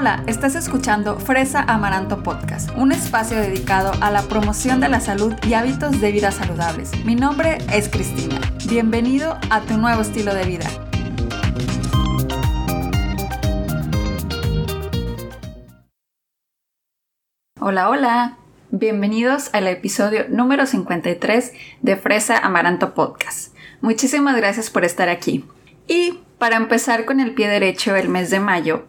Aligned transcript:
Hola, 0.00 0.24
estás 0.26 0.54
escuchando 0.54 1.20
Fresa 1.20 1.60
Amaranto 1.60 2.22
Podcast, 2.22 2.70
un 2.74 2.90
espacio 2.90 3.36
dedicado 3.36 3.92
a 4.00 4.10
la 4.10 4.22
promoción 4.22 4.80
de 4.80 4.88
la 4.88 4.98
salud 4.98 5.34
y 5.46 5.52
hábitos 5.52 6.00
de 6.00 6.10
vida 6.10 6.32
saludables. 6.32 6.92
Mi 7.04 7.14
nombre 7.14 7.58
es 7.70 7.90
Cristina. 7.90 8.40
Bienvenido 8.66 9.38
a 9.50 9.60
tu 9.60 9.76
nuevo 9.76 10.00
estilo 10.00 10.32
de 10.32 10.44
vida. 10.46 10.66
Hola, 17.60 17.90
hola. 17.90 18.38
Bienvenidos 18.70 19.50
al 19.52 19.66
episodio 19.66 20.24
número 20.30 20.64
53 20.64 21.52
de 21.82 21.96
Fresa 21.96 22.38
Amaranto 22.38 22.94
Podcast. 22.94 23.54
Muchísimas 23.82 24.34
gracias 24.34 24.70
por 24.70 24.86
estar 24.86 25.10
aquí. 25.10 25.44
Y 25.86 26.20
para 26.38 26.56
empezar 26.56 27.04
con 27.04 27.20
el 27.20 27.34
pie 27.34 27.48
derecho, 27.48 27.94
el 27.96 28.08
mes 28.08 28.30
de 28.30 28.40
mayo 28.40 28.86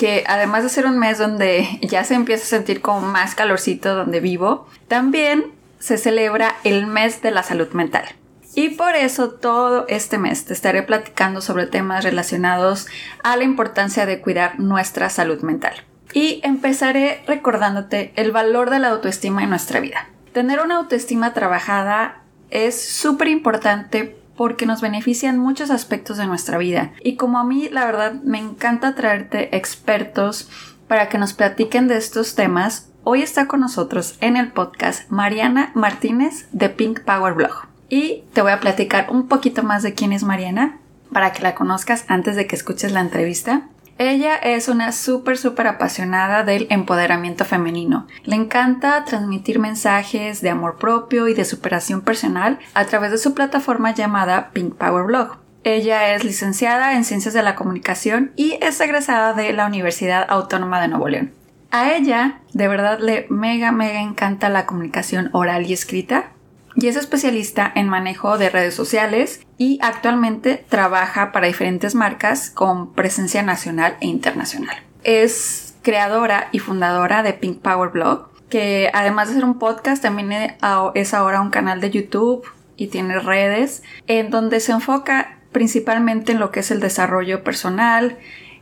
que 0.00 0.24
además 0.26 0.62
de 0.62 0.70
ser 0.70 0.86
un 0.86 0.98
mes 0.98 1.18
donde 1.18 1.78
ya 1.82 2.04
se 2.04 2.14
empieza 2.14 2.44
a 2.44 2.58
sentir 2.58 2.80
como 2.80 3.02
más 3.02 3.34
calorcito 3.34 3.94
donde 3.94 4.20
vivo, 4.20 4.66
también 4.88 5.52
se 5.78 5.98
celebra 5.98 6.56
el 6.64 6.86
mes 6.86 7.20
de 7.20 7.30
la 7.30 7.42
salud 7.42 7.68
mental. 7.72 8.06
Y 8.54 8.70
por 8.70 8.96
eso 8.96 9.30
todo 9.30 9.84
este 9.88 10.16
mes 10.16 10.46
te 10.46 10.54
estaré 10.54 10.82
platicando 10.82 11.42
sobre 11.42 11.66
temas 11.66 12.02
relacionados 12.02 12.86
a 13.22 13.36
la 13.36 13.44
importancia 13.44 14.06
de 14.06 14.20
cuidar 14.20 14.58
nuestra 14.58 15.10
salud 15.10 15.42
mental. 15.42 15.74
Y 16.14 16.40
empezaré 16.44 17.22
recordándote 17.26 18.12
el 18.16 18.32
valor 18.32 18.70
de 18.70 18.78
la 18.78 18.88
autoestima 18.88 19.42
en 19.42 19.50
nuestra 19.50 19.80
vida. 19.80 20.08
Tener 20.32 20.60
una 20.60 20.78
autoestima 20.78 21.34
trabajada 21.34 22.22
es 22.48 22.82
súper 22.82 23.28
importante 23.28 24.16
porque 24.40 24.64
nos 24.64 24.80
benefician 24.80 25.38
muchos 25.38 25.70
aspectos 25.70 26.16
de 26.16 26.26
nuestra 26.26 26.56
vida. 26.56 26.92
Y 27.04 27.16
como 27.16 27.38
a 27.38 27.44
mí, 27.44 27.68
la 27.70 27.84
verdad, 27.84 28.14
me 28.22 28.38
encanta 28.38 28.94
traerte 28.94 29.54
expertos 29.54 30.48
para 30.88 31.10
que 31.10 31.18
nos 31.18 31.34
platiquen 31.34 31.88
de 31.88 31.98
estos 31.98 32.36
temas, 32.36 32.88
hoy 33.04 33.20
está 33.20 33.48
con 33.48 33.60
nosotros 33.60 34.16
en 34.22 34.38
el 34.38 34.50
podcast 34.50 35.10
Mariana 35.10 35.72
Martínez 35.74 36.46
de 36.52 36.70
Pink 36.70 37.00
Power 37.00 37.34
Blog. 37.34 37.66
Y 37.90 38.24
te 38.32 38.40
voy 38.40 38.52
a 38.52 38.60
platicar 38.60 39.08
un 39.10 39.28
poquito 39.28 39.62
más 39.62 39.82
de 39.82 39.92
quién 39.92 40.10
es 40.10 40.22
Mariana 40.22 40.78
para 41.12 41.34
que 41.34 41.42
la 41.42 41.54
conozcas 41.54 42.06
antes 42.08 42.34
de 42.34 42.46
que 42.46 42.56
escuches 42.56 42.92
la 42.92 43.00
entrevista. 43.00 43.68
Ella 44.00 44.36
es 44.36 44.68
una 44.68 44.92
súper, 44.92 45.36
súper 45.36 45.66
apasionada 45.66 46.42
del 46.42 46.66
empoderamiento 46.70 47.44
femenino. 47.44 48.06
Le 48.24 48.34
encanta 48.34 49.04
transmitir 49.04 49.58
mensajes 49.58 50.40
de 50.40 50.48
amor 50.48 50.78
propio 50.78 51.28
y 51.28 51.34
de 51.34 51.44
superación 51.44 52.00
personal 52.00 52.58
a 52.72 52.86
través 52.86 53.10
de 53.10 53.18
su 53.18 53.34
plataforma 53.34 53.92
llamada 53.92 54.52
Pink 54.54 54.76
Power 54.76 55.04
Blog. 55.04 55.36
Ella 55.64 56.14
es 56.14 56.24
licenciada 56.24 56.94
en 56.94 57.04
Ciencias 57.04 57.34
de 57.34 57.42
la 57.42 57.56
Comunicación 57.56 58.32
y 58.36 58.56
es 58.62 58.80
egresada 58.80 59.34
de 59.34 59.52
la 59.52 59.66
Universidad 59.66 60.24
Autónoma 60.30 60.80
de 60.80 60.88
Nuevo 60.88 61.08
León. 61.10 61.34
A 61.70 61.92
ella, 61.92 62.40
de 62.54 62.68
verdad, 62.68 63.00
le 63.00 63.26
mega, 63.28 63.70
mega 63.70 64.00
encanta 64.00 64.48
la 64.48 64.64
comunicación 64.64 65.28
oral 65.34 65.66
y 65.66 65.74
escrita 65.74 66.30
y 66.76 66.88
es 66.88 66.96
especialista 66.96 67.70
en 67.74 67.88
manejo 67.88 68.38
de 68.38 68.50
redes 68.50 68.74
sociales 68.74 69.40
y 69.58 69.78
actualmente 69.82 70.64
trabaja 70.68 71.32
para 71.32 71.46
diferentes 71.46 71.94
marcas 71.94 72.50
con 72.50 72.92
presencia 72.92 73.42
nacional 73.42 73.96
e 74.00 74.06
internacional. 74.06 74.76
Es 75.02 75.74
creadora 75.82 76.48
y 76.52 76.58
fundadora 76.58 77.22
de 77.22 77.32
Pink 77.32 77.60
Power 77.60 77.90
Blog, 77.90 78.28
que 78.48 78.90
además 78.92 79.28
de 79.28 79.34
ser 79.34 79.44
un 79.44 79.58
podcast 79.58 80.02
también 80.02 80.56
es 80.94 81.14
ahora 81.14 81.40
un 81.40 81.50
canal 81.50 81.80
de 81.80 81.90
YouTube 81.90 82.44
y 82.76 82.88
tiene 82.88 83.18
redes 83.18 83.82
en 84.06 84.30
donde 84.30 84.60
se 84.60 84.72
enfoca 84.72 85.38
principalmente 85.52 86.32
en 86.32 86.40
lo 86.40 86.50
que 86.50 86.60
es 86.60 86.70
el 86.70 86.80
desarrollo 86.80 87.42
personal, 87.42 88.18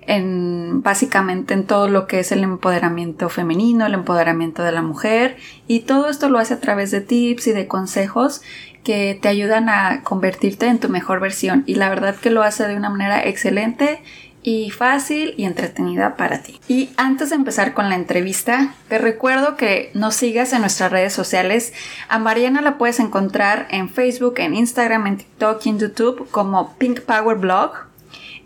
en 0.09 0.83
básicamente 0.83 1.53
en 1.53 1.64
todo 1.64 1.87
lo 1.87 2.06
que 2.06 2.20
es 2.20 2.33
el 2.33 2.42
empoderamiento 2.42 3.28
femenino, 3.28 3.84
el 3.84 3.92
empoderamiento 3.92 4.62
de 4.62 4.73
la 4.73 4.81
mujer 4.81 5.37
y 5.69 5.81
todo 5.81 6.09
esto 6.09 6.31
lo 6.31 6.38
hace 6.38 6.55
a 6.55 6.60
través 6.60 6.91
de 6.91 7.03
tips 7.03 7.49
y 7.49 7.53
de 7.53 7.69
consejos 7.69 8.41
que 8.84 9.19
te 9.21 9.28
ayudan 9.28 9.69
a 9.69 10.03
convertirte 10.03 10.66
en 10.66 10.81
tu 10.81 10.88
mejor 10.88 11.21
versión 11.21 11.62
y 11.66 11.75
la 11.75 11.91
verdad 11.91 12.16
que 12.16 12.31
lo 12.31 12.43
hace 12.43 12.66
de 12.66 12.75
una 12.75 12.88
manera 12.88 13.22
excelente 13.22 14.00
y 14.43 14.71
fácil 14.71 15.34
y 15.37 15.44
entretenida 15.44 16.16
para 16.16 16.41
ti. 16.41 16.59
Y 16.69 16.88
antes 16.97 17.28
de 17.28 17.37
empezar 17.37 17.75
con 17.75 17.91
la 17.91 17.97
entrevista, 17.97 18.72
te 18.88 18.97
recuerdo 18.97 19.56
que 19.56 19.91
nos 19.93 20.15
sigas 20.15 20.55
en 20.55 20.62
nuestras 20.62 20.91
redes 20.91 21.12
sociales. 21.12 21.75
A 22.09 22.19
Mariana 22.19 22.62
la 22.62 22.78
puedes 22.78 22.99
encontrar 22.99 23.69
en 23.71 23.91
Facebook, 23.91 24.37
en 24.38 24.55
Instagram, 24.55 25.06
en 25.06 25.16
TikTok 25.19 25.66
y 25.66 25.69
en 25.69 25.78
YouTube 25.81 26.31
como 26.31 26.75
Pink 26.78 27.00
Power 27.00 27.37
Blog 27.37 27.88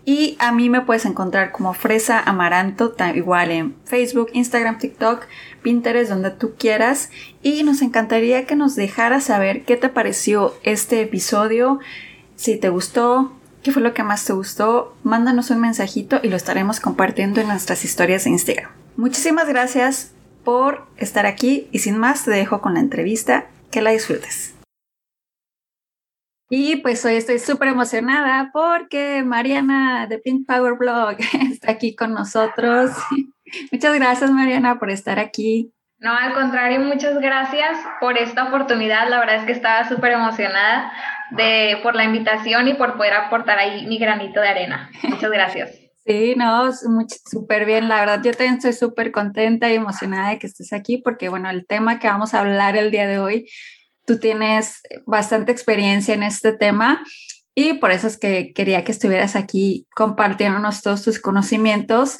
y 0.05 0.35
a 0.39 0.51
mí 0.51 0.69
me 0.69 0.81
puedes 0.81 1.05
encontrar 1.05 1.51
como 1.51 1.73
Fresa 1.73 2.19
Amaranto, 2.19 2.93
igual 3.15 3.51
en 3.51 3.75
Facebook, 3.85 4.29
Instagram, 4.33 4.77
TikTok, 4.77 5.25
Pinterest, 5.61 6.09
donde 6.09 6.31
tú 6.31 6.55
quieras. 6.57 7.09
Y 7.41 7.63
nos 7.63 7.81
encantaría 7.81 8.45
que 8.45 8.57
nos 8.57 8.75
dejaras 8.75 9.25
saber 9.25 9.63
qué 9.63 9.77
te 9.77 9.87
pareció 9.87 10.53
este 10.63 11.01
episodio, 11.01 11.79
si 12.35 12.57
te 12.57 12.67
gustó, 12.67 13.31
qué 13.61 13.71
fue 13.71 13.81
lo 13.81 13.93
que 13.93 14.03
más 14.03 14.25
te 14.25 14.33
gustó. 14.33 14.93
Mándanos 15.03 15.49
un 15.51 15.61
mensajito 15.61 16.19
y 16.21 16.27
lo 16.27 16.35
estaremos 16.35 16.81
compartiendo 16.81 17.39
en 17.39 17.47
nuestras 17.47 17.85
historias 17.85 18.25
de 18.25 18.31
Instagram. 18.31 18.71
Muchísimas 18.97 19.47
gracias 19.47 20.11
por 20.43 20.85
estar 20.97 21.25
aquí 21.25 21.69
y 21.71 21.79
sin 21.79 21.97
más 21.97 22.25
te 22.25 22.31
dejo 22.31 22.59
con 22.59 22.73
la 22.73 22.81
entrevista. 22.81 23.45
Que 23.71 23.81
la 23.81 23.89
disfrutes. 23.89 24.52
Y 26.49 26.77
pues 26.77 27.03
hoy 27.05 27.15
estoy 27.15 27.39
súper 27.39 27.69
emocionada 27.69 28.51
porque 28.53 29.23
Mariana 29.23 30.07
de 30.07 30.19
Pink 30.19 30.45
Power 30.47 30.73
Blog 30.77 31.17
está 31.51 31.71
aquí 31.71 31.95
con 31.95 32.13
nosotros. 32.13 32.91
Muchas 33.71 33.95
gracias 33.95 34.31
Mariana 34.31 34.79
por 34.79 34.89
estar 34.89 35.19
aquí. 35.19 35.73
No, 36.03 36.11
al 36.11 36.33
contrario, 36.33 36.81
muchas 36.81 37.17
gracias 37.19 37.77
por 38.01 38.17
esta 38.17 38.49
oportunidad. 38.49 39.07
La 39.07 39.19
verdad 39.19 39.37
es 39.37 39.45
que 39.45 39.53
estaba 39.53 39.87
súper 39.87 40.11
emocionada 40.11 40.91
de, 41.31 41.79
por 41.81 41.95
la 41.95 42.03
invitación 42.03 42.67
y 42.67 42.73
por 42.73 42.97
poder 42.97 43.13
aportar 43.13 43.57
ahí 43.57 43.87
mi 43.87 43.97
granito 43.97 44.41
de 44.41 44.49
arena. 44.49 44.89
Muchas 45.03 45.31
gracias. 45.31 45.79
Sí, 46.05 46.33
no, 46.35 46.69
súper 46.73 47.63
bien. 47.63 47.87
La 47.87 48.01
verdad, 48.01 48.21
yo 48.21 48.31
también 48.31 48.55
estoy 48.55 48.73
súper 48.73 49.13
contenta 49.13 49.71
y 49.71 49.75
emocionada 49.75 50.31
de 50.31 50.37
que 50.37 50.47
estés 50.47 50.73
aquí 50.73 50.97
porque, 50.97 51.29
bueno, 51.29 51.49
el 51.49 51.65
tema 51.65 51.97
que 51.97 52.09
vamos 52.09 52.33
a 52.33 52.41
hablar 52.41 52.75
el 52.75 52.91
día 52.91 53.07
de 53.07 53.19
hoy 53.19 53.49
tú 54.05 54.19
tienes 54.19 54.81
bastante 55.05 55.51
experiencia 55.51 56.13
en 56.13 56.23
este 56.23 56.53
tema 56.53 57.03
y 57.55 57.73
por 57.73 57.91
eso 57.91 58.07
es 58.07 58.17
que 58.17 58.53
quería 58.53 58.83
que 58.83 58.91
estuvieras 58.91 59.35
aquí 59.35 59.87
compartiéndonos 59.95 60.81
todos 60.81 61.03
tus 61.03 61.19
conocimientos. 61.19 62.17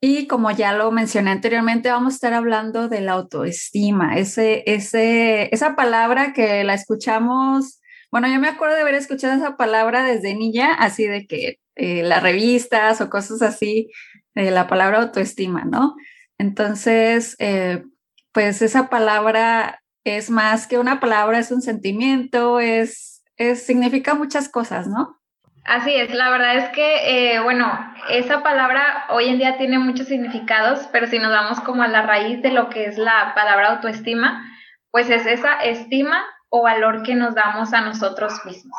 Y 0.00 0.26
como 0.26 0.50
ya 0.50 0.74
lo 0.74 0.90
mencioné 0.90 1.30
anteriormente, 1.30 1.90
vamos 1.90 2.12
a 2.12 2.16
estar 2.16 2.34
hablando 2.34 2.88
de 2.88 3.00
la 3.00 3.12
autoestima, 3.12 4.18
ese, 4.18 4.62
ese, 4.66 5.48
esa 5.54 5.76
palabra 5.76 6.34
que 6.34 6.62
la 6.62 6.74
escuchamos, 6.74 7.80
bueno, 8.14 8.28
yo 8.28 8.38
me 8.38 8.48
acuerdo 8.48 8.76
de 8.76 8.82
haber 8.82 8.94
escuchado 8.94 9.34
esa 9.34 9.56
palabra 9.56 10.04
desde 10.04 10.36
niña, 10.36 10.74
así 10.74 11.04
de 11.04 11.26
que 11.26 11.58
eh, 11.74 12.04
las 12.04 12.22
revistas 12.22 13.00
o 13.00 13.10
cosas 13.10 13.42
así, 13.42 13.90
de 14.34 14.50
la 14.50 14.68
palabra 14.68 15.02
autoestima, 15.02 15.64
¿no? 15.64 15.96
Entonces, 16.38 17.34
eh, 17.40 17.82
pues 18.30 18.62
esa 18.62 18.88
palabra 18.88 19.82
es 20.04 20.30
más 20.30 20.66
que 20.66 20.78
una 20.78 21.00
palabra, 21.00 21.38
es 21.38 21.50
un 21.50 21.62
sentimiento, 21.62 22.60
es, 22.60 23.24
es 23.36 23.66
significa 23.66 24.14
muchas 24.14 24.48
cosas, 24.48 24.86
¿no? 24.86 25.18
Así 25.64 25.94
es, 25.94 26.12
la 26.14 26.28
verdad 26.28 26.56
es 26.56 26.68
que, 26.70 27.36
eh, 27.36 27.40
bueno, 27.40 27.72
esa 28.10 28.42
palabra 28.42 29.06
hoy 29.08 29.28
en 29.28 29.38
día 29.38 29.56
tiene 29.56 29.78
muchos 29.78 30.08
significados, 30.08 30.86
pero 30.92 31.06
si 31.06 31.18
nos 31.18 31.30
vamos 31.30 31.58
como 31.60 31.82
a 31.82 31.88
la 31.88 32.02
raíz 32.02 32.42
de 32.42 32.50
lo 32.50 32.68
que 32.68 32.84
es 32.84 32.98
la 32.98 33.32
palabra 33.34 33.70
autoestima, 33.70 34.44
pues 34.90 35.08
es 35.08 35.24
esa 35.24 35.54
estima 35.62 36.22
o 36.50 36.62
valor 36.62 37.02
que 37.02 37.14
nos 37.14 37.34
damos 37.34 37.72
a 37.72 37.80
nosotros 37.80 38.44
mismos. 38.44 38.78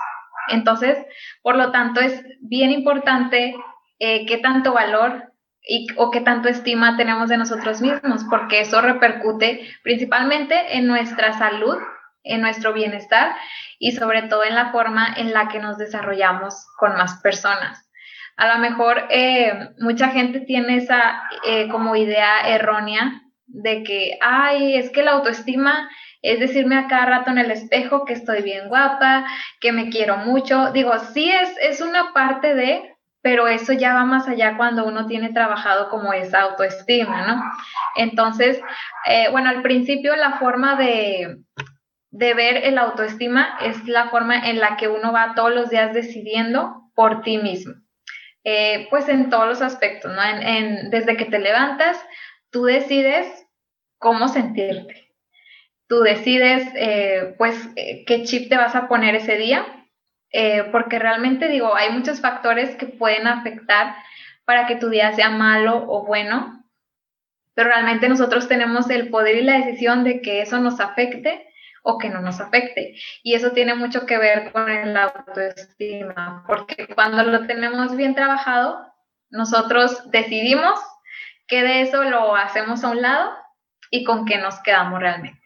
Entonces, 0.49 0.99
por 1.41 1.57
lo 1.57 1.71
tanto, 1.71 2.01
es 2.01 2.23
bien 2.39 2.69
importante 2.69 3.55
eh, 3.97 4.27
qué 4.27 4.37
tanto 4.37 4.71
valor 4.71 5.33
y, 5.67 5.87
o 5.95 6.11
qué 6.11 6.21
tanto 6.21 6.49
estima 6.49 6.97
tenemos 6.97 7.29
de 7.29 7.37
nosotros 7.37 7.81
mismos, 7.81 8.25
porque 8.29 8.61
eso 8.61 8.81
repercute 8.81 9.67
principalmente 9.83 10.77
en 10.77 10.87
nuestra 10.87 11.33
salud, 11.37 11.77
en 12.23 12.41
nuestro 12.41 12.73
bienestar 12.73 13.35
y 13.79 13.91
sobre 13.91 14.23
todo 14.23 14.43
en 14.43 14.55
la 14.55 14.71
forma 14.71 15.13
en 15.17 15.33
la 15.33 15.47
que 15.47 15.59
nos 15.59 15.77
desarrollamos 15.77 16.67
con 16.77 16.95
más 16.95 17.21
personas. 17.21 17.89
A 18.37 18.53
lo 18.53 18.59
mejor 18.59 19.05
eh, 19.09 19.69
mucha 19.79 20.09
gente 20.09 20.41
tiene 20.41 20.77
esa 20.77 21.23
eh, 21.45 21.67
como 21.69 21.95
idea 21.95 22.49
errónea 22.49 23.21
de 23.47 23.83
que, 23.83 24.17
ay, 24.21 24.75
es 24.75 24.89
que 24.89 25.03
la 25.03 25.11
autoestima 25.11 25.89
es 26.21 26.39
decirme 26.39 26.75
a 26.77 26.87
cada 26.87 27.05
rato 27.05 27.31
en 27.31 27.37
el 27.37 27.51
espejo 27.51 28.03
que 28.03 28.13
estoy 28.13 28.41
bien 28.41 28.67
guapa, 28.67 29.25
que 29.61 29.71
me 29.71 29.89
quiero 29.89 30.17
mucho. 30.17 30.71
Digo, 30.71 30.97
sí 31.13 31.31
es, 31.31 31.55
es 31.61 31.81
una 31.81 32.13
parte 32.13 32.55
de, 32.55 32.94
pero 33.25 33.47
eso 33.47 33.73
ya 33.73 33.95
va 33.95 34.05
más 34.05 34.27
allá 34.27 34.55
cuando 34.55 34.85
uno 34.85 35.07
tiene 35.07 35.33
trabajado 35.33 35.89
como 35.89 36.13
esa 36.13 36.41
autoestima, 36.41 37.25
¿no? 37.25 37.43
Entonces, 37.95 38.61
eh, 39.07 39.29
bueno, 39.31 39.49
al 39.49 39.63
principio 39.63 40.15
la 40.15 40.33
forma 40.37 40.75
de, 40.75 41.37
de 42.11 42.33
ver 42.35 42.57
el 42.57 42.77
autoestima 42.77 43.57
es 43.63 43.83
la 43.87 44.09
forma 44.09 44.47
en 44.47 44.59
la 44.59 44.77
que 44.77 44.89
uno 44.89 45.11
va 45.11 45.33
todos 45.33 45.51
los 45.55 45.71
días 45.71 45.91
decidiendo 45.91 46.91
por 46.93 47.23
ti 47.23 47.39
mismo. 47.39 47.73
eh, 48.43 48.85
pues 48.91 49.09
en 49.09 49.31
todos 49.31 49.47
los 49.47 49.61
aspectos, 49.63 50.11
¿no? 50.13 50.21
desde 50.91 51.17
que 51.17 51.25
te 51.25 51.39
levantas, 51.39 51.97
tú 52.51 52.65
decides 52.65 53.25
cómo 53.97 54.27
sentirte. 54.27 55.09
Tú 55.87 56.01
decides, 56.01 56.67
eh, 56.75 57.33
pues, 57.39 57.69
qué 57.75 58.23
chip 58.23 58.49
te 58.49 58.57
vas 58.57 58.75
a 58.75 58.87
poner 58.87 59.15
ese 59.15 59.35
día, 59.37 59.65
porque 60.71 60.99
realmente 60.99 61.47
digo, 61.47 61.75
hay 61.75 61.91
muchos 61.91 62.21
factores 62.21 62.75
que 62.75 62.87
pueden 62.87 63.27
afectar 63.27 63.95
para 64.45 64.67
que 64.67 64.75
tu 64.75 64.89
día 64.89 65.13
sea 65.13 65.29
malo 65.29 65.85
o 65.87 66.05
bueno, 66.05 66.63
pero 67.53 67.69
realmente 67.69 68.09
nosotros 68.09 68.47
tenemos 68.47 68.89
el 68.89 69.09
poder 69.09 69.37
y 69.37 69.43
la 69.43 69.57
decisión 69.59 70.03
de 70.03 70.21
que 70.21 70.41
eso 70.41 70.59
nos 70.59 70.79
afecte 70.79 71.47
o 71.83 71.97
que 71.97 72.09
no 72.09 72.21
nos 72.21 72.41
afecte. 72.41 72.95
Y 73.23 73.35
eso 73.35 73.51
tiene 73.51 73.75
mucho 73.75 74.05
que 74.05 74.17
ver 74.17 74.51
con 74.51 74.69
el 74.69 74.97
autoestima, 74.97 76.43
porque 76.47 76.87
cuando 76.93 77.23
lo 77.23 77.45
tenemos 77.47 77.95
bien 77.95 78.15
trabajado, 78.15 78.91
nosotros 79.29 80.09
decidimos 80.11 80.79
que 81.47 81.63
de 81.63 81.81
eso 81.81 82.03
lo 82.03 82.35
hacemos 82.35 82.83
a 82.83 82.89
un 82.89 83.01
lado 83.01 83.31
y 83.91 84.03
con 84.03 84.25
qué 84.25 84.39
nos 84.39 84.59
quedamos 84.61 84.99
realmente. 84.99 85.41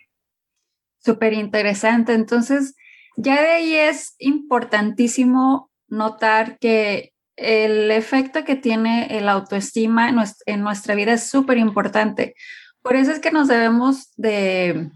Súper 0.98 1.34
interesante. 1.34 2.14
Entonces, 2.14 2.76
ya 3.22 3.42
de 3.42 3.50
ahí 3.50 3.76
es 3.76 4.16
importantísimo 4.18 5.70
notar 5.90 6.58
que 6.58 7.12
el 7.36 7.92
efecto 7.92 8.46
que 8.46 8.56
tiene 8.56 9.18
el 9.18 9.28
autoestima 9.28 10.10
en 10.46 10.62
nuestra 10.62 10.96
vida 10.96 11.14
es 11.14 11.30
súper 11.30 11.58
importante. 11.58 12.36
Por 12.82 12.96
eso 12.96 13.12
es 13.12 13.20
que 13.20 13.32
nos 13.32 13.50
debemos 13.50 14.14
de, 14.16 14.90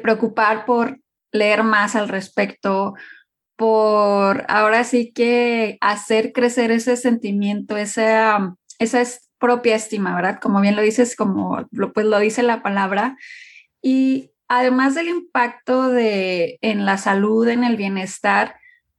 preocupar 0.00 0.64
por 0.64 1.00
leer 1.32 1.64
más 1.64 1.96
al 1.96 2.08
respecto, 2.08 2.94
por 3.56 4.44
ahora 4.48 4.84
sí 4.84 5.12
que 5.12 5.76
hacer 5.80 6.32
crecer 6.32 6.70
ese 6.70 6.96
sentimiento, 6.96 7.76
esa, 7.76 8.54
esa 8.78 9.02
propia 9.38 9.74
estima, 9.74 10.14
¿verdad? 10.14 10.38
Como 10.40 10.60
bien 10.60 10.76
lo 10.76 10.82
dices, 10.82 11.16
como 11.16 11.66
lo, 11.72 11.92
pues 11.92 12.06
lo 12.06 12.20
dice 12.20 12.44
la 12.44 12.62
palabra. 12.62 13.16
Y 13.82 14.30
además 14.48 14.94
del 14.94 15.08
impacto 15.08 15.88
de, 15.88 16.58
en 16.60 16.84
la 16.84 16.98
salud, 16.98 17.48
en 17.48 17.64
el 17.64 17.76
bienestar, 17.76 18.56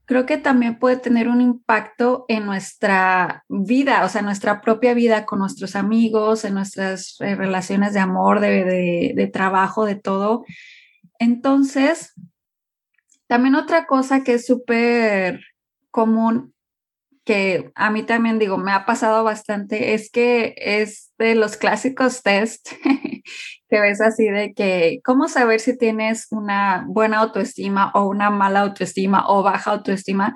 creo 0.07 0.25
que 0.25 0.38
también 0.38 0.79
puede 0.79 0.97
tener 0.97 1.27
un 1.27 1.41
impacto 1.41 2.25
en 2.29 2.45
nuestra 2.45 3.44
vida, 3.49 4.05
o 4.05 4.09
sea, 4.09 4.21
nuestra 4.21 4.61
propia 4.61 4.94
vida 4.94 5.25
con 5.25 5.39
nuestros 5.39 5.75
amigos, 5.75 6.45
en 6.45 6.53
nuestras 6.53 7.19
eh, 7.19 7.35
relaciones 7.35 7.94
de 7.94 7.99
amor, 7.99 8.39
de, 8.39 9.13
de, 9.13 9.27
trabajo, 9.27 9.85
de 9.85 9.95
todo. 9.95 10.45
Entonces, 11.19 12.13
también 13.27 13.55
otra 13.55 13.85
cosa 13.85 14.23
que 14.23 14.35
es 14.35 14.45
súper 14.45 15.41
común, 15.91 16.53
que 17.25 17.71
a 17.75 17.91
mí 17.91 18.03
también 18.03 18.39
digo, 18.39 18.57
me 18.57 18.71
ha 18.71 18.85
pasado 18.85 19.25
bastante, 19.25 19.94
es 19.94 20.09
que 20.09 20.55
es 20.57 21.11
de 21.17 21.35
los 21.35 21.57
clásicos 21.57 22.23
test 22.23 22.69
que 23.69 23.79
ves 23.79 24.01
así 24.01 24.29
de 24.29 24.53
que, 24.53 24.99
¿cómo 25.03 25.27
saber 25.27 25.59
si 25.59 25.77
tienes 25.77 26.27
una 26.31 26.85
buena 26.87 27.19
autoestima 27.19 27.91
o 27.93 28.05
una 28.07 28.29
mala 28.29 28.61
autoestima 28.61 29.27
o 29.27 29.43
baja 29.43 29.71
autoestima? 29.71 30.35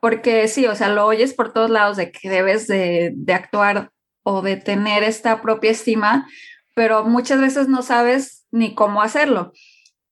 Porque 0.00 0.48
sí, 0.48 0.66
o 0.66 0.74
sea, 0.74 0.88
lo 0.88 1.06
oyes 1.06 1.34
por 1.34 1.52
todos 1.52 1.70
lados 1.70 1.96
de 1.96 2.10
que 2.10 2.28
debes 2.28 2.66
de, 2.66 3.12
de 3.14 3.32
actuar 3.34 3.90
o 4.22 4.42
de 4.42 4.56
tener 4.56 5.02
esta 5.02 5.42
propia 5.42 5.70
estima, 5.70 6.26
pero 6.74 7.04
muchas 7.04 7.40
veces 7.40 7.68
no 7.68 7.82
sabes 7.82 8.46
ni 8.50 8.74
cómo 8.74 9.02
hacerlo. 9.02 9.52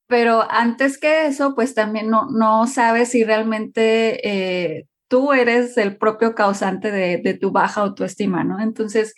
Pero 0.06 0.46
antes 0.50 0.98
que 0.98 1.26
eso, 1.26 1.54
pues 1.54 1.74
también 1.74 2.10
no, 2.10 2.28
no 2.30 2.66
sabes 2.66 3.10
si 3.10 3.24
realmente 3.24 4.28
eh, 4.28 4.86
tú 5.08 5.32
eres 5.32 5.78
el 5.78 5.96
propio 5.96 6.34
causante 6.34 6.90
de, 6.90 7.18
de 7.18 7.34
tu 7.34 7.50
baja 7.50 7.80
autoestima, 7.80 8.44
¿no? 8.44 8.60
Entonces, 8.60 9.14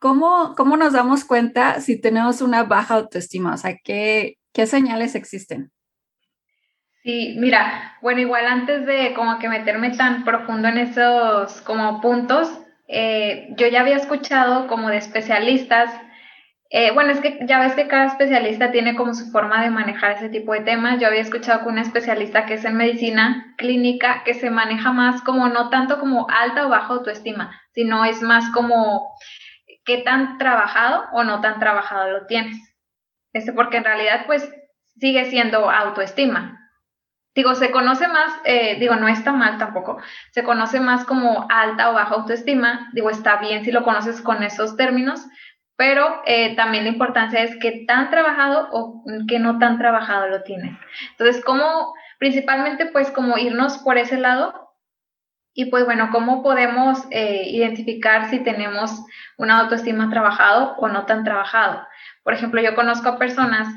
¿Cómo, 0.00 0.54
¿Cómo 0.56 0.78
nos 0.78 0.94
damos 0.94 1.26
cuenta 1.26 1.78
si 1.80 2.00
tenemos 2.00 2.40
una 2.40 2.64
baja 2.64 2.94
autoestima? 2.94 3.52
O 3.52 3.56
sea, 3.58 3.76
¿qué, 3.84 4.38
qué 4.54 4.66
señales 4.66 5.14
existen? 5.14 5.70
Sí, 7.02 7.36
mira, 7.38 7.98
bueno, 8.00 8.20
igual 8.20 8.46
antes 8.46 8.86
de 8.86 9.12
como 9.14 9.38
que 9.38 9.50
meterme 9.50 9.90
tan 9.90 10.24
profundo 10.24 10.68
en 10.68 10.78
esos 10.78 11.60
como 11.62 12.00
puntos, 12.00 12.50
eh, 12.88 13.48
yo 13.58 13.68
ya 13.68 13.82
había 13.82 13.96
escuchado 13.96 14.68
como 14.68 14.88
de 14.88 14.96
especialistas, 14.96 15.90
eh, 16.70 16.92
bueno, 16.92 17.10
es 17.10 17.20
que 17.20 17.38
ya 17.46 17.58
ves 17.58 17.74
que 17.74 17.86
cada 17.86 18.06
especialista 18.06 18.70
tiene 18.70 18.96
como 18.96 19.12
su 19.12 19.30
forma 19.30 19.62
de 19.62 19.70
manejar 19.70 20.12
ese 20.12 20.30
tipo 20.30 20.52
de 20.54 20.60
temas. 20.60 20.98
Yo 20.98 21.08
había 21.08 21.20
escuchado 21.20 21.64
con 21.64 21.72
una 21.72 21.82
especialista 21.82 22.46
que 22.46 22.54
es 22.54 22.64
en 22.64 22.76
medicina 22.76 23.54
clínica, 23.58 24.22
que 24.24 24.32
se 24.32 24.50
maneja 24.50 24.92
más 24.92 25.20
como 25.22 25.48
no 25.48 25.68
tanto 25.68 26.00
como 26.00 26.26
alta 26.30 26.66
o 26.66 26.70
baja 26.70 26.94
autoestima, 26.94 27.60
sino 27.74 28.04
es 28.04 28.22
más 28.22 28.50
como 28.52 29.10
qué 29.90 29.98
tan 29.98 30.38
trabajado 30.38 31.06
o 31.10 31.24
no 31.24 31.40
tan 31.40 31.58
trabajado 31.58 32.12
lo 32.12 32.26
tienes. 32.26 32.56
Este, 33.32 33.52
porque 33.52 33.78
en 33.78 33.84
realidad, 33.84 34.24
pues, 34.24 34.48
sigue 35.00 35.24
siendo 35.24 35.68
autoestima. 35.68 36.70
Digo, 37.34 37.56
se 37.56 37.72
conoce 37.72 38.06
más, 38.06 38.32
eh, 38.44 38.76
digo, 38.78 38.94
no 38.94 39.08
está 39.08 39.32
mal 39.32 39.58
tampoco, 39.58 40.00
se 40.30 40.44
conoce 40.44 40.78
más 40.78 41.04
como 41.04 41.48
alta 41.50 41.90
o 41.90 41.94
baja 41.94 42.14
autoestima. 42.14 42.88
Digo, 42.92 43.10
está 43.10 43.38
bien 43.38 43.64
si 43.64 43.72
lo 43.72 43.82
conoces 43.82 44.20
con 44.20 44.44
esos 44.44 44.76
términos, 44.76 45.26
pero 45.74 46.22
eh, 46.24 46.54
también 46.54 46.84
la 46.84 46.90
importancia 46.90 47.42
es 47.42 47.56
qué 47.60 47.84
tan 47.88 48.10
trabajado 48.10 48.68
o 48.70 49.02
qué 49.26 49.40
no 49.40 49.58
tan 49.58 49.76
trabajado 49.78 50.28
lo 50.28 50.44
tienes. 50.44 50.78
Entonces, 51.10 51.44
¿cómo, 51.44 51.94
principalmente, 52.20 52.86
pues, 52.86 53.10
como 53.10 53.38
irnos 53.38 53.78
por 53.78 53.98
ese 53.98 54.18
lado 54.18 54.69
y 55.60 55.66
pues 55.66 55.84
bueno, 55.84 56.08
¿cómo 56.10 56.42
podemos 56.42 57.04
eh, 57.10 57.42
identificar 57.50 58.30
si 58.30 58.38
tenemos 58.38 59.04
una 59.36 59.58
autoestima 59.60 60.08
trabajado 60.08 60.74
o 60.78 60.88
no 60.88 61.04
tan 61.04 61.22
trabajado? 61.22 61.86
Por 62.22 62.32
ejemplo, 62.32 62.62
yo 62.62 62.74
conozco 62.74 63.10
a 63.10 63.18
personas 63.18 63.68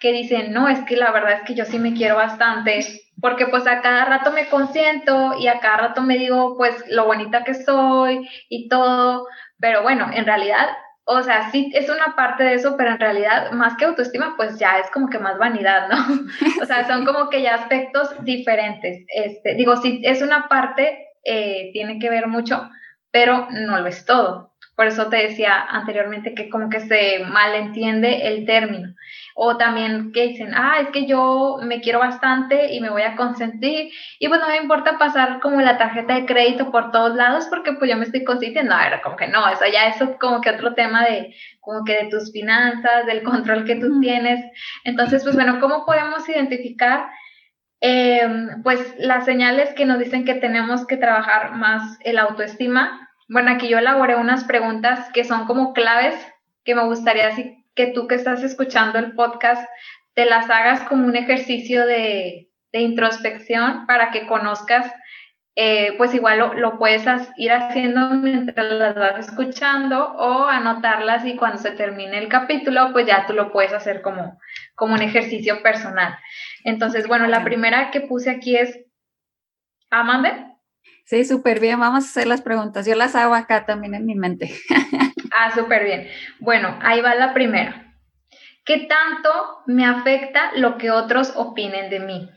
que 0.00 0.12
dicen, 0.12 0.52
no, 0.52 0.68
es 0.68 0.80
que 0.80 0.96
la 0.96 1.10
verdad 1.12 1.32
es 1.32 1.42
que 1.44 1.54
yo 1.54 1.64
sí 1.64 1.78
me 1.78 1.94
quiero 1.94 2.16
bastante, 2.16 2.84
porque 3.22 3.46
pues 3.46 3.66
a 3.66 3.80
cada 3.80 4.04
rato 4.04 4.32
me 4.32 4.50
consiento 4.50 5.32
y 5.38 5.48
a 5.48 5.60
cada 5.60 5.78
rato 5.78 6.02
me 6.02 6.18
digo 6.18 6.58
pues 6.58 6.74
lo 6.90 7.06
bonita 7.06 7.42
que 7.42 7.54
soy 7.54 8.28
y 8.50 8.68
todo, 8.68 9.26
pero 9.58 9.80
bueno, 9.80 10.10
en 10.12 10.26
realidad, 10.26 10.68
o 11.04 11.22
sea, 11.22 11.50
sí 11.50 11.72
es 11.72 11.88
una 11.88 12.16
parte 12.16 12.44
de 12.44 12.56
eso, 12.56 12.76
pero 12.76 12.90
en 12.90 13.00
realidad 13.00 13.52
más 13.52 13.78
que 13.78 13.86
autoestima 13.86 14.34
pues 14.36 14.58
ya 14.58 14.78
es 14.78 14.90
como 14.90 15.08
que 15.08 15.18
más 15.18 15.38
vanidad, 15.38 15.88
¿no? 15.88 15.96
o 16.62 16.66
sea, 16.66 16.86
son 16.86 17.06
como 17.06 17.30
que 17.30 17.40
ya 17.40 17.54
aspectos 17.54 18.10
diferentes. 18.24 19.06
Este, 19.08 19.54
digo, 19.54 19.78
sí 19.78 20.02
es 20.04 20.20
una 20.20 20.46
parte 20.46 21.06
eh, 21.24 21.70
tiene 21.72 21.98
que 21.98 22.10
ver 22.10 22.26
mucho, 22.26 22.68
pero 23.10 23.48
no 23.50 23.80
lo 23.80 23.86
es 23.86 24.04
todo. 24.04 24.50
Por 24.80 24.86
eso 24.86 25.10
te 25.10 25.18
decía 25.18 25.60
anteriormente 25.68 26.34
que 26.34 26.48
como 26.48 26.70
que 26.70 26.80
se 26.80 27.18
malentiende 27.26 28.28
el 28.28 28.46
término. 28.46 28.94
O 29.34 29.58
también 29.58 30.10
que 30.10 30.28
dicen, 30.28 30.54
ah, 30.54 30.80
es 30.80 30.88
que 30.88 31.04
yo 31.04 31.58
me 31.62 31.82
quiero 31.82 31.98
bastante 31.98 32.72
y 32.72 32.80
me 32.80 32.88
voy 32.88 33.02
a 33.02 33.14
consentir. 33.14 33.90
Y 34.18 34.28
pues 34.28 34.40
no 34.40 34.48
me 34.48 34.56
importa 34.56 34.96
pasar 34.96 35.40
como 35.40 35.60
la 35.60 35.76
tarjeta 35.76 36.14
de 36.14 36.24
crédito 36.24 36.70
por 36.70 36.92
todos 36.92 37.14
lados 37.14 37.46
porque 37.50 37.74
pues 37.74 37.90
yo 37.90 37.98
me 37.98 38.04
estoy 38.04 38.24
consintiendo. 38.24 38.74
No, 38.74 38.80
era 38.80 39.02
como 39.02 39.16
que 39.16 39.28
no, 39.28 39.46
eso 39.50 39.64
ya 39.70 39.88
es 39.88 39.96
como 40.18 40.40
que 40.40 40.48
otro 40.48 40.72
tema 40.72 41.04
de 41.04 41.34
como 41.60 41.84
que 41.84 42.04
de 42.04 42.08
tus 42.08 42.32
finanzas, 42.32 43.04
del 43.04 43.22
control 43.22 43.66
que 43.66 43.76
tú 43.76 44.00
tienes. 44.00 44.42
Entonces, 44.84 45.22
pues 45.22 45.34
bueno, 45.34 45.60
¿cómo 45.60 45.84
podemos 45.84 46.26
identificar 46.26 47.06
Em, 47.80 48.62
pues 48.62 48.94
las 48.98 49.24
señales 49.24 49.72
que 49.74 49.86
nos 49.86 49.98
dicen 49.98 50.26
que 50.26 50.34
tenemos 50.34 50.86
que 50.86 50.98
trabajar 50.98 51.52
más 51.52 51.98
el 52.04 52.18
autoestima. 52.18 53.08
Bueno, 53.28 53.52
aquí 53.52 53.68
yo 53.68 53.78
elaboré 53.78 54.16
unas 54.16 54.44
preguntas 54.44 55.08
que 55.14 55.24
son 55.24 55.46
como 55.46 55.72
claves 55.72 56.14
que 56.64 56.74
me 56.74 56.84
gustaría 56.84 57.30
que 57.74 57.86
tú 57.88 58.06
que 58.06 58.16
estás 58.16 58.42
escuchando 58.42 58.98
el 58.98 59.14
podcast 59.14 59.66
te 60.14 60.26
las 60.26 60.50
hagas 60.50 60.82
como 60.82 61.06
un 61.06 61.16
ejercicio 61.16 61.86
de, 61.86 62.48
introspección 62.72 63.86
para 63.86 64.10
que 64.10 64.26
conozcas, 64.26 64.92
eh, 65.56 65.94
pues 65.96 66.14
igual 66.14 66.38
lo, 66.38 66.54
lo, 66.54 66.78
puedes 66.78 67.04
ir 67.36 67.52
haciendo 67.52 68.10
mientras 68.10 68.72
las 68.72 68.94
vas 68.94 69.26
escuchando 69.26 70.12
o 70.12 70.46
anotarlas 70.46 71.24
y 71.24 71.36
cuando 71.36 71.58
se 71.58 71.72
termine 71.72 72.18
el 72.18 72.28
capítulo, 72.28 72.92
pues 72.92 73.06
ya 73.06 73.26
tú 73.26 73.32
lo 73.32 73.50
puedes 73.50 73.72
hacer 73.72 74.02
como 74.02 74.38
un 74.78 75.02
ejercicio 75.02 75.62
personal. 75.62 76.16
Entonces, 76.64 77.06
bueno, 77.06 77.26
la 77.26 77.44
primera 77.44 77.90
que 77.90 78.00
puse 78.00 78.30
aquí 78.30 78.56
es, 78.56 78.78
¿Amande? 79.90 80.46
Sí, 81.04 81.24
súper 81.24 81.58
bien. 81.58 81.80
Vamos 81.80 82.04
a 82.04 82.08
hacer 82.08 82.26
las 82.28 82.42
preguntas. 82.42 82.86
Yo 82.86 82.94
las 82.94 83.16
hago 83.16 83.34
acá 83.34 83.66
también 83.66 83.94
en 83.94 84.06
mi 84.06 84.14
mente. 84.14 84.54
ah, 85.36 85.50
súper 85.52 85.84
bien. 85.84 86.08
Bueno, 86.38 86.78
ahí 86.82 87.00
va 87.00 87.14
la 87.16 87.34
primera. 87.34 87.96
¿Qué 88.64 88.86
tanto 88.86 89.62
me 89.66 89.84
afecta 89.84 90.52
lo 90.54 90.78
que 90.78 90.92
otros 90.92 91.32
opinen 91.34 91.90
de 91.90 92.00
mí? 92.00 92.30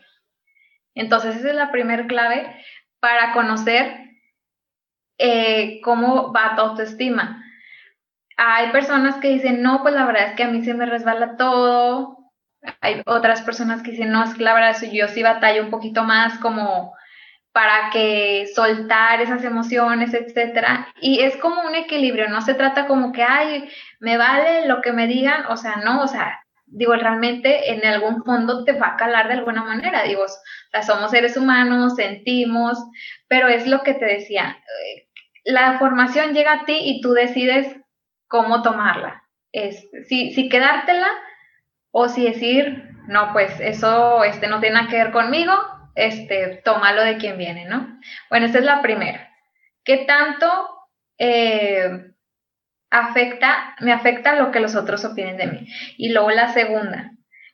Entonces, 0.96 1.36
esa 1.36 1.50
es 1.50 1.56
la 1.56 1.72
primera 1.72 2.08
clave 2.08 2.56
para 3.00 3.34
conocer 3.34 4.00
eh, 5.20 5.80
cómo 5.84 6.34
va 6.34 6.56
tu 6.56 6.62
autoestima. 6.64 7.44
Hay 8.38 8.72
personas 8.72 9.18
que 9.18 9.30
dicen, 9.30 9.62
no, 9.62 9.84
pues 9.84 9.94
la 9.94 10.08
verdad 10.08 10.30
es 10.30 10.34
que 10.34 10.44
a 10.44 10.48
mí 10.48 10.64
se 10.64 10.74
me 10.74 10.88
resbala 10.88 11.38
todo, 11.38 12.18
hay 12.82 13.02
otras 13.06 13.42
personas 13.42 13.82
que 13.82 13.92
dicen, 13.92 14.12
no, 14.12 14.24
es 14.24 14.34
que 14.34 14.44
la 14.44 14.54
verdad 14.54 14.76
yo 14.92 15.08
sí 15.08 15.24
batallo 15.24 15.64
un 15.64 15.70
poquito 15.70 16.04
más 16.04 16.38
como 16.40 16.94
para 17.52 17.92
que 17.92 18.48
soltar 18.56 19.22
esas 19.22 19.44
emociones, 19.44 20.14
etcétera. 20.14 20.88
Y 21.00 21.22
es 21.22 21.38
como 21.38 21.62
un 21.62 21.76
equilibrio, 21.76 22.28
no 22.30 22.42
se 22.42 22.56
trata 22.56 22.88
como 22.88 23.12
que, 23.12 23.24
ay, 23.24 23.70
me 24.00 24.18
vale 24.18 24.68
lo 24.68 24.82
que 24.82 24.92
me 24.92 25.08
digan, 25.08 25.46
o 25.48 25.56
sea, 25.56 25.78
no, 25.78 26.02
o 26.02 26.08
sea, 26.08 26.44
digo, 26.66 26.96
realmente 26.96 27.72
en 27.72 27.86
algún 27.86 28.24
fondo 28.24 28.64
te 28.64 28.74
va 28.74 28.88
a 28.88 28.96
calar 28.98 29.28
de 29.28 29.36
alguna 29.36 29.64
manera, 29.64 30.04
digo, 30.04 30.24
o 30.24 30.82
somos 30.82 31.12
seres 31.12 31.38
humanos, 31.38 31.96
sentimos, 31.96 32.84
pero 33.28 33.48
es 33.48 33.68
lo 33.68 33.84
que 33.84 33.94
te 33.94 34.06
decía, 34.06 34.58
eh, 34.58 35.08
la 35.44 35.78
formación 35.78 36.34
llega 36.34 36.54
a 36.54 36.66
ti 36.66 36.80
y 36.82 37.02
tú 37.02 37.14
decides 37.14 37.76
cómo 38.28 38.64
tomarla, 38.64 39.24
es, 39.52 39.88
si, 40.08 40.34
si 40.34 40.50
quedártela 40.50 41.08
o 41.96 42.10
si 42.10 42.26
decir, 42.26 42.90
no, 43.08 43.32
pues 43.34 43.60
eso 43.60 44.24
este, 44.24 44.48
no 44.48 44.60
tiene 44.60 44.76
nada 44.76 44.90
que 44.90 44.98
ver 44.98 45.12
conmigo, 45.12 45.54
este, 45.94 46.60
tómalo 46.66 47.04
de 47.04 47.18
quien 47.18 47.38
viene, 47.38 47.66
¿no? 47.66 48.00
Bueno, 48.32 48.48
esta 48.48 48.58
es 48.58 48.66
la 48.66 48.82
primera. 48.82 49.32
¿Qué 49.84 49.98
tanto 49.98 50.48
eh, 51.20 52.14
afecta, 52.90 53.76
me 53.80 53.94
afecta 53.94 54.36
lo 54.36 54.52
que 54.52 54.60
los 54.60 54.76
otros 54.76 55.06
opinen 55.06 55.38
de 55.38 55.46
mí? 55.46 55.68
Y 55.98 56.10
luego 56.10 56.32
la 56.32 56.52
segunda, 56.52 57.12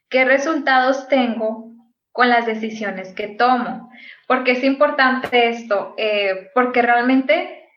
¿qué 0.10 0.24
resultados 0.24 1.10
tengo 1.10 1.74
con 2.14 2.30
las 2.30 2.46
decisiones 2.46 3.14
que 3.14 3.28
tomo? 3.28 3.92
Porque 4.26 4.52
es 4.54 4.64
importante 4.64 5.50
esto, 5.50 5.96
eh, 5.98 6.50
porque 6.54 6.82
realmente 6.82 7.68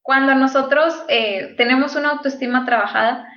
cuando 0.00 0.34
nosotros 0.34 1.04
eh, 1.08 1.54
tenemos 1.58 1.94
una 1.94 2.12
autoestima 2.12 2.64
trabajada, 2.64 3.28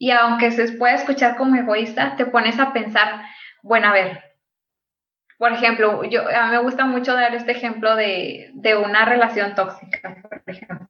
y 0.00 0.12
aunque 0.12 0.50
se 0.50 0.72
pueda 0.72 0.94
escuchar 0.94 1.36
como 1.36 1.56
egoísta, 1.56 2.16
te 2.16 2.24
pones 2.24 2.58
a 2.58 2.72
pensar, 2.72 3.22
bueno, 3.62 3.88
a 3.88 3.92
ver, 3.92 4.24
por 5.36 5.52
ejemplo, 5.52 6.04
yo, 6.04 6.26
a 6.26 6.46
mí 6.46 6.52
me 6.52 6.62
gusta 6.62 6.86
mucho 6.86 7.12
dar 7.12 7.34
este 7.34 7.52
ejemplo 7.52 7.94
de, 7.96 8.50
una 8.82 9.04
relación 9.04 9.54
tóxica, 9.54 10.16
por 10.22 10.42
ejemplo. 10.46 10.88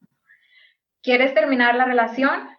Quieres 1.03 1.35
terminar 1.35 1.75
la 1.75 1.87
relación, 1.87 2.51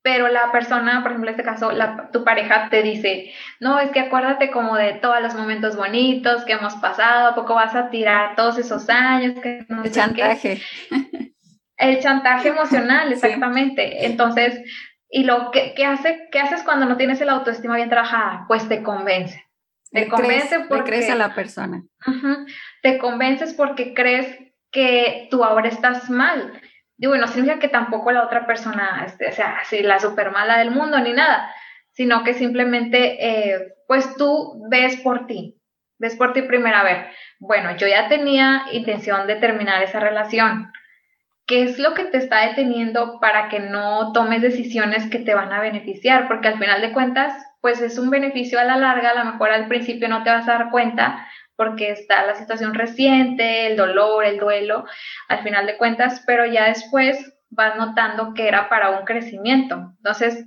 pero 0.00 0.28
la 0.28 0.50
persona, 0.52 1.02
por 1.02 1.10
ejemplo, 1.10 1.28
en 1.28 1.38
este 1.38 1.44
caso, 1.44 1.70
tu 2.14 2.24
pareja 2.24 2.70
te 2.70 2.82
dice, 2.82 3.34
no, 3.60 3.78
es 3.78 3.90
que 3.90 4.00
acuérdate 4.00 4.50
como 4.50 4.74
de 4.74 4.94
todos 4.94 5.20
los 5.20 5.34
momentos 5.34 5.76
bonitos 5.76 6.46
que 6.46 6.54
hemos 6.54 6.76
pasado, 6.76 7.28
¿a 7.28 7.34
poco 7.34 7.54
vas 7.54 7.74
a 7.74 7.90
tirar 7.90 8.36
todos 8.36 8.56
esos 8.56 8.88
años? 8.88 9.38
Que 9.42 9.66
El 9.84 9.92
chantaje. 9.92 10.62
El 11.76 12.00
chantaje 12.00 12.48
emocional, 12.48 13.12
exactamente. 13.12 14.06
Entonces, 14.06 14.60
¿y 15.10 15.24
lo 15.24 15.50
que, 15.50 15.74
hace, 15.84 16.28
qué 16.30 16.40
haces 16.40 16.62
cuando 16.62 16.86
no 16.86 16.96
tienes 16.96 17.20
el 17.20 17.28
autoestima 17.28 17.76
bien 17.76 17.90
trabajada? 17.90 18.44
Pues 18.48 18.68
te 18.68 18.82
convence 18.82 19.48
te 19.90 20.08
convence 20.08 20.60
porque 20.68 20.90
crees 20.90 21.10
a 21.10 21.14
la 21.14 21.34
persona. 21.34 21.82
te 22.82 22.98
convences 22.98 23.54
porque 23.54 23.94
crees 23.94 24.38
que 24.70 25.28
tú 25.30 25.44
ahora 25.44 25.68
estás 25.68 26.10
mal. 26.10 26.60
Digo, 26.96 27.16
no 27.16 27.28
significa 27.28 27.60
que 27.60 27.68
tampoco 27.68 28.10
la 28.12 28.24
otra 28.24 28.46
persona 28.46 29.04
este, 29.06 29.32
sea 29.32 29.58
así 29.60 29.82
la 29.82 30.00
super 30.00 30.30
mala 30.30 30.58
del 30.58 30.72
mundo 30.72 30.98
ni 30.98 31.12
nada, 31.12 31.50
sino 31.92 32.24
que 32.24 32.34
simplemente, 32.34 33.16
eh, 33.20 33.74
pues 33.86 34.16
tú 34.16 34.64
ves 34.68 34.96
por 34.96 35.26
ti, 35.26 35.56
ves 35.98 36.16
por 36.16 36.32
ti 36.32 36.42
primero, 36.42 36.76
a 36.76 36.82
ver, 36.82 37.06
bueno, 37.38 37.76
yo 37.76 37.86
ya 37.86 38.08
tenía 38.08 38.64
intención 38.72 39.26
de 39.26 39.36
terminar 39.36 39.82
esa 39.82 40.00
relación. 40.00 40.72
¿Qué 41.48 41.62
es 41.62 41.78
lo 41.78 41.94
que 41.94 42.04
te 42.04 42.18
está 42.18 42.46
deteniendo 42.46 43.18
para 43.20 43.48
que 43.48 43.58
no 43.58 44.12
tomes 44.12 44.42
decisiones 44.42 45.08
que 45.08 45.18
te 45.18 45.34
van 45.34 45.50
a 45.50 45.62
beneficiar? 45.62 46.28
Porque 46.28 46.48
al 46.48 46.58
final 46.58 46.82
de 46.82 46.92
cuentas, 46.92 47.32
pues 47.62 47.80
es 47.80 47.98
un 47.98 48.10
beneficio 48.10 48.60
a 48.60 48.64
la 48.64 48.76
larga, 48.76 49.10
a 49.10 49.24
lo 49.24 49.32
mejor 49.32 49.50
al 49.50 49.66
principio 49.66 50.10
no 50.10 50.22
te 50.22 50.28
vas 50.28 50.46
a 50.46 50.58
dar 50.58 50.70
cuenta 50.70 51.26
porque 51.56 51.90
está 51.90 52.26
la 52.26 52.34
situación 52.34 52.74
reciente, 52.74 53.66
el 53.66 53.78
dolor, 53.78 54.26
el 54.26 54.38
duelo, 54.38 54.84
al 55.28 55.42
final 55.42 55.66
de 55.66 55.78
cuentas, 55.78 56.22
pero 56.26 56.44
ya 56.44 56.66
después 56.66 57.34
vas 57.48 57.76
notando 57.76 58.34
que 58.34 58.46
era 58.46 58.68
para 58.68 58.90
un 58.90 59.06
crecimiento. 59.06 59.94
Entonces, 59.96 60.46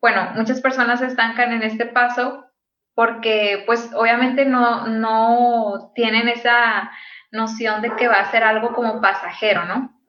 bueno, 0.00 0.32
muchas 0.36 0.62
personas 0.62 1.02
estancan 1.02 1.52
en 1.52 1.62
este 1.62 1.84
paso 1.84 2.46
porque 2.94 3.62
pues 3.66 3.90
obviamente 3.94 4.46
no, 4.46 4.86
no 4.86 5.92
tienen 5.94 6.28
esa 6.28 6.90
noción 7.30 7.82
de 7.82 7.94
que 7.94 8.08
va 8.08 8.20
a 8.20 8.30
ser 8.30 8.42
algo 8.42 8.72
como 8.72 9.02
pasajero, 9.02 9.66
¿no? 9.66 9.99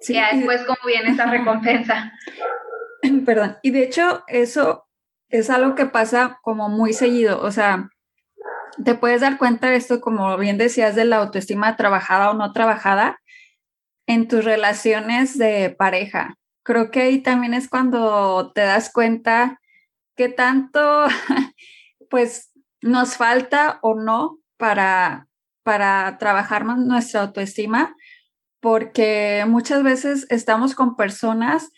Sí. 0.00 0.14
Ya 0.14 0.30
después 0.32 0.62
como 0.64 0.78
viene 0.86 1.10
esa 1.10 1.26
recompensa. 1.26 2.12
Perdón, 3.26 3.56
y 3.62 3.70
de 3.70 3.84
hecho 3.84 4.24
eso 4.28 4.86
es 5.28 5.50
algo 5.50 5.74
que 5.74 5.86
pasa 5.86 6.38
como 6.42 6.68
muy 6.68 6.92
seguido, 6.92 7.40
o 7.42 7.50
sea, 7.50 7.90
te 8.84 8.94
puedes 8.94 9.20
dar 9.20 9.38
cuenta 9.38 9.70
de 9.70 9.76
esto, 9.76 10.00
como 10.00 10.36
bien 10.36 10.58
decías, 10.58 10.94
de 10.94 11.04
la 11.04 11.16
autoestima 11.16 11.76
trabajada 11.76 12.30
o 12.30 12.34
no 12.34 12.52
trabajada 12.52 13.20
en 14.06 14.28
tus 14.28 14.44
relaciones 14.44 15.38
de 15.38 15.74
pareja. 15.76 16.36
Creo 16.62 16.90
que 16.90 17.02
ahí 17.02 17.22
también 17.22 17.54
es 17.54 17.68
cuando 17.68 18.52
te 18.54 18.62
das 18.62 18.92
cuenta 18.92 19.60
qué 20.16 20.28
tanto, 20.28 21.06
pues, 22.10 22.52
nos 22.82 23.16
falta 23.16 23.78
o 23.82 23.94
no 23.94 24.38
para, 24.56 25.28
para 25.62 26.18
trabajar 26.18 26.64
nuestra 26.64 27.22
autoestima, 27.22 27.96
porque 28.66 29.44
muchas 29.46 29.84
veces 29.84 30.26
estamos 30.28 30.74
con 30.74 30.96
personas 30.96 31.70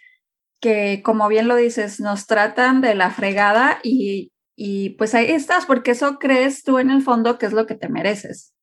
que, 0.58 1.02
como 1.04 1.28
bien 1.28 1.46
lo 1.46 1.54
dices, 1.54 2.00
nos 2.00 2.26
tratan 2.26 2.80
de 2.80 2.94
la 2.94 3.10
fregada 3.10 3.78
y, 3.82 4.32
y 4.56 4.96
pues 4.96 5.14
ahí 5.14 5.30
estás, 5.30 5.66
porque 5.66 5.90
eso 5.90 6.18
crees 6.18 6.64
tú 6.64 6.78
en 6.78 6.88
el 6.88 7.02
fondo 7.02 7.38
que 7.38 7.44
es 7.44 7.52
lo 7.52 7.66
que 7.66 7.74
te 7.74 7.90
mereces. 7.90 8.54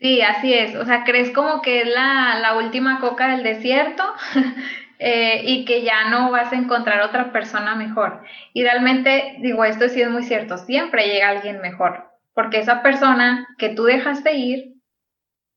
Sí, 0.00 0.20
así 0.20 0.52
es. 0.52 0.74
O 0.74 0.84
sea, 0.84 1.04
crees 1.04 1.30
como 1.30 1.62
que 1.62 1.82
es 1.82 1.86
la, 1.86 2.40
la 2.40 2.56
última 2.58 2.98
coca 2.98 3.28
del 3.28 3.44
desierto 3.44 4.02
eh, 4.98 5.42
y 5.44 5.64
que 5.64 5.84
ya 5.84 6.10
no 6.10 6.32
vas 6.32 6.52
a 6.52 6.56
encontrar 6.56 7.02
otra 7.02 7.30
persona 7.30 7.76
mejor. 7.76 8.24
Y 8.52 8.64
realmente, 8.64 9.36
digo, 9.42 9.64
esto 9.64 9.88
sí 9.88 10.02
es 10.02 10.10
muy 10.10 10.24
cierto, 10.24 10.58
siempre 10.58 11.06
llega 11.06 11.28
alguien 11.28 11.60
mejor, 11.60 12.10
porque 12.34 12.58
esa 12.58 12.82
persona 12.82 13.46
que 13.58 13.68
tú 13.68 13.84
dejaste 13.84 14.34
ir, 14.34 14.73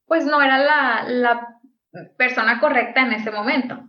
pues 0.07 0.25
no 0.25 0.41
era 0.41 0.57
la, 0.57 1.03
la 1.07 1.47
persona 2.17 2.59
correcta 2.59 3.01
en 3.01 3.13
ese 3.13 3.31
momento. 3.31 3.79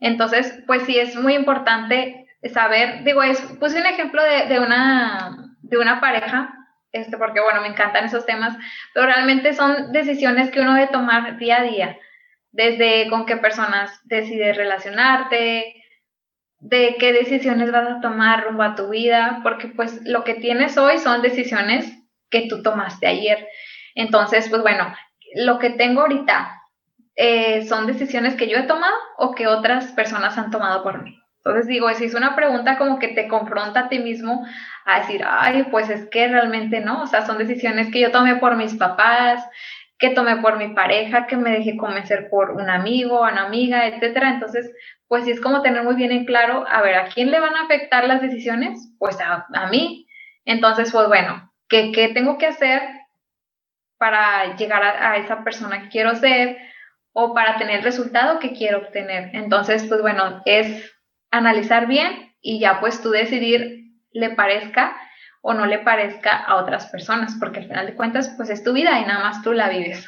Entonces, 0.00 0.62
pues 0.66 0.82
sí 0.84 0.98
es 0.98 1.14
muy 1.16 1.34
importante 1.34 2.26
saber, 2.52 3.04
digo, 3.04 3.22
es, 3.22 3.40
puse 3.60 3.78
un 3.78 3.86
ejemplo 3.86 4.22
de, 4.22 4.58
una, 4.58 5.54
de 5.60 5.78
una 5.78 6.00
pareja, 6.00 6.54
este, 6.92 7.18
porque 7.18 7.40
bueno, 7.40 7.60
me 7.60 7.68
encantan 7.68 8.06
esos 8.06 8.24
temas, 8.24 8.56
pero 8.94 9.06
realmente 9.06 9.52
son 9.52 9.92
decisiones 9.92 10.50
que 10.50 10.60
uno 10.60 10.74
debe 10.74 10.88
tomar 10.88 11.38
día 11.38 11.60
a 11.60 11.62
día, 11.62 11.98
desde 12.50 13.08
con 13.10 13.26
qué 13.26 13.36
personas 13.36 14.00
decides 14.04 14.56
relacionarte, 14.56 15.84
de 16.58 16.96
qué 16.98 17.12
decisiones 17.12 17.70
vas 17.70 17.88
a 17.88 18.00
tomar 18.00 18.44
rumbo 18.44 18.62
a 18.62 18.74
tu 18.74 18.88
vida, 18.88 19.40
porque 19.42 19.68
pues 19.68 20.00
lo 20.04 20.24
que 20.24 20.34
tienes 20.34 20.76
hoy 20.78 20.98
son 20.98 21.22
decisiones 21.22 21.92
que 22.30 22.48
tú 22.48 22.62
tomaste 22.62 23.06
ayer. 23.06 23.46
Entonces, 23.94 24.48
pues 24.48 24.62
bueno, 24.62 24.92
lo 25.34 25.58
que 25.58 25.70
tengo 25.70 26.02
ahorita 26.02 26.60
eh, 27.16 27.66
son 27.66 27.86
decisiones 27.86 28.34
que 28.34 28.48
yo 28.48 28.58
he 28.58 28.62
tomado 28.62 28.94
o 29.18 29.34
que 29.34 29.46
otras 29.46 29.92
personas 29.92 30.38
han 30.38 30.50
tomado 30.50 30.82
por 30.82 31.02
mí. 31.02 31.20
Entonces 31.44 31.66
digo, 31.66 31.88
si 31.94 32.04
es 32.04 32.14
una 32.14 32.36
pregunta 32.36 32.76
como 32.76 32.98
que 32.98 33.08
te 33.08 33.26
confronta 33.26 33.80
a 33.80 33.88
ti 33.88 33.98
mismo 33.98 34.46
a 34.84 35.00
decir, 35.00 35.24
ay, 35.26 35.66
pues 35.70 35.88
es 35.88 36.08
que 36.10 36.28
realmente 36.28 36.80
no, 36.80 37.02
o 37.02 37.06
sea, 37.06 37.24
son 37.24 37.38
decisiones 37.38 37.90
que 37.90 38.00
yo 38.00 38.10
tomé 38.10 38.36
por 38.36 38.56
mis 38.56 38.74
papás, 38.74 39.42
que 39.98 40.10
tomé 40.10 40.36
por 40.36 40.58
mi 40.58 40.74
pareja, 40.74 41.26
que 41.26 41.36
me 41.36 41.50
dejé 41.50 41.76
convencer 41.76 42.28
por 42.30 42.52
un 42.52 42.68
amigo, 42.68 43.20
una 43.20 43.44
amiga, 43.44 43.86
etcétera. 43.86 44.30
Entonces, 44.30 44.70
pues 45.08 45.24
sí 45.24 45.30
es 45.30 45.40
como 45.40 45.62
tener 45.62 45.82
muy 45.82 45.94
bien 45.94 46.12
en 46.12 46.24
claro, 46.24 46.64
a 46.68 46.82
ver, 46.82 46.94
¿a 46.94 47.08
quién 47.08 47.30
le 47.30 47.40
van 47.40 47.54
a 47.54 47.62
afectar 47.62 48.06
las 48.06 48.22
decisiones? 48.22 48.94
Pues 48.98 49.18
a, 49.20 49.46
mí. 49.70 50.06
Entonces, 50.44 50.90
pues 50.92 51.06
bueno, 51.08 51.52
¿qué, 51.68 51.92
¿qué, 51.92 52.08
tengo 52.08 52.38
que 52.38 52.46
hacer 52.46 52.80
para 54.00 54.56
llegar 54.56 54.82
a, 54.82 55.18
esa 55.18 55.44
persona 55.44 55.82
que 55.82 55.88
quiero 55.90 56.16
ser? 56.16 56.56
o 57.12 57.34
para 57.34 57.58
tener 57.58 57.78
el 57.78 57.82
resultado 57.82 58.38
que 58.38 58.52
quiero 58.52 58.78
obtener. 58.78 59.30
Entonces, 59.34 59.84
pues 59.88 60.00
bueno, 60.00 60.42
es 60.44 60.92
analizar 61.32 61.88
bien 61.88 62.32
y 62.40 62.60
ya 62.60 62.78
pues 62.78 63.02
tú 63.02 63.10
decidir 63.10 63.96
le 64.12 64.30
parezca 64.30 64.96
o 65.42 65.52
no 65.52 65.66
le 65.66 65.80
parezca 65.80 66.30
a 66.30 66.54
otras 66.54 66.86
personas, 66.86 67.34
porque 67.40 67.58
al 67.58 67.66
final 67.66 67.86
de 67.86 67.96
cuentas, 67.96 68.32
pues 68.36 68.48
es 68.48 68.62
tu 68.62 68.72
vida 68.72 69.00
y 69.00 69.06
nada 69.06 69.24
más 69.24 69.42
tú 69.42 69.52
la 69.52 69.68
vives. 69.68 70.06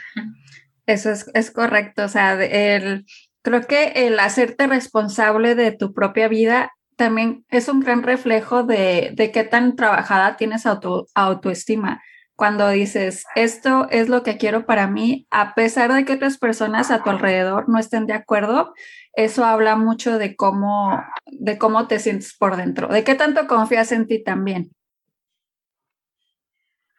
Eso 0.87 1.11
es, 1.11 1.50
correcto, 1.50 2.04
o 2.04 2.08
sea, 2.08 2.34
el, 2.34 3.04
creo 3.42 3.66
que 3.66 4.06
el 4.06 4.20
hacerte 4.20 4.68
responsable 4.68 5.56
de 5.56 5.72
tu 5.72 5.92
propia 5.92 6.28
vida 6.28 6.70
también 6.94 7.44
es 7.49 7.68
un 7.68 7.80
gran 7.80 8.04
reflejo 8.04 8.62
de, 8.62 9.11
de 9.14 9.32
qué 9.32 9.42
tan 9.42 9.75
trabajada 9.75 10.37
tienes 10.37 10.66
auto, 10.66 11.08
autoestima 11.16 12.00
cuando 12.36 12.68
dices, 12.68 13.24
esto 13.34 13.86
es 13.90 14.08
lo 14.08 14.22
que 14.22 14.36
quiero 14.36 14.66
para 14.66 14.86
mí, 14.86 15.26
a 15.30 15.54
pesar 15.54 15.92
de 15.92 16.04
que 16.04 16.14
otras 16.14 16.38
personas 16.38 16.90
a 16.90 17.02
tu 17.02 17.10
alrededor 17.10 17.68
no 17.68 17.78
estén 17.78 18.06
de 18.06 18.14
acuerdo, 18.14 18.74
eso 19.14 19.44
habla 19.44 19.76
mucho 19.76 20.18
de 20.18 20.34
cómo, 20.36 21.04
de 21.26 21.58
cómo 21.58 21.86
te 21.86 21.98
sientes 21.98 22.34
por 22.36 22.56
dentro, 22.56 22.88
de 22.88 23.04
qué 23.04 23.14
tanto 23.14 23.46
confías 23.46 23.92
en 23.92 24.06
ti 24.06 24.22
también. 24.22 24.70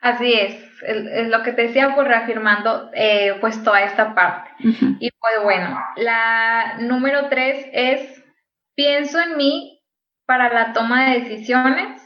Así 0.01 0.33
es, 0.33 0.61
es 0.85 1.29
lo 1.29 1.43
que 1.43 1.53
te 1.53 1.63
decía, 1.63 1.95
pues 1.95 2.05
reafirmando 2.05 2.89
eh, 2.93 3.37
pues 3.39 3.63
toda 3.63 3.83
esta 3.83 4.13
parte. 4.13 4.51
Y 4.99 5.09
pues 5.11 5.43
bueno, 5.43 5.79
la 5.95 6.77
número 6.79 7.29
tres 7.29 7.65
es, 7.71 8.21
pienso 8.75 9.19
en 9.21 9.37
mí 9.37 9.81
para 10.25 10.53
la 10.53 10.73
toma 10.73 11.05
de 11.05 11.21
decisiones. 11.21 12.01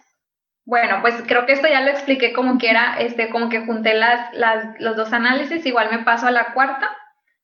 Bueno, 0.68 0.98
pues 1.00 1.16
creo 1.26 1.46
que 1.46 1.54
esto 1.54 1.70
ya 1.70 1.80
lo 1.80 1.92
expliqué 1.92 2.34
como 2.34 2.58
que 2.58 2.70
era, 2.70 3.00
este, 3.00 3.30
como 3.30 3.48
que 3.48 3.66
junté 3.66 3.94
las, 3.94 4.34
las, 4.34 4.78
los 4.80 4.98
dos 4.98 5.14
análisis, 5.14 5.66
igual 5.66 5.90
me 5.90 6.04
paso 6.04 6.28
a 6.28 6.32
la 6.32 6.54
cuarta, 6.54 6.90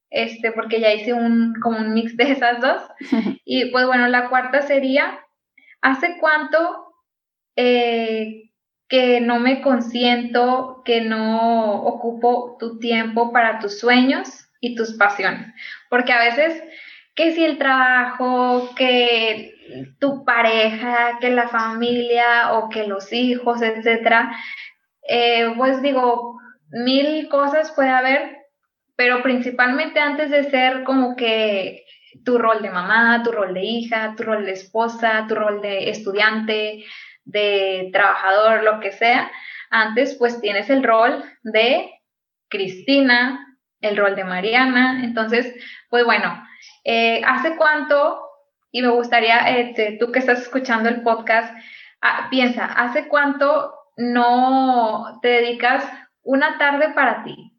este, 0.09 0.51
porque 0.51 0.81
ya 0.81 0.91
hice 0.91 1.13
un, 1.13 1.55
como 1.61 1.77
un 1.77 1.93
mix 1.93 2.17
de 2.17 2.31
esas 2.31 2.59
dos. 2.59 2.83
Y 3.45 3.71
pues 3.71 3.87
bueno, 3.87 4.09
la 4.09 4.27
cuarta 4.27 4.61
sería, 4.61 5.19
¿hace 5.81 6.17
cuánto 6.19 6.59
eh, 7.55 8.51
que 8.89 9.21
no 9.21 9.39
me 9.39 9.61
consiento, 9.61 10.81
que 10.83 10.99
no 10.99 11.81
ocupo 11.83 12.57
tu 12.59 12.77
tiempo 12.77 13.31
para 13.31 13.59
tus 13.59 13.79
sueños 13.79 14.49
y 14.59 14.75
tus 14.75 14.93
pasiones. 14.93 15.47
Porque 15.89 16.11
a 16.11 16.19
veces, 16.19 16.61
que 17.15 17.31
si 17.31 17.43
el 17.43 17.57
trabajo, 17.57 18.75
que 18.75 19.52
tu 19.99 20.23
pareja, 20.25 21.17
que 21.19 21.29
la 21.29 21.47
familia 21.47 22.53
o 22.53 22.69
que 22.69 22.87
los 22.87 23.11
hijos, 23.13 23.61
etcétera, 23.61 24.35
eh, 25.07 25.53
pues 25.57 25.81
digo, 25.81 26.39
mil 26.71 27.29
cosas 27.29 27.71
puede 27.71 27.89
haber, 27.89 28.37
pero 28.95 29.21
principalmente 29.23 29.99
antes 29.99 30.29
de 30.29 30.49
ser 30.49 30.83
como 30.83 31.15
que 31.15 31.85
tu 32.23 32.37
rol 32.37 32.61
de 32.61 32.69
mamá, 32.69 33.21
tu 33.23 33.31
rol 33.31 33.53
de 33.53 33.63
hija, 33.63 34.13
tu 34.15 34.23
rol 34.23 34.45
de 34.45 34.53
esposa, 34.53 35.25
tu 35.27 35.35
rol 35.35 35.61
de 35.61 35.89
estudiante, 35.89 36.85
de 37.25 37.89
trabajador, 37.91 38.63
lo 38.63 38.79
que 38.79 38.91
sea. 38.91 39.31
Antes 39.69 40.15
pues 40.15 40.39
tienes 40.39 40.69
el 40.69 40.83
rol 40.83 41.23
de 41.41 41.89
Cristina, 42.49 43.57
el 43.81 43.97
rol 43.97 44.15
de 44.15 44.23
Mariana. 44.23 45.03
Entonces, 45.03 45.53
pues 45.89 46.05
bueno, 46.05 46.43
eh, 46.83 47.21
¿hace 47.25 47.55
cuánto? 47.55 48.22
Y 48.73 48.81
me 48.81 48.89
gustaría, 48.89 49.37
este, 49.59 49.97
tú 49.99 50.11
que 50.11 50.17
estás 50.17 50.41
escuchando 50.41 50.89
el 50.89 51.03
podcast, 51.03 51.55
ah, 52.01 52.27
piensa, 52.31 52.65
¿hace 52.65 53.07
cuánto 53.07 53.71
no 53.97 55.19
te 55.21 55.27
dedicas 55.27 55.85
una 56.23 56.57
tarde 56.57 56.89
para 56.89 57.23
ti? 57.23 57.53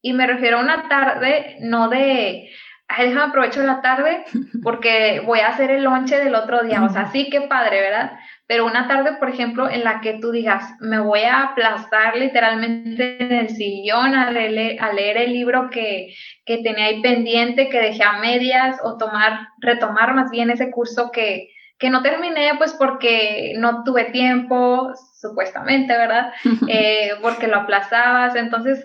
Y 0.00 0.12
me 0.12 0.28
refiero 0.28 0.58
a 0.58 0.62
una 0.62 0.88
tarde 0.88 1.56
no 1.60 1.88
de, 1.88 2.50
ay, 2.86 3.08
déjame 3.08 3.30
aprovecho 3.30 3.64
la 3.64 3.82
tarde 3.82 4.24
porque 4.62 5.20
voy 5.26 5.40
a 5.40 5.48
hacer 5.48 5.72
el 5.72 5.82
lonche 5.82 6.22
del 6.22 6.36
otro 6.36 6.62
día. 6.62 6.84
O 6.84 6.88
sea, 6.88 7.06
sí, 7.06 7.28
qué 7.30 7.40
padre, 7.40 7.80
¿verdad? 7.80 8.12
Pero 8.50 8.66
una 8.66 8.88
tarde, 8.88 9.12
por 9.12 9.28
ejemplo, 9.28 9.70
en 9.70 9.84
la 9.84 10.00
que 10.00 10.14
tú 10.14 10.32
digas, 10.32 10.74
me 10.80 10.98
voy 10.98 11.20
a 11.20 11.44
aplastar 11.44 12.16
literalmente 12.16 13.22
en 13.22 13.30
el 13.30 13.48
sillón 13.50 14.16
a 14.16 14.28
leer, 14.32 14.82
a 14.82 14.92
leer 14.92 15.18
el 15.18 15.32
libro 15.32 15.70
que, 15.70 16.12
que, 16.44 16.58
tenía 16.58 16.86
ahí 16.86 17.00
pendiente, 17.00 17.68
que 17.68 17.80
dejé 17.80 18.02
a 18.02 18.18
medias, 18.18 18.80
o 18.82 18.96
tomar, 18.96 19.46
retomar 19.60 20.14
más 20.14 20.32
bien 20.32 20.50
ese 20.50 20.72
curso 20.72 21.12
que, 21.12 21.48
que 21.78 21.90
no 21.90 22.02
terminé, 22.02 22.50
pues 22.58 22.72
porque 22.72 23.52
no 23.56 23.84
tuve 23.84 24.06
tiempo, 24.06 24.94
supuestamente, 25.20 25.96
¿verdad? 25.96 26.32
Eh, 26.68 27.12
porque 27.22 27.46
lo 27.46 27.58
aplazabas. 27.58 28.34
Entonces, 28.34 28.84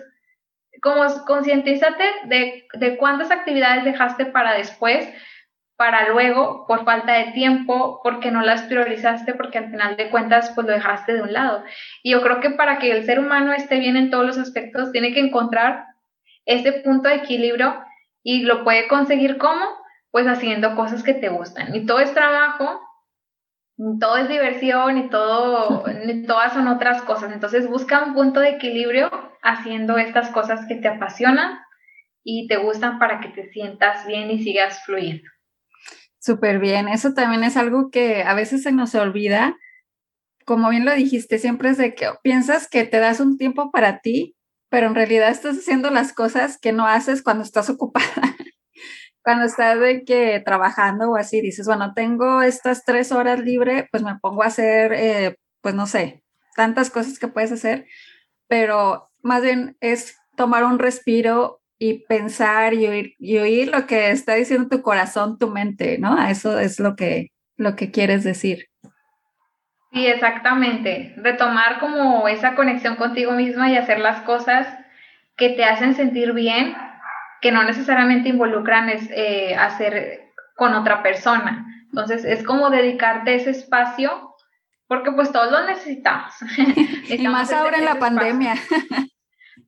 como 0.80 1.02
concientízate 1.26 2.04
de, 2.26 2.68
de 2.74 2.96
cuántas 2.98 3.32
actividades 3.32 3.84
dejaste 3.84 4.26
para 4.26 4.54
después, 4.54 5.08
para 5.76 6.08
luego 6.08 6.64
por 6.66 6.84
falta 6.84 7.12
de 7.12 7.32
tiempo, 7.32 8.00
porque 8.02 8.30
no 8.30 8.40
las 8.40 8.62
priorizaste, 8.62 9.34
porque 9.34 9.58
al 9.58 9.70
final 9.70 9.96
de 9.96 10.10
cuentas 10.10 10.52
pues 10.54 10.66
lo 10.66 10.72
dejaste 10.72 11.14
de 11.14 11.22
un 11.22 11.32
lado. 11.32 11.64
Y 12.02 12.12
yo 12.12 12.22
creo 12.22 12.40
que 12.40 12.50
para 12.50 12.78
que 12.78 12.90
el 12.90 13.04
ser 13.04 13.18
humano 13.18 13.52
esté 13.52 13.78
bien 13.78 13.96
en 13.96 14.10
todos 14.10 14.24
los 14.24 14.38
aspectos, 14.38 14.92
tiene 14.92 15.12
que 15.12 15.20
encontrar 15.20 15.84
ese 16.46 16.72
punto 16.72 17.08
de 17.08 17.16
equilibrio 17.16 17.82
y 18.22 18.42
lo 18.42 18.64
puede 18.64 18.88
conseguir 18.88 19.36
como 19.36 19.64
pues 20.10 20.26
haciendo 20.26 20.74
cosas 20.74 21.02
que 21.02 21.12
te 21.12 21.28
gustan. 21.28 21.74
Y 21.74 21.84
todo 21.84 21.98
es 22.00 22.14
trabajo, 22.14 22.80
todo 24.00 24.16
es 24.16 24.28
diversión 24.28 24.96
y 24.96 25.10
todo, 25.10 25.84
todas 26.26 26.54
son 26.54 26.68
otras 26.68 27.02
cosas. 27.02 27.32
Entonces 27.32 27.68
busca 27.68 28.02
un 28.02 28.14
punto 28.14 28.40
de 28.40 28.50
equilibrio 28.50 29.10
haciendo 29.42 29.98
estas 29.98 30.30
cosas 30.30 30.64
que 30.66 30.76
te 30.76 30.88
apasionan 30.88 31.58
y 32.24 32.48
te 32.48 32.56
gustan 32.56 32.98
para 32.98 33.20
que 33.20 33.28
te 33.28 33.50
sientas 33.50 34.06
bien 34.06 34.30
y 34.30 34.42
sigas 34.42 34.82
fluyendo. 34.84 35.28
Súper 36.26 36.58
bien, 36.58 36.88
eso 36.88 37.14
también 37.14 37.44
es 37.44 37.56
algo 37.56 37.88
que 37.92 38.24
a 38.24 38.34
veces 38.34 38.64
se 38.64 38.72
nos 38.72 38.96
olvida. 38.96 39.56
Como 40.44 40.70
bien 40.70 40.84
lo 40.84 40.92
dijiste, 40.92 41.38
siempre 41.38 41.68
es 41.68 41.78
de 41.78 41.94
que 41.94 42.08
piensas 42.24 42.66
que 42.66 42.82
te 42.82 42.98
das 42.98 43.20
un 43.20 43.38
tiempo 43.38 43.70
para 43.70 44.00
ti, 44.00 44.34
pero 44.68 44.88
en 44.88 44.96
realidad 44.96 45.30
estás 45.30 45.56
haciendo 45.56 45.88
las 45.90 46.12
cosas 46.12 46.58
que 46.58 46.72
no 46.72 46.88
haces 46.88 47.22
cuando 47.22 47.44
estás 47.44 47.70
ocupada. 47.70 48.10
cuando 49.22 49.44
estás 49.44 49.78
de 49.78 50.02
que 50.02 50.42
trabajando 50.44 51.12
o 51.12 51.16
así, 51.16 51.40
dices, 51.40 51.64
bueno, 51.68 51.94
tengo 51.94 52.42
estas 52.42 52.84
tres 52.84 53.12
horas 53.12 53.38
libre, 53.38 53.88
pues 53.92 54.02
me 54.02 54.18
pongo 54.18 54.42
a 54.42 54.46
hacer, 54.46 54.94
eh, 54.94 55.36
pues 55.60 55.76
no 55.76 55.86
sé, 55.86 56.24
tantas 56.56 56.90
cosas 56.90 57.20
que 57.20 57.28
puedes 57.28 57.52
hacer, 57.52 57.86
pero 58.48 59.12
más 59.22 59.42
bien 59.42 59.76
es 59.80 60.16
tomar 60.36 60.64
un 60.64 60.80
respiro 60.80 61.62
y 61.78 62.04
pensar 62.06 62.74
y 62.74 62.86
oír, 62.86 63.14
y 63.18 63.38
oír 63.38 63.68
lo 63.68 63.86
que 63.86 64.10
está 64.10 64.34
diciendo 64.34 64.68
tu 64.68 64.82
corazón, 64.82 65.38
tu 65.38 65.48
mente, 65.48 65.98
¿no? 65.98 66.26
Eso 66.26 66.58
es 66.58 66.80
lo 66.80 66.96
que, 66.96 67.32
lo 67.56 67.76
que 67.76 67.90
quieres 67.90 68.24
decir. 68.24 68.68
Sí, 69.92 70.06
exactamente. 70.06 71.14
Retomar 71.16 71.78
como 71.80 72.28
esa 72.28 72.54
conexión 72.54 72.96
contigo 72.96 73.32
misma 73.32 73.70
y 73.70 73.76
hacer 73.76 73.98
las 73.98 74.22
cosas 74.22 74.66
que 75.36 75.50
te 75.50 75.64
hacen 75.64 75.94
sentir 75.94 76.32
bien, 76.32 76.74
que 77.40 77.52
no 77.52 77.62
necesariamente 77.62 78.30
involucran 78.30 78.88
es, 78.88 79.08
eh, 79.10 79.54
hacer 79.54 80.32
con 80.54 80.74
otra 80.74 81.02
persona. 81.02 81.66
Entonces, 81.90 82.24
es 82.24 82.42
como 82.42 82.70
dedicarte 82.70 83.34
ese 83.34 83.50
espacio, 83.50 84.34
porque 84.86 85.12
pues 85.12 85.30
todos 85.30 85.52
lo 85.52 85.66
necesitamos. 85.66 86.34
y 87.08 87.28
más 87.28 87.52
ahora 87.52 87.78
en 87.78 87.84
la 87.84 87.98
pandemia. 87.98 88.54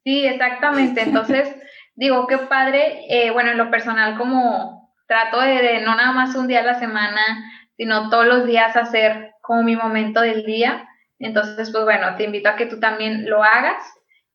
Sí, 0.04 0.24
exactamente. 0.24 1.02
Entonces, 1.02 1.54
digo, 1.98 2.28
qué 2.28 2.38
padre, 2.38 3.04
eh, 3.08 3.30
bueno, 3.32 3.50
en 3.50 3.58
lo 3.58 3.70
personal 3.70 4.16
como 4.16 4.94
trato 5.08 5.40
de, 5.40 5.80
no 5.80 5.96
nada 5.96 6.12
más 6.12 6.36
un 6.36 6.46
día 6.46 6.60
a 6.60 6.64
la 6.64 6.78
semana, 6.78 7.20
sino 7.76 8.08
todos 8.08 8.24
los 8.24 8.46
días 8.46 8.76
hacer 8.76 9.32
como 9.42 9.64
mi 9.64 9.74
momento 9.74 10.20
del 10.20 10.44
día. 10.44 10.88
Entonces, 11.18 11.72
pues 11.72 11.82
bueno, 11.82 12.14
te 12.16 12.24
invito 12.24 12.48
a 12.48 12.54
que 12.54 12.66
tú 12.66 12.78
también 12.78 13.28
lo 13.28 13.42
hagas 13.42 13.82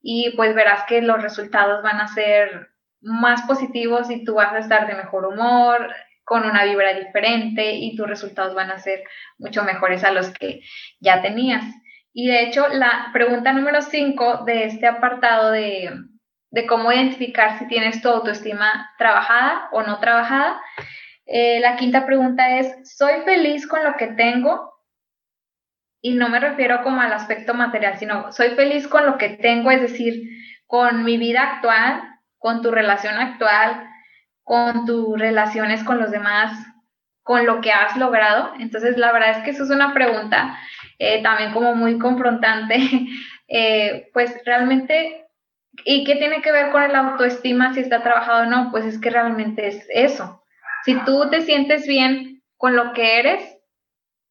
y 0.02 0.34
pues 0.36 0.54
verás 0.54 0.84
que 0.90 1.02
los 1.02 1.22
resultados 1.22 1.82
van 1.84 2.02
a 2.02 2.08
ser 2.10 2.68
más 3.00 3.44
positivos 3.44 4.12
y 4.12 4.26
tú 4.26 4.36
vas 4.36 4.52
a 4.52 4.60
estar 4.60 4.86
de 4.86 4.96
mejor 4.96 5.26
humor, 5.26 5.90
con 6.26 6.44
una 6.46 6.66
vibra 6.66 6.94
diferente 6.94 7.76
y 7.76 7.96
tus 7.96 8.08
resultados 8.08 8.56
van 8.56 8.72
a 8.72 8.80
ser 8.80 9.04
mucho 9.38 9.64
mejores 9.64 10.04
a 10.04 10.12
los 10.12 10.32
que 10.32 10.62
ya 11.00 11.22
tenías. 11.22 11.64
Y 12.14 12.28
de 12.28 12.44
hecho, 12.44 12.68
la 12.68 13.10
pregunta 13.14 13.54
número 13.54 13.82
5 13.82 14.44
de 14.46 14.66
este 14.66 14.86
apartado 14.86 15.52
de 15.52 15.92
de 16.54 16.68
cómo 16.68 16.92
identificar 16.94 17.58
si 17.58 17.68
tienes 17.68 18.00
tu 18.04 18.10
autoestima 18.10 18.92
trabajada 19.00 19.70
o 19.72 19.82
no 19.82 20.00
trabajada. 20.00 20.62
Eh, 21.26 21.60
la 21.60 21.78
quinta 21.78 22.06
pregunta 22.06 22.60
es, 22.60 22.96
¿soy 22.96 23.22
feliz 23.26 23.66
con 23.66 23.84
lo 23.84 23.96
que 23.98 24.08
tengo? 24.08 24.72
Y 26.00 26.14
no 26.14 26.30
me 26.30 26.40
refiero 26.40 26.84
como 26.84 27.02
al 27.02 27.12
aspecto 27.12 27.56
material, 27.56 27.98
sino 27.98 28.32
soy 28.32 28.50
feliz 28.50 28.88
con 28.88 29.04
lo 29.08 29.18
que 29.18 29.30
tengo, 29.30 29.72
es 29.72 29.82
decir, 29.82 30.30
con 30.68 31.04
mi 31.04 31.18
vida 31.18 31.42
actual, 31.42 32.04
con 32.38 32.62
tu 32.62 32.70
relación 32.70 33.16
actual, 33.16 33.90
con 34.44 34.86
tus 34.86 35.18
relaciones 35.18 35.84
con 35.84 35.98
los 35.98 36.12
demás, 36.12 36.56
con 37.24 37.48
lo 37.48 37.62
que 37.62 37.72
has 37.72 37.98
logrado. 37.98 38.54
Entonces, 38.60 38.98
la 38.98 39.12
verdad 39.12 39.40
es 39.40 39.44
que 39.44 39.52
eso 39.52 39.64
es 39.64 39.72
una 39.72 39.96
pregunta 39.96 40.56
eh, 41.00 41.24
también 41.24 41.52
como 41.52 41.74
muy 41.74 41.98
confrontante. 41.98 42.78
Eh, 43.56 44.10
pues 44.14 44.34
realmente 44.46 45.23
¿Y 45.86 46.04
qué 46.04 46.16
tiene 46.16 46.42
que 46.42 46.52
ver 46.52 46.72
con 46.72 46.84
el 46.84 46.96
autoestima 46.96 47.74
si 47.74 47.80
está 47.80 48.04
trabajado 48.04 48.44
o 48.44 48.46
no? 48.46 48.70
Pues 48.72 48.86
es 48.86 49.00
que 49.00 49.10
realmente 49.10 49.68
es 49.68 49.86
eso. 49.90 50.44
Si 50.86 50.96
tú 51.06 51.30
te 51.30 51.42
sientes 51.42 51.88
bien 51.88 52.44
con 52.58 52.76
lo 52.76 52.94
que 52.94 53.20
eres, 53.20 53.58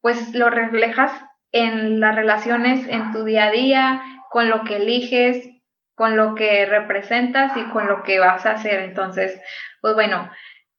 pues 0.00 0.34
lo 0.34 0.50
reflejas 0.50 1.12
en 1.50 2.00
las 2.00 2.14
relaciones, 2.14 2.86
en 2.88 3.12
tu 3.12 3.24
día 3.24 3.46
a 3.46 3.50
día, 3.50 4.02
con 4.30 4.48
lo 4.48 4.64
que 4.64 4.76
eliges, 4.76 5.48
con 5.94 6.16
lo 6.16 6.34
que 6.34 6.66
representas 6.66 7.56
y 7.56 7.64
con 7.70 7.86
lo 7.86 8.02
que 8.02 8.18
vas 8.18 8.46
a 8.46 8.52
hacer. 8.52 8.80
Entonces, 8.80 9.40
pues 9.80 9.94
bueno, 9.94 10.30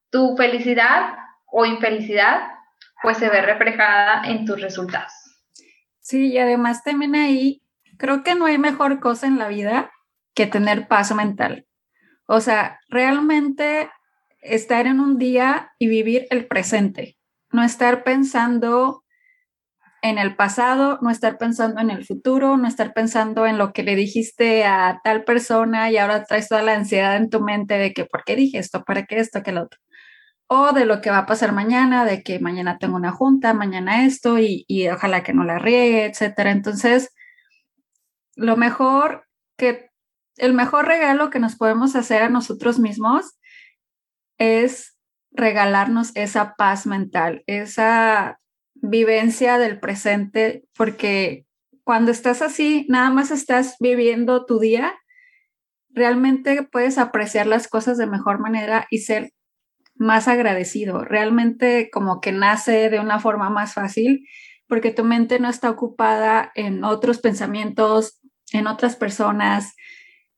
tu 0.09 0.35
felicidad 0.35 1.15
o 1.51 1.65
infelicidad 1.65 2.41
pues 3.01 3.17
se 3.17 3.29
ve 3.29 3.41
reflejada 3.41 4.23
en 4.25 4.45
tus 4.45 4.61
resultados. 4.61 5.11
Sí, 5.99 6.31
y 6.31 6.37
además 6.37 6.83
también 6.83 7.15
ahí 7.15 7.61
creo 7.97 8.23
que 8.23 8.35
no 8.35 8.45
hay 8.45 8.57
mejor 8.57 8.99
cosa 8.99 9.27
en 9.27 9.37
la 9.37 9.47
vida 9.47 9.92
que 10.33 10.47
tener 10.47 10.87
paz 10.87 11.13
mental. 11.15 11.65
O 12.25 12.41
sea, 12.41 12.79
realmente 12.87 13.89
estar 14.41 14.87
en 14.87 14.99
un 14.99 15.17
día 15.17 15.71
y 15.79 15.87
vivir 15.87 16.27
el 16.29 16.47
presente, 16.47 17.17
no 17.51 17.63
estar 17.63 18.03
pensando 18.03 19.03
en 20.01 20.17
el 20.17 20.35
pasado, 20.35 20.99
no 21.01 21.09
estar 21.09 21.37
pensando 21.37 21.79
en 21.79 21.89
el 21.89 22.05
futuro, 22.05 22.57
no 22.57 22.67
estar 22.67 22.93
pensando 22.93 23.45
en 23.45 23.57
lo 23.57 23.71
que 23.71 23.83
le 23.83 23.95
dijiste 23.95 24.65
a 24.65 24.99
tal 25.01 25.23
persona 25.23 25.89
y 25.89 25.97
ahora 25.97 26.25
traes 26.25 26.49
toda 26.49 26.61
la 26.61 26.73
ansiedad 26.73 27.15
en 27.15 27.29
tu 27.29 27.39
mente 27.39 27.75
de 27.75 27.93
que, 27.93 28.03
¿por 28.03 28.25
qué 28.25 28.35
dije 28.35 28.57
esto? 28.57 28.83
¿Para 28.83 29.05
qué 29.05 29.19
esto? 29.19 29.43
¿Qué 29.43 29.53
lo 29.53 29.63
otro? 29.63 29.79
O 30.47 30.73
de 30.73 30.85
lo 30.85 30.99
que 30.99 31.09
va 31.09 31.19
a 31.19 31.25
pasar 31.25 31.53
mañana, 31.53 32.03
de 32.03 32.21
que 32.21 32.39
mañana 32.39 32.77
tengo 32.79 32.97
una 32.97 33.13
junta, 33.13 33.53
mañana 33.53 34.05
esto 34.05 34.39
y, 34.39 34.65
y 34.67 34.89
ojalá 34.89 35.23
que 35.23 35.33
no 35.33 35.45
la 35.45 35.57
riegue, 35.57 36.05
etcétera. 36.05 36.51
Entonces, 36.51 37.13
lo 38.35 38.57
mejor 38.57 39.25
que, 39.57 39.89
el 40.37 40.53
mejor 40.53 40.85
regalo 40.85 41.29
que 41.29 41.39
nos 41.39 41.55
podemos 41.55 41.95
hacer 41.95 42.23
a 42.23 42.29
nosotros 42.29 42.79
mismos 42.79 43.37
es 44.37 44.97
regalarnos 45.31 46.11
esa 46.15 46.55
paz 46.55 46.85
mental, 46.85 47.43
esa 47.47 48.39
vivencia 48.75 49.57
del 49.57 49.79
presente, 49.79 50.65
porque 50.75 51.45
cuando 51.83 52.11
estás 52.11 52.41
así, 52.41 52.85
nada 52.89 53.09
más 53.09 53.31
estás 53.31 53.75
viviendo 53.79 54.45
tu 54.45 54.59
día, 54.59 54.93
realmente 55.89 56.63
puedes 56.63 56.97
apreciar 56.97 57.47
las 57.47 57.67
cosas 57.67 57.97
de 57.97 58.07
mejor 58.07 58.39
manera 58.39 58.87
y 58.89 58.99
ser 58.99 59.31
más 59.95 60.27
agradecido. 60.27 61.03
Realmente 61.03 61.89
como 61.91 62.19
que 62.19 62.31
nace 62.31 62.89
de 62.89 62.99
una 62.99 63.19
forma 63.19 63.49
más 63.49 63.73
fácil 63.73 64.27
porque 64.67 64.91
tu 64.91 65.03
mente 65.03 65.39
no 65.39 65.49
está 65.49 65.69
ocupada 65.69 66.51
en 66.55 66.83
otros 66.83 67.19
pensamientos, 67.19 68.19
en 68.53 68.67
otras 68.67 68.95
personas 68.95 69.75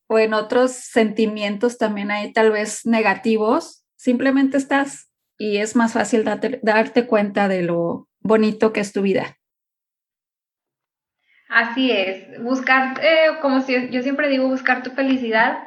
o 0.07 0.19
en 0.19 0.33
otros 0.33 0.71
sentimientos 0.71 1.77
también 1.77 2.11
hay 2.11 2.31
tal 2.33 2.51
vez 2.51 2.85
negativos. 2.85 3.85
Simplemente 3.95 4.57
estás 4.57 5.09
y 5.37 5.57
es 5.57 5.75
más 5.75 5.93
fácil 5.93 6.23
darte, 6.23 6.59
darte 6.63 7.05
cuenta 7.07 7.47
de 7.47 7.63
lo 7.63 8.07
bonito 8.19 8.73
que 8.73 8.79
es 8.81 8.93
tu 8.93 9.01
vida. 9.01 9.37
Así 11.49 11.91
es, 11.91 12.41
buscar, 12.41 12.99
eh, 13.03 13.37
como 13.41 13.61
si, 13.61 13.89
yo 13.89 14.01
siempre 14.01 14.29
digo, 14.29 14.47
buscar 14.47 14.83
tu 14.83 14.91
felicidad, 14.91 15.59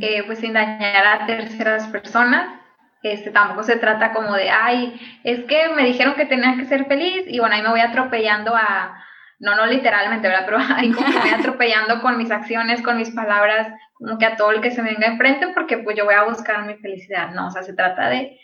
eh, 0.00 0.22
pues 0.24 0.38
sin 0.38 0.52
dañar 0.52 1.06
a 1.06 1.26
terceras 1.26 1.86
personas. 1.88 2.60
Este, 3.02 3.30
tampoco 3.30 3.64
se 3.64 3.76
trata 3.76 4.14
como 4.14 4.34
de, 4.34 4.48
ay, 4.48 4.98
es 5.24 5.44
que 5.44 5.68
me 5.76 5.84
dijeron 5.84 6.14
que 6.14 6.24
tenía 6.24 6.56
que 6.56 6.64
ser 6.64 6.86
feliz 6.86 7.24
y 7.26 7.38
bueno, 7.38 7.54
ahí 7.54 7.62
me 7.62 7.68
voy 7.68 7.80
atropellando 7.80 8.56
a, 8.56 9.03
no, 9.44 9.54
no 9.54 9.66
literalmente, 9.66 10.26
¿verdad? 10.26 10.46
Pero 10.46 10.58
ahí 10.58 10.90
como 10.90 11.06
me 11.06 11.20
voy 11.20 11.30
atropellando 11.38 12.00
con 12.00 12.16
mis 12.16 12.30
acciones, 12.30 12.80
con 12.80 12.96
mis 12.96 13.10
palabras, 13.10 13.68
como 13.92 14.16
que 14.18 14.24
a 14.24 14.36
todo 14.36 14.50
el 14.52 14.62
que 14.62 14.70
se 14.70 14.82
me 14.82 14.92
venga 14.92 15.06
enfrente 15.06 15.48
porque 15.54 15.78
pues 15.78 15.96
yo 15.96 16.06
voy 16.06 16.14
a 16.14 16.24
buscar 16.24 16.66
mi 16.66 16.74
felicidad. 16.76 17.30
No, 17.32 17.48
o 17.48 17.50
sea, 17.50 17.62
se 17.62 17.74
trata 17.74 18.08
de 18.08 18.40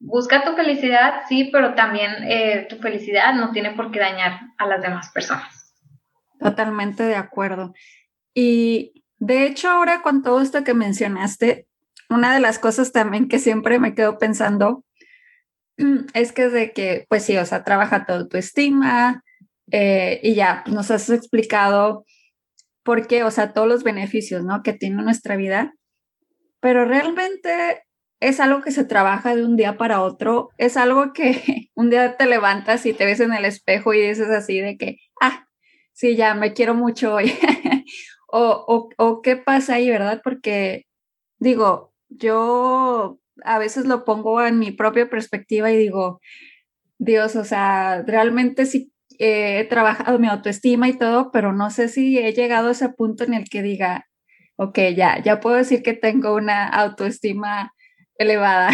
busca 0.00 0.44
tu 0.44 0.56
felicidad, 0.56 1.22
sí, 1.28 1.50
pero 1.52 1.74
también 1.74 2.10
eh, 2.24 2.66
tu 2.68 2.76
felicidad 2.76 3.32
no 3.34 3.52
tiene 3.52 3.70
por 3.72 3.92
qué 3.92 4.00
dañar 4.00 4.40
a 4.58 4.66
las 4.66 4.82
demás 4.82 5.10
personas. 5.12 5.76
Totalmente 6.40 7.04
de 7.04 7.14
acuerdo. 7.14 7.72
Y 8.34 9.04
de 9.18 9.46
hecho, 9.46 9.70
ahora 9.70 10.02
con 10.02 10.22
todo 10.22 10.40
esto 10.40 10.64
que 10.64 10.74
mencionaste, 10.74 11.68
una 12.08 12.34
de 12.34 12.40
las 12.40 12.58
cosas 12.58 12.90
también 12.90 13.28
que 13.28 13.38
siempre 13.38 13.78
me 13.78 13.94
quedo 13.94 14.18
pensando 14.18 14.84
es 16.14 16.32
que 16.32 16.48
de 16.48 16.72
que, 16.72 17.06
pues 17.08 17.24
sí, 17.24 17.36
o 17.36 17.46
sea, 17.46 17.62
trabaja 17.62 18.04
todo 18.04 18.26
tu 18.26 18.36
estima 18.36 19.22
eh, 19.70 20.20
y 20.22 20.34
ya 20.34 20.64
nos 20.66 20.90
has 20.90 21.10
explicado 21.10 22.04
por 22.82 23.06
qué, 23.06 23.24
o 23.24 23.30
sea, 23.30 23.52
todos 23.52 23.68
los 23.68 23.84
beneficios, 23.84 24.44
¿no? 24.44 24.62
Que 24.62 24.72
tiene 24.72 25.02
nuestra 25.02 25.36
vida, 25.36 25.74
pero 26.60 26.84
realmente 26.84 27.84
es 28.20 28.38
algo 28.40 28.62
que 28.62 28.70
se 28.70 28.84
trabaja 28.84 29.34
de 29.34 29.44
un 29.44 29.56
día 29.56 29.78
para 29.78 30.02
otro, 30.02 30.50
es 30.58 30.76
algo 30.76 31.12
que 31.12 31.70
un 31.74 31.90
día 31.90 32.16
te 32.16 32.26
levantas 32.26 32.84
y 32.86 32.92
te 32.92 33.06
ves 33.06 33.20
en 33.20 33.32
el 33.32 33.44
espejo 33.44 33.94
y 33.94 34.00
dices 34.00 34.28
así 34.28 34.60
de 34.60 34.76
que, 34.76 34.98
ah, 35.20 35.46
sí, 35.92 36.16
ya 36.16 36.34
me 36.34 36.52
quiero 36.52 36.74
mucho 36.74 37.14
hoy. 37.14 37.32
o, 38.28 38.90
o, 38.96 39.22
qué 39.22 39.36
pasa 39.36 39.74
ahí, 39.74 39.90
¿verdad? 39.90 40.20
Porque 40.22 40.86
digo, 41.38 41.92
yo 42.08 43.18
a 43.44 43.58
veces 43.58 43.86
lo 43.86 44.04
pongo 44.04 44.42
en 44.44 44.58
mi 44.58 44.70
propia 44.72 45.08
perspectiva 45.08 45.72
y 45.72 45.76
digo, 45.76 46.20
Dios, 46.98 47.36
o 47.36 47.44
sea, 47.44 48.02
realmente 48.06 48.66
sí 48.66 48.92
he 49.20 49.64
trabajado 49.64 50.18
mi 50.18 50.28
autoestima 50.28 50.88
y 50.88 50.94
todo, 50.96 51.30
pero 51.30 51.52
no 51.52 51.70
sé 51.70 51.88
si 51.88 52.18
he 52.18 52.32
llegado 52.32 52.68
a 52.68 52.72
ese 52.72 52.88
punto 52.88 53.22
en 53.24 53.34
el 53.34 53.48
que 53.48 53.62
diga, 53.62 54.06
ok, 54.56 54.78
ya, 54.96 55.22
ya 55.22 55.40
puedo 55.40 55.56
decir 55.56 55.82
que 55.82 55.92
tengo 55.92 56.34
una 56.34 56.66
autoestima 56.68 57.72
elevada. 58.16 58.70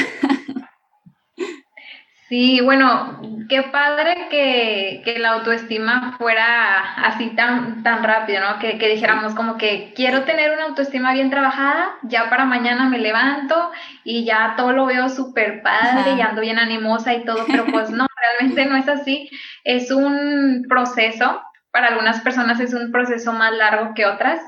Sí, 2.29 2.61
bueno, 2.61 3.21
qué 3.49 3.63
padre 3.63 4.27
que, 4.31 5.01
que, 5.05 5.21
la 5.21 5.35
autoestima 5.35 6.17
fuera 6.19 6.95
así 7.05 7.31
tan, 7.37 7.85
tan 7.85 8.03
rápido, 8.03 8.41
¿no? 8.41 8.59
Que, 8.59 8.79
que, 8.79 8.89
dijéramos 8.89 9.37
como 9.37 9.57
que 9.57 9.93
quiero 9.95 10.25
tener 10.25 10.51
una 10.51 10.65
autoestima 10.65 11.13
bien 11.13 11.31
trabajada, 11.31 11.95
ya 12.03 12.29
para 12.29 12.45
mañana 12.45 12.89
me 12.89 12.99
levanto 12.99 13.71
y 14.03 14.25
ya 14.25 14.55
todo 14.57 14.73
lo 14.73 14.87
veo 14.87 15.09
súper 15.09 15.63
padre 15.63 16.15
y 16.19 16.21
ando 16.21 16.41
bien 16.41 16.59
animosa 16.59 17.15
y 17.15 17.25
todo, 17.25 17.45
pero 17.47 17.65
pues 17.67 17.91
no, 17.91 18.09
realmente 18.39 18.67
no 18.67 18.77
es 18.77 18.89
así. 18.89 19.31
Es 19.65 19.91
un 19.91 20.65
proceso, 20.69 21.43
para 21.71 21.89
algunas 21.89 22.21
personas 22.21 22.61
es 22.61 22.75
un 22.75 22.93
proceso 22.93 23.33
más 23.33 23.53
largo 23.53 23.95
que 23.95 24.07
otras, 24.07 24.41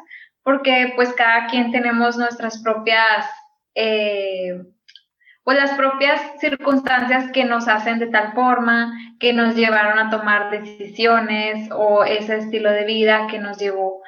porque 0.42 0.92
pues 0.96 1.12
cada 1.12 1.46
quien 1.46 1.72
tenemos 1.72 2.16
nuestras 2.16 2.62
propias... 2.62 3.26
Eh, 3.74 4.60
pues 5.44 5.56
las 5.56 5.70
propias 5.78 6.20
circunstancias 6.40 7.32
que 7.32 7.46
nos 7.46 7.68
hacen 7.68 7.98
de 7.98 8.08
tal 8.08 8.34
forma, 8.34 8.92
que 9.18 9.32
nos 9.32 9.54
llevaron 9.54 9.98
a 9.98 10.10
tomar 10.10 10.50
decisiones 10.50 11.70
o 11.72 12.04
ese 12.04 12.36
estilo 12.36 12.70
de 12.70 12.84
vida 12.84 13.28
que 13.30 13.38
nos 13.38 13.56
llevó 13.56 14.02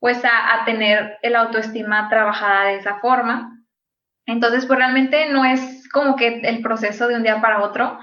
pues 0.00 0.24
a, 0.24 0.64
tener 0.64 1.18
el 1.22 1.36
autoestima 1.36 2.08
trabajada 2.08 2.68
de 2.68 2.76
esa 2.76 3.00
forma. 3.00 3.62
Entonces, 4.26 4.66
pues 4.66 4.78
realmente 4.78 5.28
no 5.30 5.44
es 5.44 5.88
como 5.90 6.16
que 6.16 6.40
el 6.44 6.62
proceso 6.62 7.08
de 7.08 7.16
un 7.16 7.22
día 7.22 7.40
para 7.40 7.62
otro, 7.62 7.98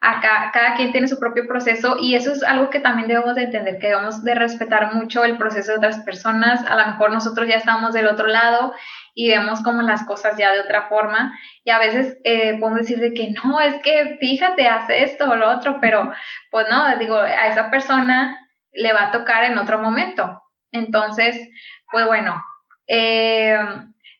Acá, 0.00 0.50
cada 0.52 0.76
quien 0.76 0.92
tiene 0.92 1.08
su 1.08 1.18
propio 1.18 1.48
proceso 1.48 1.96
y 2.00 2.14
eso 2.14 2.30
es 2.32 2.44
algo 2.44 2.70
que 2.70 2.78
también 2.78 3.08
debemos 3.08 3.34
de 3.34 3.42
entender, 3.42 3.78
que 3.78 3.88
debemos 3.88 4.22
de 4.22 4.36
respetar 4.36 4.94
mucho 4.94 5.24
el 5.24 5.36
proceso 5.36 5.72
de 5.72 5.78
otras 5.78 5.98
personas. 6.00 6.64
A 6.70 6.76
lo 6.76 6.86
mejor 6.86 7.10
nosotros 7.10 7.48
ya 7.48 7.56
estamos 7.56 7.92
del 7.94 8.06
otro 8.06 8.28
lado 8.28 8.72
y 9.14 9.28
vemos 9.30 9.60
como 9.60 9.82
las 9.82 10.04
cosas 10.04 10.36
ya 10.36 10.52
de 10.52 10.60
otra 10.60 10.88
forma 10.88 11.36
y 11.64 11.70
a 11.70 11.80
veces 11.80 12.16
eh, 12.22 12.56
podemos 12.60 12.82
decir 12.82 13.00
de 13.00 13.12
que 13.12 13.32
no, 13.42 13.60
es 13.60 13.74
que 13.82 14.16
fíjate, 14.20 14.68
hace 14.68 15.02
esto 15.02 15.28
o 15.28 15.34
lo 15.34 15.50
otro, 15.50 15.78
pero 15.80 16.12
pues 16.52 16.68
no, 16.70 16.96
digo, 16.98 17.16
a 17.16 17.48
esa 17.48 17.68
persona 17.68 18.38
le 18.72 18.92
va 18.92 19.06
a 19.06 19.10
tocar 19.10 19.42
en 19.44 19.58
otro 19.58 19.80
momento. 19.80 20.40
Entonces, 20.70 21.36
pues 21.90 22.06
bueno, 22.06 22.40
eh, 22.86 23.58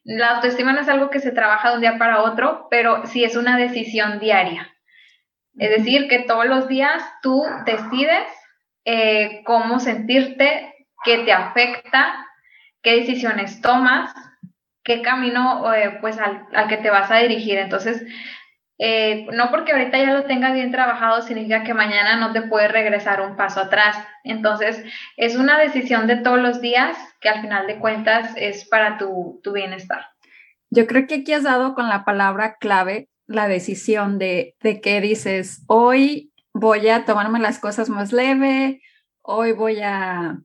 la 0.03 0.31
autoestima 0.37 0.73
no 0.73 0.81
es 0.81 0.89
algo 0.89 1.11
que 1.11 1.21
se 1.21 1.31
trabaja 1.31 1.69
de 1.69 1.75
un 1.77 1.81
día 1.83 1.99
para 1.99 2.23
otro, 2.23 2.67
pero 2.69 3.07
sí 3.07 3.23
es 3.23 3.37
una 3.37 3.57
decisión 3.57 4.19
diaria. 4.19 4.75
Es 5.59 5.71
decir, 5.71 6.09
que 6.09 6.21
todos 6.21 6.47
los 6.47 6.69
días 6.69 7.03
tú 7.23 7.45
decides 7.65 8.27
eh, 8.85 9.43
cómo 9.45 9.81
sentirte, 9.81 10.75
qué 11.05 11.19
te 11.19 11.33
afecta, 11.33 12.27
qué 12.83 13.01
decisiones 13.01 13.61
tomas, 13.61 14.15
qué 14.85 15.03
camino 15.03 15.73
eh, 15.75 15.99
pues 16.01 16.19
al, 16.19 16.47
que 16.69 16.77
te 16.79 16.91
vas 16.91 17.11
a 17.11 17.19
dirigir. 17.19 17.59
Entonces, 17.59 18.03
eh, 18.79 19.27
no 19.33 19.51
porque 19.51 19.73
ahorita 19.73 19.99
ya 19.99 20.13
lo 20.13 20.25
tengas 20.25 20.55
bien 20.55 20.71
trabajado 20.71 21.21
significa 21.23 21.65
que 21.65 21.75
mañana 21.75 22.17
no 22.17 22.33
te 22.33 22.43
puedes 22.43 22.71
regresar 22.71 23.21
un 23.21 23.37
paso 23.37 23.61
atrás. 23.61 23.99
Entonces, 24.23 24.85
es 25.17 25.37
una 25.37 25.59
decisión 25.59 26.07
de 26.07 26.17
todos 26.17 26.39
los 26.39 26.61
días 26.61 26.97
que 27.21 27.29
al 27.29 27.41
final 27.41 27.67
de 27.67 27.79
cuentas 27.79 28.33
es 28.37 28.65
para 28.69 28.97
tu, 28.97 29.41
tu 29.43 29.53
bienestar. 29.53 30.07
Yo 30.71 30.87
creo 30.87 31.07
que 31.07 31.17
aquí 31.17 31.33
has 31.33 31.43
dado 31.43 31.75
con 31.75 31.89
la 31.89 32.05
palabra 32.05 32.57
clave 32.61 33.09
la 33.29 33.47
decisión 33.47 34.19
de, 34.19 34.57
de 34.61 34.81
que 34.81 35.01
dices, 35.01 35.63
hoy 35.69 36.33
voy 36.53 36.89
a 36.89 37.05
tomarme 37.05 37.39
las 37.39 37.61
cosas 37.61 37.89
más 37.89 38.13
leve, 38.13 38.81
hoy 39.23 39.53
voy 39.53 39.81
a 39.81 40.41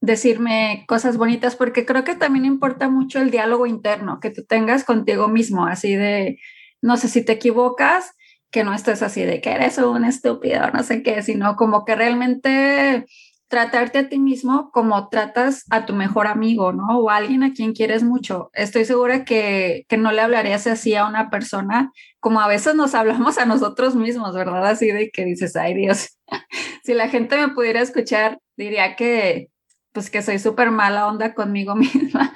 decirme 0.00 0.84
cosas 0.88 1.18
bonitas, 1.18 1.56
porque 1.56 1.84
creo 1.84 2.04
que 2.04 2.14
también 2.14 2.46
importa 2.46 2.88
mucho 2.88 3.20
el 3.20 3.30
diálogo 3.30 3.66
interno 3.66 4.20
que 4.20 4.30
tú 4.30 4.44
tengas 4.44 4.84
contigo 4.84 5.28
mismo, 5.28 5.66
así 5.66 5.94
de, 5.94 6.38
no 6.80 6.96
sé 6.96 7.08
si 7.08 7.22
te 7.22 7.32
equivocas, 7.32 8.14
que 8.50 8.64
no 8.64 8.72
estés 8.72 9.02
así 9.02 9.22
de 9.22 9.40
que 9.40 9.50
eres 9.50 9.78
un 9.78 10.04
estúpido, 10.04 10.70
no 10.70 10.82
sé 10.82 11.02
qué, 11.02 11.22
sino 11.22 11.56
como 11.56 11.84
que 11.84 11.94
realmente 11.94 13.06
tratarte 13.50 13.98
a 13.98 14.08
ti 14.08 14.20
mismo 14.20 14.70
como 14.70 15.08
tratas 15.08 15.64
a 15.70 15.84
tu 15.84 15.92
mejor 15.92 16.28
amigo, 16.28 16.72
¿no? 16.72 17.00
O 17.00 17.10
a 17.10 17.16
alguien 17.16 17.42
a 17.42 17.52
quien 17.52 17.72
quieres 17.72 18.04
mucho. 18.04 18.48
Estoy 18.54 18.84
segura 18.84 19.24
que, 19.24 19.86
que, 19.88 19.96
no 19.96 20.12
le 20.12 20.20
hablarías 20.20 20.68
así 20.68 20.94
a 20.94 21.04
una 21.04 21.30
persona 21.30 21.90
como 22.20 22.40
a 22.40 22.46
veces 22.46 22.76
nos 22.76 22.94
hablamos 22.94 23.38
a 23.38 23.46
nosotros 23.46 23.96
mismos, 23.96 24.36
¿verdad? 24.36 24.64
Así 24.64 24.86
de 24.92 25.10
que 25.10 25.24
dices, 25.24 25.56
ay 25.56 25.74
Dios, 25.74 26.16
si 26.84 26.94
la 26.94 27.08
gente 27.08 27.36
me 27.36 27.48
pudiera 27.48 27.80
escuchar, 27.80 28.38
diría 28.56 28.94
que, 28.94 29.48
pues 29.90 30.10
que 30.10 30.22
soy 30.22 30.38
súper 30.38 30.70
mala 30.70 31.08
onda 31.08 31.34
conmigo 31.34 31.74
misma. 31.74 32.32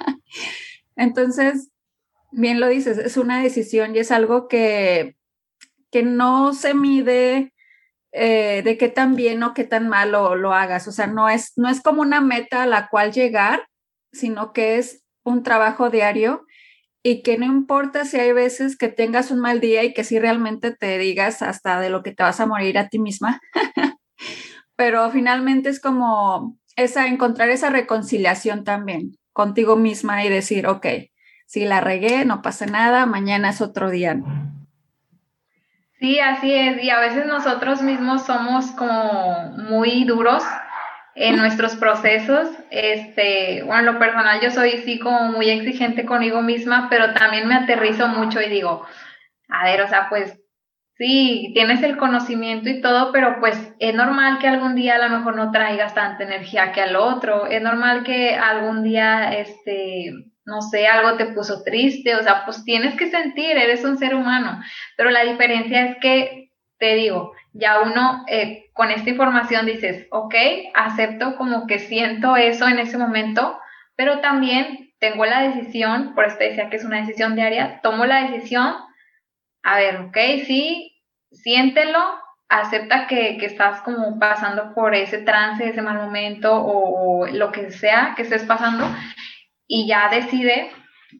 Entonces, 0.97 1.69
bien 2.33 2.59
lo 2.59 2.67
dices, 2.67 2.97
es 2.97 3.15
una 3.15 3.41
decisión 3.41 3.95
y 3.95 3.99
es 3.99 4.11
algo 4.11 4.49
que, 4.49 5.15
que 5.91 6.03
no 6.03 6.53
se 6.53 6.73
mide 6.73 7.53
eh, 8.17 8.61
de 8.63 8.77
qué 8.77 8.87
tan 8.87 9.15
bien 9.15 9.43
o 9.43 9.53
qué 9.53 9.65
tan 9.65 9.89
mal 9.89 10.11
lo, 10.13 10.53
hagas. 10.53 10.87
O 10.87 10.93
sea, 10.93 11.05
no 11.07 11.27
es, 11.27 11.51
no 11.57 11.67
es 11.67 11.81
como 11.81 12.01
una 12.01 12.21
meta 12.21 12.63
a 12.63 12.65
la 12.65 12.87
cual 12.87 13.11
llegar, 13.11 13.67
sino 14.13 14.53
que 14.53 14.77
es 14.77 15.03
un 15.25 15.43
trabajo 15.43 15.89
diario 15.89 16.45
y 17.03 17.23
que 17.23 17.37
no 17.37 17.45
importa 17.45 18.05
si 18.05 18.17
hay 18.17 18.31
veces 18.31 18.77
que 18.77 18.87
tengas 18.87 19.31
un 19.31 19.41
mal 19.41 19.59
día 19.59 19.83
y 19.83 19.93
que 19.93 20.05
si 20.05 20.17
realmente 20.17 20.71
te 20.71 20.97
digas 20.97 21.41
hasta 21.41 21.81
de 21.81 21.89
lo 21.89 22.03
que 22.03 22.13
te 22.13 22.23
vas 22.23 22.39
a 22.39 22.45
morir 22.45 22.77
a 22.77 22.87
ti 22.87 22.99
misma, 22.99 23.41
pero 24.77 25.11
finalmente 25.11 25.67
es 25.67 25.81
como 25.81 26.57
esa, 26.77 27.07
encontrar 27.07 27.49
esa 27.49 27.69
reconciliación 27.69 28.63
también 28.63 29.17
contigo 29.33 29.75
misma 29.75 30.23
y 30.23 30.29
decir, 30.29 30.67
ok, 30.67 30.87
si 31.47 31.65
la 31.65 31.81
regué, 31.81 32.23
no 32.23 32.41
pasa 32.41 32.65
nada, 32.65 33.05
mañana 33.05 33.49
es 33.49 33.59
otro 33.59 33.89
día. 33.89 34.21
Sí, 35.99 36.19
así 36.19 36.53
es, 36.53 36.83
y 36.83 36.89
a 36.89 36.99
veces 36.99 37.25
nosotros 37.25 37.81
mismos 37.81 38.25
somos 38.25 38.71
como 38.71 39.53
muy 39.69 40.03
duros 40.03 40.43
en 41.15 41.37
nuestros 41.37 41.75
procesos. 41.77 42.49
Este, 42.69 43.63
bueno, 43.63 43.93
lo 43.93 43.99
personal 43.99 44.41
yo 44.41 44.51
soy 44.51 44.71
sí 44.83 44.99
como 44.99 45.31
muy 45.31 45.49
exigente 45.49 46.05
conmigo 46.05 46.41
misma, 46.41 46.87
pero 46.89 47.13
también 47.13 47.47
me 47.47 47.55
aterrizo 47.55 48.07
mucho 48.09 48.41
y 48.41 48.49
digo, 48.49 48.85
a 49.49 49.63
ver, 49.63 49.81
o 49.81 49.87
sea, 49.87 50.09
pues 50.09 50.37
sí, 50.97 51.51
tienes 51.53 51.81
el 51.81 51.97
conocimiento 51.97 52.69
y 52.69 52.81
todo, 52.81 53.11
pero 53.13 53.39
pues 53.39 53.57
es 53.79 53.95
normal 53.95 54.39
que 54.39 54.49
algún 54.49 54.75
día 54.75 54.95
a 54.95 55.07
lo 55.07 55.17
mejor 55.17 55.35
no 55.37 55.51
traigas 55.51 55.93
tanta 55.95 56.23
energía 56.25 56.73
que 56.73 56.81
al 56.81 56.97
otro, 56.97 57.47
es 57.47 57.61
normal 57.61 58.03
que 58.03 58.35
algún 58.35 58.83
día, 58.83 59.33
este, 59.33 60.11
no 60.45 60.61
sé, 60.61 60.87
algo 60.87 61.17
te 61.17 61.27
puso 61.27 61.63
triste, 61.63 62.15
o 62.15 62.23
sea, 62.23 62.45
pues 62.45 62.63
tienes 62.63 62.95
que 62.95 63.09
sentir, 63.09 63.57
eres 63.57 63.83
un 63.83 63.97
ser 63.97 64.15
humano, 64.15 64.61
pero 64.95 65.09
la 65.09 65.23
diferencia 65.23 65.85
es 65.85 65.97
que, 65.97 66.51
te 66.77 66.95
digo, 66.95 67.33
ya 67.53 67.81
uno 67.81 68.25
eh, 68.27 68.65
con 68.73 68.91
esta 68.91 69.09
información 69.09 69.65
dices, 69.65 70.07
ok, 70.11 70.35
acepto 70.73 71.35
como 71.37 71.67
que 71.67 71.79
siento 71.79 72.35
eso 72.35 72.67
en 72.67 72.79
ese 72.79 72.97
momento, 72.97 73.57
pero 73.95 74.19
también 74.19 74.93
tengo 74.99 75.25
la 75.25 75.41
decisión, 75.41 76.13
por 76.15 76.25
eso 76.25 76.37
te 76.37 76.49
decía 76.49 76.69
que 76.69 76.75
es 76.77 76.83
una 76.83 76.99
decisión 76.99 77.35
diaria, 77.35 77.79
tomo 77.81 78.05
la 78.05 78.29
decisión 78.29 78.75
a 79.65 79.77
ver, 79.77 79.97
ok, 79.97 80.17
sí, 80.45 81.01
siéntelo, 81.31 81.99
acepta 82.49 83.07
que, 83.07 83.37
estás 83.43 83.81
como 83.81 84.19
pasando 84.19 84.75
por 84.75 84.93
ese 84.93 85.17
trance, 85.17 85.67
ese 85.67 85.81
mal 85.81 85.97
momento 85.97 86.53
o, 86.53 87.25
lo 87.27 87.51
que 87.51 87.71
sea 87.71 88.13
que 88.15 88.21
estés 88.21 88.43
pasando 88.43 88.85
y 89.67 89.87
ya 89.87 90.09
decide 90.09 90.71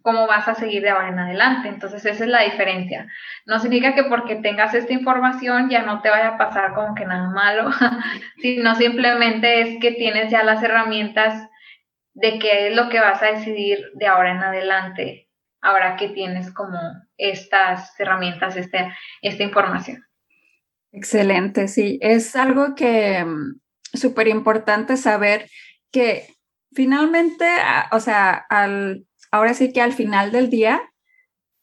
cómo 0.01 0.27
vas 0.27 0.47
a 0.47 0.55
seguir 0.55 0.81
de 0.81 0.89
ahora 0.89 1.09
en 1.09 1.19
adelante. 1.19 1.69
Entonces 1.69 2.05
esa 2.05 2.23
es 2.23 2.29
la 2.29 2.43
diferencia. 2.43 3.07
No 3.45 3.59
significa 3.59 3.95
que 3.95 4.03
porque 4.03 4.35
tengas 4.35 4.73
esta 4.73 4.93
información 4.93 5.69
ya 5.69 5.83
no 5.83 6.01
te 6.01 6.09
vaya 6.09 6.29
a 6.29 6.37
pasar 6.37 6.73
como 6.73 6.95
que 6.95 7.05
nada 7.05 7.29
malo, 7.29 7.69
sino 8.41 8.75
simplemente 8.75 9.61
es 9.61 9.79
que 9.79 9.91
tienes 9.91 10.31
ya 10.31 10.43
las 10.43 10.61
herramientas 10.63 11.49
de 12.13 12.39
qué 12.39 12.67
es 12.67 12.75
lo 12.75 12.89
que 12.89 12.99
vas 12.99 13.21
a 13.21 13.31
decidir 13.31 13.91
de 13.93 14.07
ahora 14.07 14.31
en 14.31 14.43
adelante 14.43 15.25
ahora 15.65 15.95
que 15.97 16.09
tienes 16.09 16.51
como 16.51 16.79
estas 17.17 17.99
herramientas, 17.99 18.55
este, 18.55 18.93
esta 19.21 19.43
información. 19.43 20.05
Excelente, 20.91 21.67
sí, 21.67 21.97
es 22.01 22.35
algo 22.35 22.75
que 22.75 23.25
mm, 23.25 23.59
súper 23.97 24.27
importante 24.27 24.95
saber 24.95 25.49
que 25.91 26.27
finalmente, 26.75 27.45
o 27.91 27.99
sea, 27.99 28.45
al, 28.49 29.05
ahora 29.31 29.53
sí 29.53 29.73
que 29.73 29.81
al 29.81 29.93
final 29.93 30.31
del 30.31 30.49
día, 30.49 30.81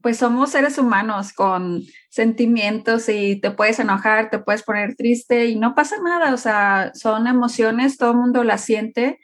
pues 0.01 0.16
somos 0.16 0.51
seres 0.51 0.79
humanos 0.79 1.33
con 1.33 1.83
sentimientos 2.11 3.09
y 3.09 3.40
te 3.40 3.53
puedes 3.53 3.79
enojar, 3.79 4.31
te 4.31 4.40
puedes 4.40 4.64
poner 4.64 4.96
triste 4.96 5.46
y 5.46 5.57
no 5.57 5.75
pasa 5.75 5.96
nada, 6.03 6.35
o 6.35 6.37
sea, 6.37 6.90
son 6.94 7.27
emociones, 7.29 7.98
todo 7.98 8.11
el 8.11 8.16
mundo 8.16 8.42
las 8.42 8.64
siente 8.64 9.20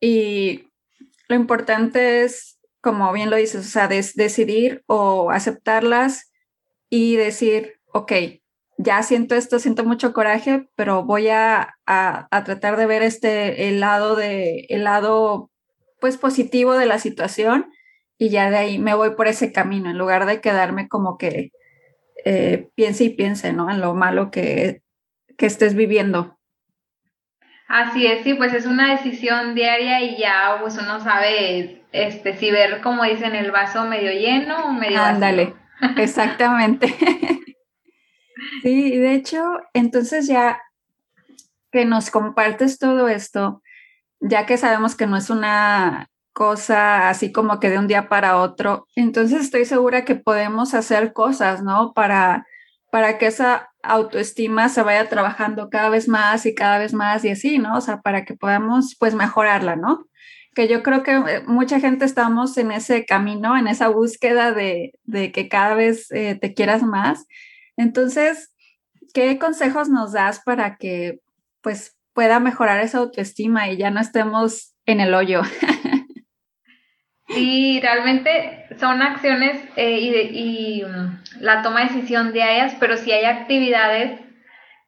y 0.00 0.68
lo 1.28 1.36
importante 1.36 2.22
es 2.24 2.58
como 2.82 3.12
bien 3.12 3.30
lo 3.30 3.36
dices, 3.36 3.66
o 3.66 3.68
sea, 3.68 3.88
decidir 3.88 4.82
o 4.86 5.30
aceptarlas 5.30 6.30
y 6.88 7.16
decir, 7.16 7.80
ok, 7.92 8.12
ya 8.82 9.02
siento 9.02 9.34
esto, 9.34 9.58
siento 9.58 9.84
mucho 9.84 10.12
coraje, 10.12 10.68
pero 10.74 11.04
voy 11.04 11.28
a, 11.28 11.76
a, 11.86 12.44
tratar 12.44 12.76
de 12.76 12.86
ver 12.86 13.02
este, 13.02 13.68
el 13.68 13.80
lado 13.80 14.16
de, 14.16 14.66
el 14.70 14.84
lado, 14.84 15.50
pues, 16.00 16.16
positivo 16.16 16.74
de 16.74 16.86
la 16.86 16.98
situación 16.98 17.70
y 18.16 18.30
ya 18.30 18.50
de 18.50 18.56
ahí 18.56 18.78
me 18.78 18.94
voy 18.94 19.10
por 19.16 19.28
ese 19.28 19.52
camino, 19.52 19.90
en 19.90 19.98
lugar 19.98 20.24
de 20.24 20.40
quedarme 20.40 20.88
como 20.88 21.18
que 21.18 21.50
eh, 22.24 22.68
piense 22.74 23.04
y 23.04 23.10
piense, 23.10 23.52
¿no? 23.52 23.70
En 23.70 23.80
lo 23.80 23.94
malo 23.94 24.30
que, 24.30 24.82
que 25.36 25.46
estés 25.46 25.74
viviendo. 25.74 26.38
Así 27.68 28.06
es, 28.06 28.24
sí, 28.24 28.34
pues 28.34 28.54
es 28.54 28.66
una 28.66 28.90
decisión 28.92 29.54
diaria 29.54 30.00
y 30.02 30.16
ya 30.16 30.56
pues 30.60 30.76
uno 30.78 31.00
sabe 31.00 31.84
este 31.92 32.36
si 32.36 32.50
ver 32.50 32.80
como 32.80 33.04
dicen 33.04 33.34
el 33.34 33.50
vaso 33.50 33.84
medio 33.84 34.10
lleno 34.10 34.66
o 34.66 34.72
medio 34.72 35.00
Ándale, 35.00 35.54
exactamente. 35.96 36.94
sí, 38.62 38.96
de 38.96 39.14
hecho, 39.14 39.42
entonces 39.74 40.26
ya 40.26 40.60
que 41.72 41.84
nos 41.84 42.10
compartes 42.10 42.78
todo 42.78 43.08
esto, 43.08 43.62
ya 44.20 44.46
que 44.46 44.56
sabemos 44.56 44.96
que 44.96 45.06
no 45.06 45.16
es 45.16 45.30
una 45.30 46.08
cosa 46.32 47.08
así 47.08 47.32
como 47.32 47.60
que 47.60 47.70
de 47.70 47.78
un 47.78 47.88
día 47.88 48.08
para 48.08 48.38
otro, 48.38 48.86
entonces 48.96 49.40
estoy 49.40 49.64
segura 49.64 50.04
que 50.04 50.14
podemos 50.14 50.74
hacer 50.74 51.12
cosas, 51.12 51.62
¿no? 51.62 51.92
Para 51.92 52.46
para 52.90 53.18
que 53.18 53.26
esa 53.26 53.70
autoestima 53.82 54.68
se 54.68 54.82
vaya 54.82 55.08
trabajando 55.08 55.70
cada 55.70 55.88
vez 55.88 56.08
más 56.08 56.44
y 56.44 56.54
cada 56.54 56.78
vez 56.78 56.92
más 56.92 57.24
y 57.24 57.30
así, 57.30 57.58
¿no? 57.58 57.76
O 57.76 57.80
sea, 57.80 58.00
para 58.00 58.24
que 58.24 58.34
podamos 58.34 58.96
pues 58.98 59.14
mejorarla, 59.14 59.76
¿no? 59.76 60.06
Que 60.54 60.68
yo 60.68 60.82
creo 60.82 61.02
que 61.02 61.12
eh, 61.12 61.42
mucha 61.46 61.80
gente 61.80 62.04
estamos 62.04 62.58
en 62.58 62.72
ese 62.72 63.06
camino, 63.06 63.56
en 63.56 63.68
esa 63.68 63.88
búsqueda 63.88 64.52
de, 64.52 64.92
que 65.32 65.48
cada 65.48 65.74
vez 65.74 66.10
eh, 66.10 66.36
te 66.40 66.52
quieras 66.52 66.82
más. 66.82 67.26
Entonces, 67.80 68.54
¿qué 69.14 69.38
consejos 69.38 69.88
nos 69.88 70.12
das 70.12 70.42
para 70.44 70.76
que 70.76 71.20
pues 71.62 71.96
pueda 72.12 72.38
mejorar 72.38 72.80
esa 72.80 72.98
autoestima 72.98 73.70
y 73.70 73.78
ya 73.78 73.90
no 73.90 74.00
estemos 74.00 74.74
en 74.86 75.00
el 75.00 75.14
hoyo? 75.14 75.42
Sí, 77.32 77.78
realmente 77.80 78.66
son 78.80 79.02
acciones 79.02 79.56
eh, 79.76 80.00
y, 80.00 80.82
mm, 80.82 81.42
la 81.42 81.62
toma 81.62 81.84
de 81.84 81.94
decisión 81.94 82.32
diarias, 82.32 82.74
pero 82.80 82.96
sí 82.96 83.12
hay 83.12 83.24
actividades 83.24 84.20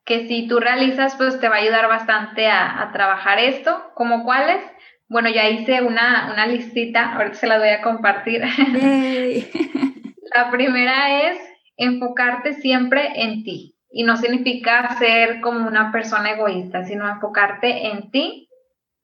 que 0.04 0.26
si 0.26 0.48
tú 0.48 0.58
realizas, 0.58 1.14
pues 1.14 1.38
te 1.38 1.48
va 1.48 1.54
a 1.54 1.60
ayudar 1.60 1.86
bastante 1.86 2.48
a, 2.48 2.90
trabajar 2.92 3.38
esto. 3.38 3.92
¿Como 3.94 4.24
cuáles? 4.24 4.60
Bueno, 5.08 5.28
ya 5.30 5.48
hice 5.48 5.82
una, 5.82 6.32
una 6.32 6.48
listita, 6.48 7.14
ahorita 7.14 7.36
se 7.36 7.46
las 7.46 7.60
voy 7.60 7.68
a 7.68 7.80
compartir. 7.80 8.42
la 10.34 10.50
primera 10.50 11.28
es 11.30 11.38
enfocarte 11.76 12.54
siempre 12.54 13.22
en 13.22 13.44
ti. 13.44 13.76
Y 13.90 14.04
no 14.04 14.16
significa 14.16 14.96
ser 14.98 15.40
como 15.40 15.66
una 15.68 15.92
persona 15.92 16.30
egoísta, 16.30 16.84
sino 16.84 17.08
enfocarte 17.08 17.88
en 17.88 18.10
ti 18.10 18.48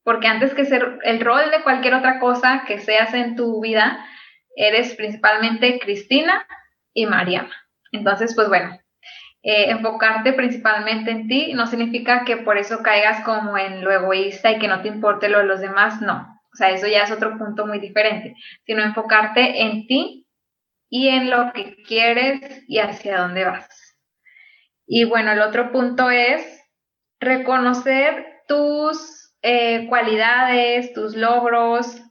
porque 0.08 0.26
antes 0.26 0.54
que 0.54 0.64
ser 0.64 1.00
el 1.02 1.20
rol 1.20 1.50
de 1.50 1.62
cualquier 1.62 1.92
otra 1.92 2.18
cosa 2.18 2.64
que 2.66 2.78
seas 2.78 3.12
en 3.12 3.36
tu 3.36 3.60
vida, 3.60 4.02
eres 4.56 4.94
principalmente 4.94 5.78
Cristina 5.78 6.46
y 6.94 7.04
Mariana. 7.04 7.54
Entonces, 7.92 8.34
pues 8.34 8.48
bueno, 8.48 8.80
eh, 9.42 9.68
enfocarte 9.68 10.32
principalmente 10.32 11.10
en 11.10 11.28
ti 11.28 11.52
no 11.52 11.66
significa 11.66 12.24
que 12.24 12.38
por 12.38 12.56
eso 12.56 12.82
caigas 12.82 13.22
como 13.22 13.58
en 13.58 13.84
lo 13.84 13.92
egoísta 13.92 14.50
y 14.50 14.58
que 14.58 14.66
no 14.66 14.80
te 14.80 14.88
importe 14.88 15.28
lo 15.28 15.40
de 15.40 15.44
los 15.44 15.60
demás, 15.60 16.00
no. 16.00 16.40
O 16.54 16.56
sea, 16.56 16.70
eso 16.70 16.86
ya 16.86 17.02
es 17.02 17.12
otro 17.12 17.36
punto 17.36 17.66
muy 17.66 17.78
diferente, 17.78 18.34
sino 18.64 18.82
enfocarte 18.82 19.60
en 19.60 19.86
ti 19.86 20.26
y 20.90 21.08
en 21.08 21.30
lo 21.30 21.52
que 21.52 21.76
quieres 21.82 22.64
y 22.66 22.78
hacia 22.78 23.18
dónde 23.18 23.44
vas. 23.44 23.98
Y 24.86 25.04
bueno, 25.04 25.32
el 25.32 25.40
otro 25.40 25.70
punto 25.70 26.10
es 26.10 26.42
reconocer 27.20 28.42
tus 28.46 29.34
eh, 29.42 29.86
cualidades, 29.88 30.92
tus 30.94 31.14
logros 31.14 32.02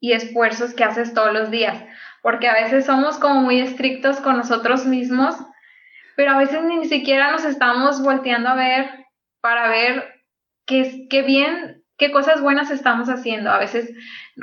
y 0.00 0.12
esfuerzos 0.12 0.74
que 0.74 0.84
haces 0.84 1.14
todos 1.14 1.32
los 1.32 1.50
días, 1.50 1.84
porque 2.22 2.48
a 2.48 2.54
veces 2.54 2.86
somos 2.86 3.18
como 3.18 3.42
muy 3.42 3.60
estrictos 3.60 4.18
con 4.20 4.36
nosotros 4.36 4.86
mismos, 4.86 5.36
pero 6.16 6.32
a 6.32 6.38
veces 6.38 6.64
ni 6.64 6.86
siquiera 6.86 7.30
nos 7.30 7.44
estamos 7.44 8.02
volteando 8.02 8.48
a 8.48 8.54
ver 8.54 9.06
para 9.40 9.68
ver 9.68 10.24
qué, 10.66 11.06
qué 11.08 11.22
bien, 11.22 11.81
qué 12.02 12.10
cosas 12.10 12.40
buenas 12.40 12.72
estamos 12.72 13.08
haciendo. 13.08 13.48
A 13.48 13.60
veces 13.60 13.94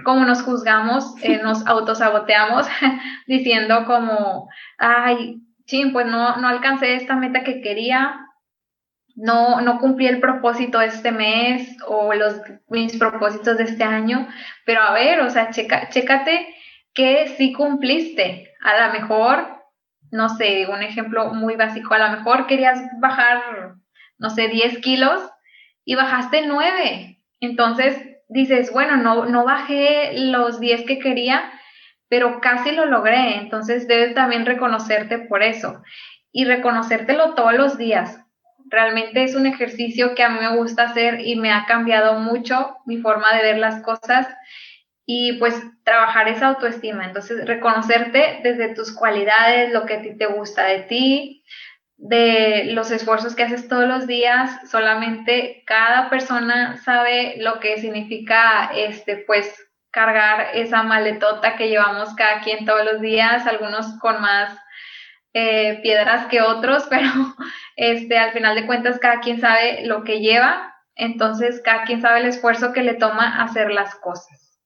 como 0.06 0.24
nos 0.24 0.42
juzgamos, 0.44 1.14
eh, 1.22 1.40
nos 1.44 1.68
autosaboteamos 1.68 2.66
diciendo 3.28 3.84
como, 3.86 4.48
ay, 4.78 5.42
sí, 5.66 5.90
pues 5.92 6.06
no, 6.06 6.38
no 6.38 6.48
alcancé 6.48 6.96
esta 6.96 7.18
meta 7.18 7.44
que 7.44 7.60
quería, 7.62 8.26
no, 9.14 9.60
no 9.60 9.80
cumplí 9.80 10.08
el 10.08 10.22
propósito 10.22 10.80
de 10.80 10.86
este 10.86 11.12
mes 11.12 11.76
o 11.86 12.14
los, 12.14 12.40
mis 12.70 12.96
propósitos 12.96 13.58
de 13.58 13.66
este 13.66 13.84
año, 13.84 14.30
pero 14.66 14.82
a 14.82 14.94
ver, 14.94 15.20
o 15.20 15.30
sea, 15.30 15.50
checa, 15.50 15.90
chécate 15.90 16.56
que 16.94 17.28
sí 17.36 17.52
cumpliste. 17.52 18.54
A 18.62 18.88
lo 18.88 18.94
mejor, 18.94 19.66
no 20.12 20.30
sé, 20.30 20.66
un 20.72 20.82
ejemplo 20.82 21.34
muy 21.34 21.58
básico, 21.58 21.94
a 21.94 22.00
lo 22.00 22.18
mejor 22.18 22.48
querías 22.48 22.82
bajar 23.02 23.76
no 24.18 24.30
sé, 24.30 24.48
10 24.48 24.80
kilos 24.80 25.22
y 25.84 25.96
bajaste 25.96 26.46
9. 26.46 27.19
Entonces 27.40 27.98
dices, 28.28 28.72
bueno, 28.72 28.98
no, 28.98 29.26
no 29.26 29.46
bajé 29.46 30.12
los 30.14 30.60
10 30.60 30.86
que 30.86 31.00
quería, 31.00 31.52
pero 32.08 32.42
casi 32.42 32.72
lo 32.72 32.86
logré. 32.86 33.38
Entonces 33.38 33.88
debes 33.88 34.14
también 34.14 34.46
reconocerte 34.46 35.20
por 35.20 35.44
eso 35.44 35.82
y 36.32 36.46
reconocértelo 36.46 37.34
todos 37.36 37.54
los 37.54 37.78
días. 37.78 38.20
Realmente 38.70 39.24
es 39.24 39.36
un 39.36 39.48
ejercicio 39.48 40.14
que 40.14 40.24
a 40.24 40.30
mí 40.30 40.40
me 40.40 40.56
gusta 40.58 40.84
hacer 40.84 41.22
y 41.22 41.36
me 41.36 41.52
ha 41.52 41.66
cambiado 41.66 42.20
mucho 42.20 42.78
mi 42.86 42.98
forma 42.98 43.34
de 43.34 43.42
ver 43.42 43.58
las 43.58 43.82
cosas 43.82 44.28
y 45.12 45.34
pues 45.40 45.60
trabajar 45.84 46.28
esa 46.28 46.50
autoestima. 46.50 47.04
Entonces, 47.06 47.48
reconocerte 47.48 48.42
desde 48.44 48.76
tus 48.76 48.96
cualidades, 48.96 49.74
lo 49.74 49.88
que 49.88 49.96
a 49.96 50.02
ti 50.04 50.16
te 50.16 50.28
gusta 50.28 50.66
de 50.66 50.82
ti, 50.82 51.39
de 52.00 52.64
los 52.72 52.92
esfuerzos 52.92 53.36
que 53.36 53.44
haces 53.44 53.68
todos 53.68 53.86
los 53.86 54.08
días, 54.08 54.70
solamente 54.72 55.64
cada 55.66 56.10
persona 56.10 56.78
sabe 56.78 57.36
lo 57.40 57.60
que 57.60 57.78
significa 57.78 58.72
este 58.74 59.18
pues 59.28 59.54
cargar 59.92 60.48
esa 60.54 60.84
maletota 60.84 61.58
que 61.58 61.68
llevamos 61.68 62.16
cada 62.16 62.40
quien 62.40 62.66
todos 62.66 62.86
los 62.86 63.02
días, 63.02 63.46
algunos 63.46 64.00
con 64.00 64.22
más 64.22 64.58
eh, 65.34 65.80
piedras 65.84 66.28
que 66.28 66.42
otros, 66.42 66.86
pero 66.90 67.12
este, 67.76 68.18
al 68.18 68.32
final 68.32 68.56
de 68.56 68.66
cuentas 68.66 68.98
cada 69.00 69.20
quien 69.20 69.42
sabe 69.42 69.86
lo 69.86 70.06
que 70.06 70.22
lleva, 70.22 70.74
entonces 70.96 71.62
cada 71.64 71.84
quien 71.84 72.02
sabe 72.02 72.20
el 72.20 72.28
esfuerzo 72.28 72.72
que 72.72 72.82
le 72.82 72.94
toma 72.94 73.44
hacer 73.44 73.72
las 73.72 73.96
cosas. 73.96 74.58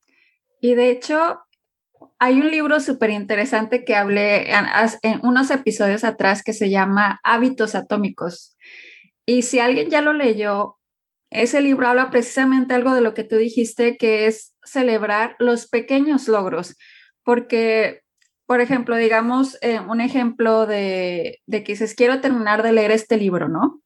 Y 0.61 0.75
de 0.75 0.91
hecho, 0.91 1.42
hay 2.19 2.39
un 2.39 2.51
libro 2.51 2.79
súper 2.79 3.09
interesante 3.09 3.83
que 3.85 3.95
hablé 3.95 4.51
en, 4.51 5.19
unos 5.23 5.51
episodios 5.51 6.03
atrás 6.03 6.43
que 6.43 6.53
se 6.53 6.69
llama 6.69 7.19
Hábitos 7.23 7.75
Atómicos. 7.75 8.57
Y 9.25 9.43
si 9.43 9.59
alguien 9.59 9.89
ya 9.89 10.01
lo 10.01 10.13
leyó, 10.13 10.77
ese 11.29 11.61
libro 11.61 11.87
habla 11.87 12.09
precisamente 12.09 12.73
algo 12.73 12.93
de 12.93 13.01
lo 13.01 13.13
que 13.13 13.23
tú 13.23 13.37
dijiste, 13.37 13.97
que 13.97 14.27
es 14.27 14.55
celebrar 14.63 15.35
los 15.39 15.67
pequeños 15.67 16.27
logros. 16.27 16.77
Porque, 17.23 18.01
por 18.45 18.61
ejemplo, 18.61 18.95
digamos 18.95 19.57
eh, 19.61 19.79
un 19.79 20.01
ejemplo 20.01 20.65
de, 20.65 21.41
de 21.45 21.63
que 21.63 21.73
dices, 21.73 21.95
quiero 21.95 22.21
terminar 22.21 22.63
de 22.63 22.73
leer 22.73 22.91
este 22.91 23.17
libro, 23.17 23.49
¿no? 23.49 23.81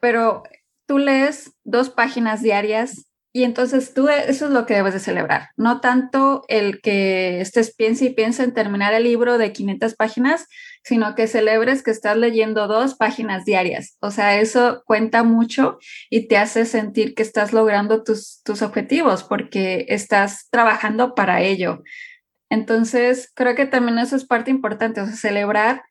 Pero 0.00 0.42
tú 0.86 0.98
lees 0.98 1.56
dos 1.64 1.90
páginas 1.90 2.42
diarias 2.42 3.05
y 3.36 3.44
entonces 3.44 3.92
tú, 3.92 4.08
eso 4.08 4.46
es 4.46 4.50
lo 4.50 4.64
que 4.64 4.72
debes 4.72 4.94
de 4.94 4.98
celebrar, 4.98 5.50
no 5.58 5.82
tanto 5.82 6.46
el 6.48 6.80
que 6.80 7.42
estés 7.42 7.74
piense 7.76 8.06
y 8.06 8.14
piense 8.14 8.42
en 8.42 8.54
terminar 8.54 8.94
el 8.94 9.04
libro 9.04 9.36
de 9.36 9.52
500 9.52 9.94
páginas, 9.94 10.46
sino 10.82 11.14
que 11.14 11.26
celebres 11.26 11.82
que 11.82 11.90
estás 11.90 12.16
leyendo 12.16 12.66
dos 12.66 12.94
páginas 12.94 13.44
diarias. 13.44 13.98
O 14.00 14.10
sea, 14.10 14.40
eso 14.40 14.82
cuenta 14.86 15.22
mucho 15.22 15.76
y 16.08 16.28
te 16.28 16.38
hace 16.38 16.64
sentir 16.64 17.14
que 17.14 17.22
estás 17.22 17.52
logrando 17.52 18.04
tus, 18.04 18.40
tus 18.42 18.62
objetivos 18.62 19.22
porque 19.22 19.84
estás 19.90 20.48
trabajando 20.48 21.14
para 21.14 21.42
ello. 21.42 21.82
Entonces, 22.48 23.30
creo 23.34 23.54
que 23.54 23.66
también 23.66 23.98
eso 23.98 24.16
es 24.16 24.24
parte 24.24 24.50
importante, 24.50 25.02
o 25.02 25.06
celebrar 25.08 25.82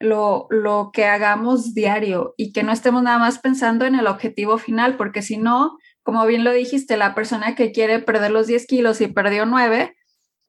lo, 0.00 0.46
lo 0.48 0.88
que 0.90 1.04
hagamos 1.04 1.74
diario 1.74 2.32
y 2.38 2.54
que 2.54 2.62
no 2.62 2.72
estemos 2.72 3.02
nada 3.02 3.18
más 3.18 3.40
pensando 3.40 3.84
en 3.84 3.94
el 3.94 4.06
objetivo 4.06 4.56
final, 4.56 4.96
porque 4.96 5.20
si 5.20 5.36
no, 5.36 5.76
como 6.04 6.24
bien 6.26 6.44
lo 6.44 6.52
dijiste, 6.52 6.96
la 6.96 7.14
persona 7.14 7.56
que 7.56 7.72
quiere 7.72 7.98
perder 7.98 8.30
los 8.30 8.46
10 8.46 8.66
kilos 8.66 9.00
y 9.00 9.08
perdió 9.08 9.46
9, 9.46 9.96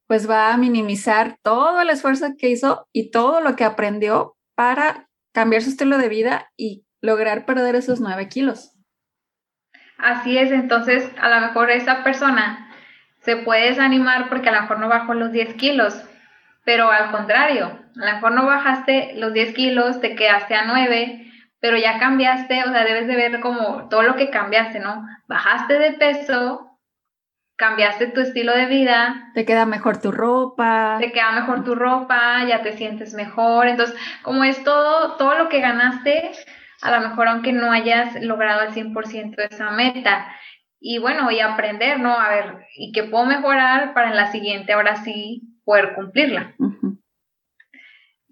pues 0.05 0.29
va 0.29 0.53
a 0.53 0.57
minimizar 0.57 1.37
todo 1.41 1.81
el 1.81 1.89
esfuerzo 1.89 2.27
que 2.37 2.49
hizo 2.49 2.87
y 2.91 3.09
todo 3.09 3.41
lo 3.41 3.55
que 3.55 3.63
aprendió 3.63 4.35
para 4.53 5.07
cambiar 5.33 5.63
su 5.63 5.69
estilo 5.69 5.97
de 5.97 6.09
vida 6.09 6.51
y 6.55 6.85
lograr 7.01 7.45
perder 7.45 7.75
esos 7.75 7.99
9 7.99 8.27
kilos. 8.27 8.73
Así 9.97 10.37
es, 10.37 10.51
entonces 10.51 11.09
a 11.19 11.29
lo 11.29 11.47
mejor 11.47 11.71
esa 11.71 12.03
persona 12.03 12.69
se 13.21 13.37
puede 13.37 13.69
desanimar 13.69 14.29
porque 14.29 14.49
a 14.49 14.51
lo 14.51 14.61
mejor 14.61 14.79
no 14.79 14.89
bajó 14.89 15.13
los 15.13 15.31
10 15.31 15.55
kilos, 15.55 16.03
pero 16.65 16.91
al 16.91 17.11
contrario, 17.11 17.67
a 17.67 18.05
lo 18.05 18.13
mejor 18.13 18.33
no 18.33 18.45
bajaste 18.45 19.13
los 19.15 19.33
10 19.33 19.53
kilos, 19.55 20.01
te 20.01 20.15
quedaste 20.15 20.53
a 20.53 20.65
9 20.65 21.25
pero 21.65 21.77
ya 21.77 21.97
cambiaste, 21.97 22.63
o 22.63 22.71
sea, 22.71 22.83
debes 22.83 23.07
de 23.07 23.15
ver 23.15 23.39
como 23.39 23.89
todo 23.89 24.03
lo 24.03 24.15
que 24.15 24.29
cambiaste, 24.29 24.79
¿no? 24.79 25.03
Bajaste 25.27 25.79
de 25.79 25.93
peso, 25.93 26.75
cambiaste 27.55 28.07
tu 28.07 28.21
estilo 28.21 28.53
de 28.53 28.65
vida. 28.67 29.31
Te 29.33 29.45
queda 29.45 29.65
mejor 29.65 30.01
tu 30.01 30.11
ropa. 30.11 30.97
Te 30.99 31.11
queda 31.11 31.31
mejor 31.31 31.63
tu 31.63 31.75
ropa, 31.75 32.43
ya 32.47 32.61
te 32.61 32.73
sientes 32.73 33.13
mejor. 33.13 33.67
Entonces, 33.67 33.95
como 34.21 34.43
es 34.43 34.63
todo, 34.63 35.15
todo 35.17 35.35
lo 35.37 35.49
que 35.49 35.61
ganaste, 35.61 36.31
a 36.81 36.91
lo 36.91 37.07
mejor 37.07 37.27
aunque 37.27 37.53
no 37.53 37.71
hayas 37.71 38.21
logrado 38.21 38.61
al 38.61 38.73
100% 38.73 39.41
esa 39.49 39.71
meta. 39.71 40.27
Y 40.79 40.99
bueno, 40.99 41.31
y 41.31 41.39
aprender, 41.39 41.99
¿no? 41.99 42.19
A 42.19 42.29
ver, 42.29 42.67
¿y 42.75 42.91
qué 42.91 43.03
puedo 43.03 43.25
mejorar 43.25 43.93
para 43.93 44.09
en 44.09 44.15
la 44.15 44.31
siguiente, 44.31 44.73
ahora 44.73 44.97
sí, 44.97 45.41
poder 45.63 45.95
cumplirla? 45.95 46.53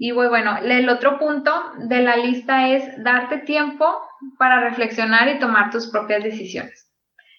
Y 0.06 0.12
bueno, 0.12 0.58
el 0.58 0.90
otro 0.90 1.18
punto 1.18 1.72
de 1.78 2.02
la 2.02 2.18
lista 2.18 2.68
es 2.68 3.02
darte 3.02 3.38
tiempo 3.38 4.06
para 4.38 4.60
reflexionar 4.60 5.30
y 5.30 5.40
tomar 5.40 5.72
tus 5.72 5.88
propias 5.90 6.22
decisiones. 6.22 6.92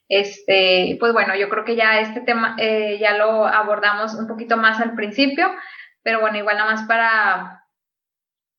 Este, 0.09 0.97
pues 0.99 1.13
bueno, 1.13 1.37
yo 1.37 1.51
creo 1.51 1.67
que 1.67 1.77
ya 1.77 2.01
este 2.01 2.23
tema 2.23 2.57
eh, 2.59 2.97
ya 2.99 3.19
lo 3.19 3.47
abordamos 3.47 4.15
un 4.15 4.27
poquito 4.27 4.57
más 4.57 4.81
al 4.81 4.95
principio, 4.95 5.55
pero 6.03 6.23
bueno, 6.23 6.39
igual 6.39 6.57
nada 6.57 6.71
más 6.71 6.89
para 6.89 7.67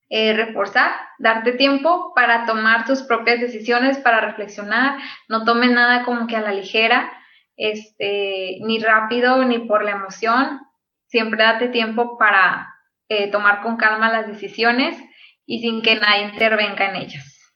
eh, 0.10 0.34
reforzar, 0.34 0.92
darte 1.18 1.54
tiempo 1.54 2.14
para 2.14 2.46
tomar 2.46 2.86
tus 2.86 3.02
propias 3.02 3.40
decisiones, 3.40 3.98
para 3.98 4.22
reflexionar, 4.22 5.00
no 5.30 5.46
tomes 5.46 5.72
nada 5.72 6.06
como 6.06 6.28
que 6.28 6.36
a 6.36 6.42
la 6.42 6.52
ligera, 6.52 7.12
este, 7.58 8.60
ni 8.62 8.78
rápido 8.78 9.44
ni 9.46 9.58
por 9.58 9.84
la 9.84 9.94
emoción, 9.94 10.62
siempre 11.08 11.44
date 11.44 11.70
tiempo 11.70 12.20
para 12.20 12.75
eh, 13.10 13.32
tomar 13.32 13.62
con 13.62 13.78
calma 13.78 14.12
las 14.12 14.28
decisiones 14.28 14.98
y 15.46 15.60
sin 15.60 15.82
que 15.82 15.96
nadie 15.96 16.24
intervenga 16.24 16.90
en 16.90 16.96
ellas. 16.96 17.54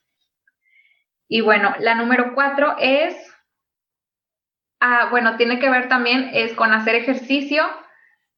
Y 1.27 1.41
bueno, 1.41 1.75
la 1.79 1.95
número 1.95 2.33
cuatro 2.33 2.75
es, 2.79 3.15
ah, 4.79 5.07
bueno, 5.11 5.37
tiene 5.37 5.59
que 5.59 5.69
ver 5.69 5.87
también 5.87 6.31
es 6.33 6.53
con 6.53 6.71
hacer 6.73 6.95
ejercicio, 6.95 7.63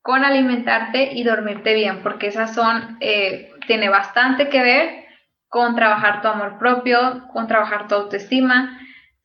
con 0.02 0.26
alimentarte 0.26 1.14
y 1.14 1.24
dormirte 1.24 1.74
bien, 1.74 2.02
porque 2.04 2.28
esas 2.28 2.54
son, 2.54 2.98
eh, 3.00 3.54
tiene 3.68 3.90
bastante 3.90 4.50
que 4.50 4.62
ver 4.62 5.06
con 5.48 5.76
trabajar 5.76 6.22
tu 6.22 6.28
amor 6.28 6.58
propio, 6.58 7.28
con 7.32 7.48
trabajar 7.48 7.88
tu 7.88 7.96
autoestima, 7.96 8.81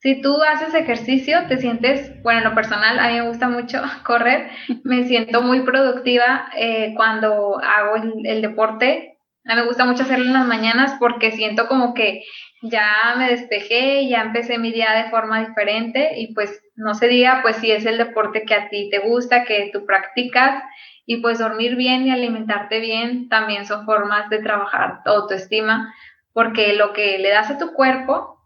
si 0.07 0.21
tú 0.21 0.41
haces 0.41 0.73
ejercicio, 0.73 1.47
te 1.49 1.57
sientes, 1.57 2.23
bueno, 2.23 2.39
en 2.39 2.45
lo 2.45 2.55
personal, 2.55 2.97
a 2.97 3.09
mí 3.09 3.15
me 3.15 3.27
gusta 3.27 3.49
mucho 3.49 3.81
correr, 4.05 4.49
me 4.85 5.05
siento 5.05 5.41
muy 5.41 5.63
productiva 5.63 6.49
eh, 6.55 6.93
cuando 6.95 7.59
hago 7.61 7.97
el, 8.23 8.41
deporte. 8.41 9.17
A 9.43 9.55
mí 9.55 9.61
me 9.61 9.67
gusta 9.67 9.83
mucho 9.83 10.03
hacerlo 10.03 10.23
en 10.23 10.31
las 10.31 10.47
mañanas 10.47 10.95
porque 10.97 11.33
siento 11.33 11.67
como 11.67 11.93
que 11.93 12.23
ya 12.61 13.15
me 13.17 13.29
despejé, 13.31 14.07
ya 14.07 14.21
empecé 14.21 14.57
mi 14.57 14.71
día 14.71 14.93
de 14.93 15.09
forma 15.09 15.45
diferente 15.45 16.11
y 16.15 16.33
pues 16.33 16.57
no 16.77 16.93
se 16.93 17.09
diga, 17.09 17.41
pues 17.41 17.57
si 17.57 17.73
es 17.73 17.85
el 17.85 17.97
deporte 17.97 18.43
que 18.43 18.55
a 18.55 18.69
ti 18.69 18.89
te 18.89 18.99
gusta, 18.99 19.43
que 19.43 19.71
tú 19.73 19.85
practicas 19.85 20.63
y 21.05 21.17
pues 21.17 21.37
dormir 21.37 21.75
bien 21.75 22.07
y 22.07 22.11
alimentarte 22.11 22.79
bien 22.79 23.27
también 23.27 23.65
son 23.65 23.85
formas 23.85 24.29
de 24.29 24.39
trabajar 24.39 25.01
autoestima 25.03 25.93
porque 26.31 26.73
lo 26.75 26.93
que 26.93 27.17
le 27.17 27.29
das 27.29 27.51
a 27.51 27.57
tu 27.57 27.73
cuerpo 27.73 28.36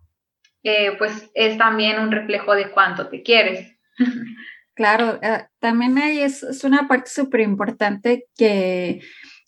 eh, 0.63 0.95
pues 0.97 1.30
es 1.34 1.58
también 1.58 2.00
un 2.00 2.12
reflejo 2.12 2.54
de 2.56 2.71
cuánto 2.71 3.08
te 3.10 3.24
quieres. 3.24 3.76
Claro, 4.74 5.19
eh, 5.21 5.45
también 5.60 5.97
ahí 5.97 6.21
es, 6.21 6.63
una 6.63 6.88
parte 6.88 7.10
súper 7.10 7.41
importante 7.41 8.26
que 8.36 9.02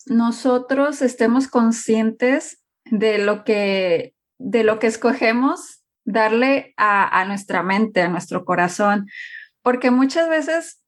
nosotros 0.06 1.00
estemos 1.00 1.48
conscientes 1.48 2.62
de 2.84 3.18
lo 3.18 3.42
que, 3.42 4.14
de 4.38 4.64
lo 4.64 4.78
que 4.78 4.86
escogemos 4.86 5.82
darle 6.04 6.74
a, 6.76 7.20
a, 7.20 7.24
nuestra 7.24 7.62
mente, 7.62 8.02
a 8.02 8.08
nuestro 8.08 8.44
corazón, 8.44 9.06
porque 9.62 9.90
muchas 9.90 10.28
veces, 10.28 10.82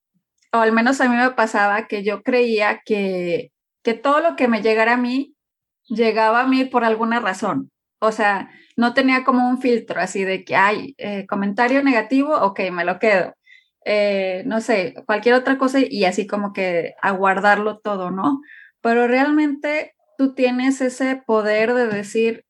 o 0.53 0.59
al 0.59 0.72
menos 0.72 1.00
a 1.00 1.09
mí 1.09 1.16
me 1.16 1.30
pasaba, 1.30 1.86
que 1.86 2.05
yo 2.05 2.22
creía 2.22 2.82
que, 2.84 3.53
que 3.82 3.94
todo 3.94 4.20
lo 4.20 4.36
que 4.36 4.48
me 4.48 4.61
llegara 4.61 4.92
a 4.92 4.98
mí, 4.98 5.34
llegaba 5.88 6.42
a 6.42 6.46
mí 6.46 6.64
por 6.66 6.84
alguna 6.84 7.20
razón. 7.20 7.70
O 8.00 8.12
sea, 8.12 8.50
no 8.76 8.94
tenía 8.94 9.24
como 9.24 9.48
un 9.48 9.60
filtro 9.60 10.00
así 10.00 10.24
de 10.24 10.44
que 10.44 10.54
hay 10.54 10.94
eh, 10.98 11.26
comentario 11.26 11.82
negativo, 11.82 12.34
ok, 12.36 12.60
me 12.70 12.84
lo 12.84 12.98
quedo. 12.98 13.34
Eh, 13.84 14.42
no 14.46 14.60
sé, 14.60 14.94
cualquier 15.06 15.36
otra 15.36 15.58
cosa 15.58 15.78
y 15.80 16.04
así 16.04 16.26
como 16.26 16.52
que 16.52 16.94
aguardarlo 17.00 17.78
todo, 17.78 18.10
¿no? 18.10 18.40
Pero 18.82 19.06
realmente 19.08 19.94
tú 20.18 20.34
tienes 20.34 20.80
ese 20.80 21.22
poder 21.26 21.74
de 21.74 21.86
decir, 21.86 22.44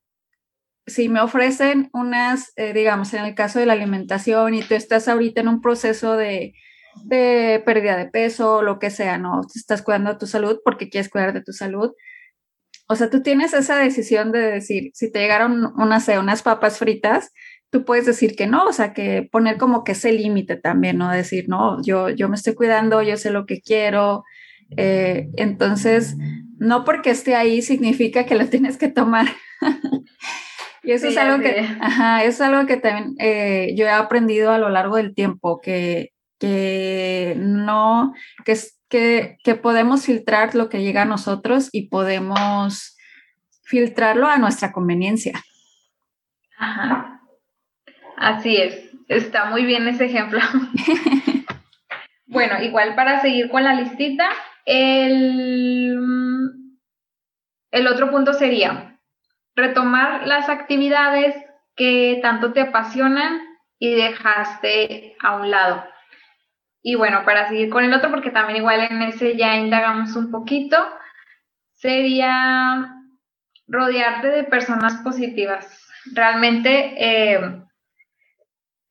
si 0.87 1.09
me 1.09 1.21
ofrecen 1.21 1.91
unas, 1.93 2.53
eh, 2.57 2.73
digamos, 2.73 3.13
en 3.15 3.25
el 3.25 3.35
caso 3.35 3.59
de 3.59 3.67
la 3.67 3.75
alimentación 3.75 4.55
y 4.55 4.63
tú 4.63 4.75
estás 4.75 5.09
ahorita 5.09 5.41
en 5.41 5.49
un 5.49 5.61
proceso 5.61 6.17
de, 6.17 6.55
de 7.05 7.63
pérdida 7.67 7.97
de 7.97 8.07
peso 8.07 8.57
o 8.57 8.63
lo 8.63 8.79
que 8.79 8.91
sea, 8.91 9.19
¿no? 9.19 9.43
Estás 9.55 9.83
cuidando 9.83 10.13
de 10.13 10.19
tu 10.19 10.27
salud 10.27 10.61
porque 10.65 10.89
quieres 10.89 11.11
cuidar 11.11 11.33
de 11.33 11.43
tu 11.43 11.53
salud 11.53 11.93
o 12.89 12.97
sea, 12.97 13.11
tú 13.11 13.23
tienes 13.23 13.53
esa 13.53 13.77
decisión 13.77 14.33
de 14.33 14.41
decir, 14.41 14.91
si 14.95 15.11
te 15.11 15.19
llegaron 15.19 15.73
unas, 15.77 16.09
unas 16.09 16.43
papas 16.43 16.79
fritas, 16.79 17.33
tú 17.71 17.85
puedes 17.85 18.07
decir 18.07 18.37
que 18.37 18.47
no, 18.47 18.65
o 18.65 18.73
sea, 18.73 18.93
que 18.93 19.29
poner 19.31 19.57
como 19.57 19.83
que 19.85 19.93
ese 19.93 20.13
límite 20.13 20.57
también, 20.57 20.99
¿no? 20.99 21.11
Decir, 21.11 21.49
no, 21.49 21.83
yo, 21.83 22.11
yo 22.11 22.29
me 22.29 22.37
estoy 22.37 22.55
cuidando, 22.55 23.03
yo 23.03 23.17
sé 23.17 23.31
lo 23.31 23.45
que 23.45 23.61
quiero. 23.61 24.25
Eh, 24.77 25.29
entonces, 25.37 26.17
no 26.59 26.85
porque 26.85 27.11
esté 27.11 27.35
ahí 27.35 27.63
significa 27.63 28.25
que 28.25 28.37
lo 28.37 28.47
tienes 28.51 28.77
que 28.77 28.89
tomar. 28.89 29.27
y 30.85 30.93
eso 30.93 31.09
es 31.09 31.17
algo 31.17 31.43
que, 31.43 31.59
ajá, 31.81 32.25
es 32.25 32.41
algo 32.41 32.67
que 32.67 32.77
también 32.77 33.15
eh, 33.19 33.75
yo 33.77 33.87
he 33.87 33.91
aprendido 33.91 34.53
a 34.53 34.59
lo 34.59 34.69
largo 34.69 34.97
del 34.97 35.15
tiempo, 35.15 35.61
que, 35.61 36.13
que 36.39 37.35
no, 37.37 38.15
que, 38.45 38.57
que, 38.89 39.39
que 39.43 39.55
podemos 39.55 40.05
filtrar 40.07 40.55
lo 40.55 40.69
que 40.69 40.83
llega 40.83 41.03
a 41.03 41.07
nosotros 41.07 41.69
y 41.73 41.89
podemos 41.89 42.97
filtrarlo 43.65 44.27
a 44.27 44.39
nuestra 44.39 44.73
conveniencia. 44.73 45.33
Ajá. 46.59 47.21
Así 48.17 48.57
es, 48.57 48.91
está 49.09 49.47
muy 49.47 49.65
bien 49.65 49.87
ese 49.89 50.07
ejemplo. 50.07 50.41
bueno, 52.27 52.63
igual 52.63 52.95
para 52.95 53.21
seguir 53.21 53.51
con 53.51 53.65
la 53.65 53.75
listita, 53.75 54.31
el, 54.65 55.99
el 57.71 57.87
otro 57.87 58.11
punto 58.11 58.33
sería 58.33 58.99
retomar 59.55 60.27
las 60.27 60.49
actividades 60.49 61.35
que 61.77 62.19
tanto 62.23 62.53
te 62.53 62.61
apasionan 62.61 63.41
y 63.79 63.95
dejaste 63.95 65.17
a 65.23 65.37
un 65.37 65.51
lado. 65.51 65.85
Y 66.89 66.95
bueno, 66.95 67.25
para 67.25 67.49
seguir 67.49 67.69
con 67.69 67.83
el 67.83 67.93
otro, 67.93 68.13
porque 68.13 68.31
también 68.31 68.59
igual 68.59 68.87
en 68.89 69.03
ese 69.03 69.37
ya 69.37 69.57
indagamos 69.57 70.15
un 70.15 70.31
poquito, 70.31 70.77
sería 71.73 72.95
rodearte 73.67 74.29
de 74.29 74.45
personas 74.45 74.95
positivas. 75.03 75.67
Realmente 76.15 76.95
eh, 76.97 77.41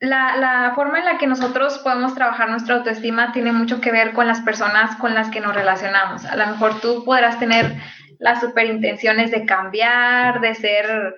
la, 0.02 0.36
la, 0.36 0.74
forma 0.76 1.00
en 1.00 1.06
la 1.06 1.18
que 1.18 1.26
nosotros 1.26 1.78
podemos 1.78 2.14
trabajar 2.16 2.50
nuestra 2.50 2.76
autoestima 2.76 3.32
tiene 3.32 3.54
mucho 3.54 3.80
que 3.80 3.94
ver 3.94 4.12
con 4.12 4.28
las 4.28 4.42
personas 4.42 4.98
con 4.98 5.14
las 5.14 5.30
que 5.30 5.40
nos 5.40 5.56
relacionamos. 5.56 6.26
A 6.26 6.36
lo 6.36 6.48
mejor 6.48 6.82
tú 6.82 7.06
podrás 7.06 7.40
tener 7.40 7.78
las 8.20 8.42
superintenciones 8.42 9.32
de 9.32 9.46
cambiar, 9.46 10.42
de 10.42 10.54
ser 10.54 11.16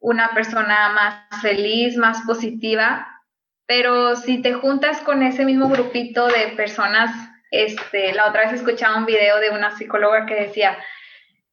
una 0.00 0.28
persona 0.34 0.90
más 0.90 1.40
feliz, 1.40 1.96
más 1.96 2.20
positiva, 2.26 3.09
pero 3.70 4.16
si 4.16 4.42
te 4.42 4.52
juntas 4.52 4.98
con 4.98 5.22
ese 5.22 5.44
mismo 5.44 5.68
grupito 5.68 6.26
de 6.26 6.56
personas, 6.56 7.12
este, 7.52 8.12
la 8.14 8.26
otra 8.26 8.42
vez 8.42 8.54
escuchaba 8.54 8.98
un 8.98 9.06
video 9.06 9.38
de 9.38 9.50
una 9.50 9.76
psicóloga 9.76 10.26
que 10.26 10.34
decía, 10.34 10.76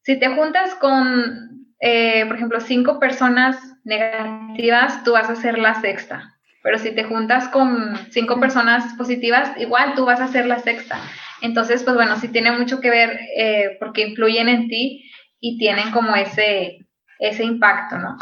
si 0.02 0.18
te 0.18 0.30
juntas 0.30 0.74
con, 0.74 1.68
eh, 1.80 2.26
por 2.26 2.38
ejemplo, 2.38 2.60
cinco 2.60 3.00
personas 3.00 3.60
negativas, 3.84 5.04
tú 5.04 5.12
vas 5.12 5.30
a 5.30 5.36
ser 5.36 5.60
la 5.60 5.80
sexta. 5.80 6.36
Pero 6.64 6.80
si 6.80 6.90
te 6.90 7.04
juntas 7.04 7.50
con 7.50 7.96
cinco 8.10 8.40
personas 8.40 8.96
positivas, 8.96 9.52
igual 9.60 9.94
tú 9.94 10.04
vas 10.06 10.20
a 10.20 10.28
ser 10.28 10.48
la 10.48 10.58
sexta. 10.58 11.00
Entonces, 11.44 11.84
pues 11.84 11.96
bueno, 11.96 12.16
sí 12.16 12.30
tiene 12.30 12.52
mucho 12.52 12.82
que 12.82 12.90
ver 12.90 13.20
eh, 13.38 13.78
porque 13.80 14.08
influyen 14.08 14.50
en 14.50 14.70
ti 14.70 15.08
y 15.40 15.60
tienen 15.60 15.92
como 15.92 16.16
ese, 16.16 16.80
ese 17.20 17.44
impacto, 17.44 18.00
¿no? 18.00 18.18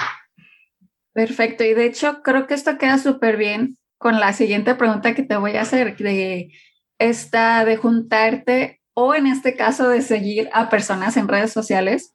Perfecto, 1.14 1.64
y 1.64 1.74
de 1.74 1.86
hecho 1.86 2.22
creo 2.24 2.46
que 2.46 2.56
esto 2.56 2.78
queda 2.78 2.98
súper 2.98 3.38
bien 3.38 3.78
con 3.98 4.20
la 4.20 4.34
siguiente 4.34 4.76
pregunta 4.76 5.16
que 5.16 5.24
te 5.24 5.38
voy 5.38 5.56
a 5.56 5.62
hacer, 5.62 5.98
de 5.98 6.52
esta 7.00 7.66
de 7.66 7.78
juntarte 7.78 8.82
o 8.93 9.16
en 9.16 9.28
este 9.28 9.56
caso 9.56 9.89
de 9.89 10.02
seguir 10.02 10.50
a 10.54 10.70
personas 10.70 11.18
en 11.18 11.28
redes 11.28 11.52
sociales, 11.52 12.14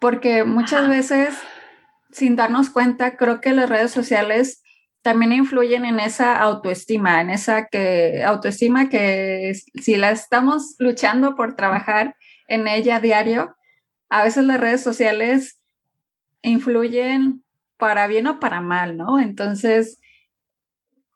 porque 0.00 0.44
muchas 0.44 0.88
veces 0.88 1.34
sin 2.12 2.36
darnos 2.36 2.70
cuenta, 2.70 3.16
creo 3.16 3.40
que 3.40 3.52
las 3.52 3.68
redes 3.68 3.90
sociales 3.90 4.62
también 5.00 5.32
influyen 5.32 5.84
en 5.84 5.98
esa 5.98 6.38
autoestima, 6.38 7.20
en 7.20 7.30
esa 7.30 7.66
que 7.66 8.22
autoestima 8.22 8.88
que 8.88 9.52
si 9.80 9.96
la 9.96 10.10
estamos 10.10 10.76
luchando 10.78 11.34
por 11.34 11.56
trabajar 11.56 12.14
en 12.46 12.68
ella 12.68 12.96
a 12.96 13.00
diario, 13.00 13.56
a 14.10 14.22
veces 14.22 14.44
las 14.44 14.60
redes 14.60 14.82
sociales 14.82 15.58
influyen 16.42 17.42
para 17.78 18.06
bien 18.06 18.26
o 18.28 18.38
para 18.38 18.60
mal, 18.60 18.96
¿no? 18.96 19.18
Entonces, 19.18 19.98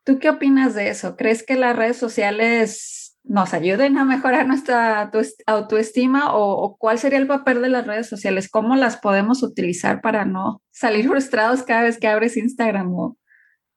¿Tú 0.06 0.20
qué 0.20 0.30
opinas 0.30 0.76
de 0.76 0.88
eso? 0.88 1.16
¿Crees 1.16 1.44
que 1.44 1.56
las 1.56 1.74
redes 1.74 1.96
sociales 1.96 3.18
nos 3.24 3.52
ayuden 3.52 3.98
a 3.98 4.04
mejorar 4.04 4.46
nuestra 4.46 5.10
autoestima 5.48 6.32
o, 6.32 6.76
cuál 6.78 7.00
sería 7.00 7.18
el 7.18 7.26
papel 7.26 7.60
de 7.60 7.70
las 7.70 7.88
redes 7.88 8.08
sociales? 8.08 8.48
¿Cómo 8.48 8.76
las 8.76 8.98
podemos 8.98 9.42
utilizar 9.42 10.00
para 10.00 10.24
no 10.24 10.62
salir 10.70 11.08
frustrados 11.08 11.64
cada 11.64 11.82
vez 11.82 11.98
que 11.98 12.06
abres 12.06 12.36
Instagram 12.36 12.94
o 12.94 13.18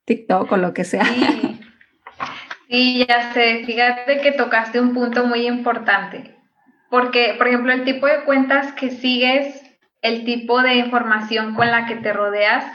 TikTok 0.06 0.52
o 0.52 0.58
lo 0.58 0.72
que 0.76 0.84
sea? 0.84 1.04
Sí, 1.04 1.60
sí 2.70 3.06
ya 3.08 3.34
sé. 3.34 3.64
Fíjate 3.66 4.22
que 4.22 4.32
tocaste 4.32 4.80
un 4.80 4.94
punto 4.94 5.26
muy 5.26 5.48
importante. 5.48 6.36
Porque, 6.92 7.34
por 7.40 7.48
ejemplo, 7.48 7.74
el 7.74 7.86
tipo 7.86 8.06
de 8.06 8.24
cuentas 8.26 8.74
que 8.74 8.92
sigues, 8.92 9.64
el 10.04 10.26
tipo 10.26 10.62
de 10.62 10.76
información 10.76 11.56
con 11.56 11.72
la 11.72 11.88
que 11.88 11.96
te 11.96 12.14
rodeas, 12.14 12.66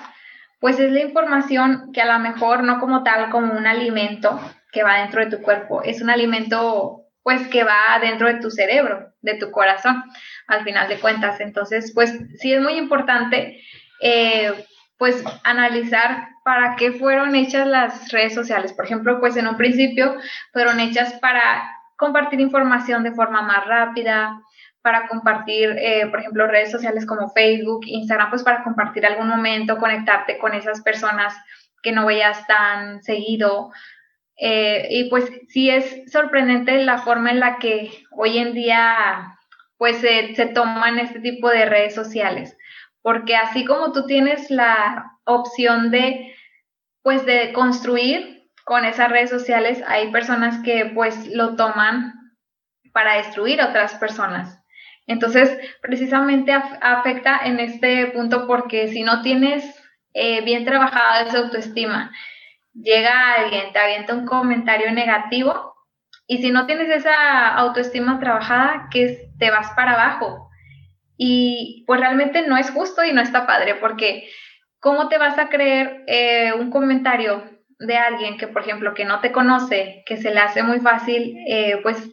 pues 0.64 0.80
es 0.80 0.90
la 0.92 1.02
información 1.02 1.92
que 1.92 2.00
a 2.00 2.10
lo 2.10 2.18
mejor 2.20 2.62
no 2.62 2.80
como 2.80 3.02
tal, 3.02 3.28
como 3.28 3.52
un 3.52 3.66
alimento 3.66 4.40
que 4.72 4.82
va 4.82 5.00
dentro 5.00 5.22
de 5.22 5.36
tu 5.36 5.42
cuerpo, 5.42 5.82
es 5.82 6.00
un 6.00 6.08
alimento 6.08 7.02
pues 7.22 7.46
que 7.48 7.64
va 7.64 7.98
dentro 8.00 8.28
de 8.28 8.40
tu 8.40 8.50
cerebro, 8.50 9.12
de 9.20 9.34
tu 9.34 9.50
corazón, 9.50 10.02
al 10.46 10.64
final 10.64 10.88
de 10.88 10.96
cuentas. 10.96 11.38
Entonces, 11.40 11.92
pues 11.94 12.18
sí 12.38 12.54
es 12.54 12.62
muy 12.62 12.78
importante 12.78 13.60
eh, 14.00 14.54
pues 14.96 15.22
analizar 15.42 16.28
para 16.46 16.76
qué 16.76 16.92
fueron 16.92 17.34
hechas 17.34 17.66
las 17.66 18.10
redes 18.10 18.32
sociales. 18.32 18.72
Por 18.72 18.86
ejemplo, 18.86 19.20
pues 19.20 19.36
en 19.36 19.46
un 19.46 19.58
principio 19.58 20.16
fueron 20.54 20.80
hechas 20.80 21.12
para 21.20 21.62
compartir 21.98 22.40
información 22.40 23.02
de 23.02 23.12
forma 23.12 23.42
más 23.42 23.66
rápida, 23.66 24.40
para 24.84 25.08
compartir, 25.08 25.70
eh, 25.78 26.06
por 26.10 26.20
ejemplo, 26.20 26.46
redes 26.46 26.70
sociales 26.70 27.06
como 27.06 27.30
Facebook, 27.30 27.86
Instagram, 27.86 28.28
pues 28.28 28.42
para 28.42 28.62
compartir 28.62 29.06
algún 29.06 29.28
momento, 29.28 29.78
conectarte 29.78 30.36
con 30.36 30.52
esas 30.52 30.82
personas 30.82 31.34
que 31.82 31.90
no 31.90 32.04
veías 32.04 32.46
tan 32.46 33.02
seguido. 33.02 33.72
Eh, 34.36 34.86
y 34.90 35.08
pues 35.08 35.32
sí 35.48 35.70
es 35.70 36.12
sorprendente 36.12 36.84
la 36.84 36.98
forma 36.98 37.30
en 37.30 37.40
la 37.40 37.58
que 37.58 38.04
hoy 38.10 38.36
en 38.36 38.52
día 38.52 39.38
pues 39.78 39.96
se, 40.02 40.34
toman 40.52 40.98
este 40.98 41.20
tipo 41.20 41.48
de 41.48 41.64
redes 41.64 41.94
sociales, 41.94 42.54
porque 43.00 43.36
así 43.36 43.64
como 43.64 43.90
tú 43.92 44.04
tienes 44.04 44.50
la 44.50 45.12
opción 45.24 45.90
de 45.90 46.36
pues 47.00 47.24
de 47.24 47.54
construir 47.54 48.50
con 48.64 48.84
esas 48.84 49.08
redes 49.08 49.30
sociales, 49.30 49.82
hay 49.86 50.12
personas 50.12 50.62
que 50.62 50.92
pues 50.94 51.26
lo 51.28 51.56
toman 51.56 52.12
para 52.92 53.14
destruir 53.14 53.62
otras 53.62 53.94
personas. 53.94 54.60
Entonces, 55.06 55.58
precisamente 55.82 56.52
afecta 56.52 57.40
en 57.44 57.60
este 57.60 58.06
punto 58.08 58.46
porque 58.46 58.88
si 58.88 59.02
no 59.02 59.22
tienes 59.22 59.64
eh, 60.14 60.42
bien 60.42 60.64
trabajada 60.64 61.22
esa 61.22 61.38
autoestima, 61.38 62.10
llega 62.72 63.34
alguien, 63.34 63.72
te 63.72 63.78
avienta 63.78 64.14
un 64.14 64.26
comentario 64.26 64.90
negativo 64.92 65.74
y 66.26 66.38
si 66.38 66.50
no 66.50 66.66
tienes 66.66 66.88
esa 66.88 67.48
autoestima 67.54 68.18
trabajada, 68.18 68.88
que 68.90 69.30
te 69.38 69.50
vas 69.50 69.70
para 69.76 69.92
abajo. 69.92 70.48
Y 71.16 71.84
pues 71.86 72.00
realmente 72.00 72.46
no 72.46 72.56
es 72.56 72.70
justo 72.70 73.04
y 73.04 73.12
no 73.12 73.20
está 73.20 73.46
padre 73.46 73.76
porque 73.76 74.28
¿cómo 74.80 75.08
te 75.08 75.18
vas 75.18 75.38
a 75.38 75.48
creer 75.48 76.02
eh, 76.06 76.52
un 76.52 76.70
comentario 76.70 77.42
de 77.78 77.96
alguien 77.96 78.36
que, 78.36 78.48
por 78.48 78.62
ejemplo, 78.62 78.94
que 78.94 79.04
no 79.04 79.20
te 79.20 79.32
conoce, 79.32 80.02
que 80.06 80.16
se 80.16 80.32
le 80.32 80.40
hace 80.40 80.62
muy 80.62 80.80
fácil, 80.80 81.36
eh, 81.48 81.80
pues, 81.82 82.10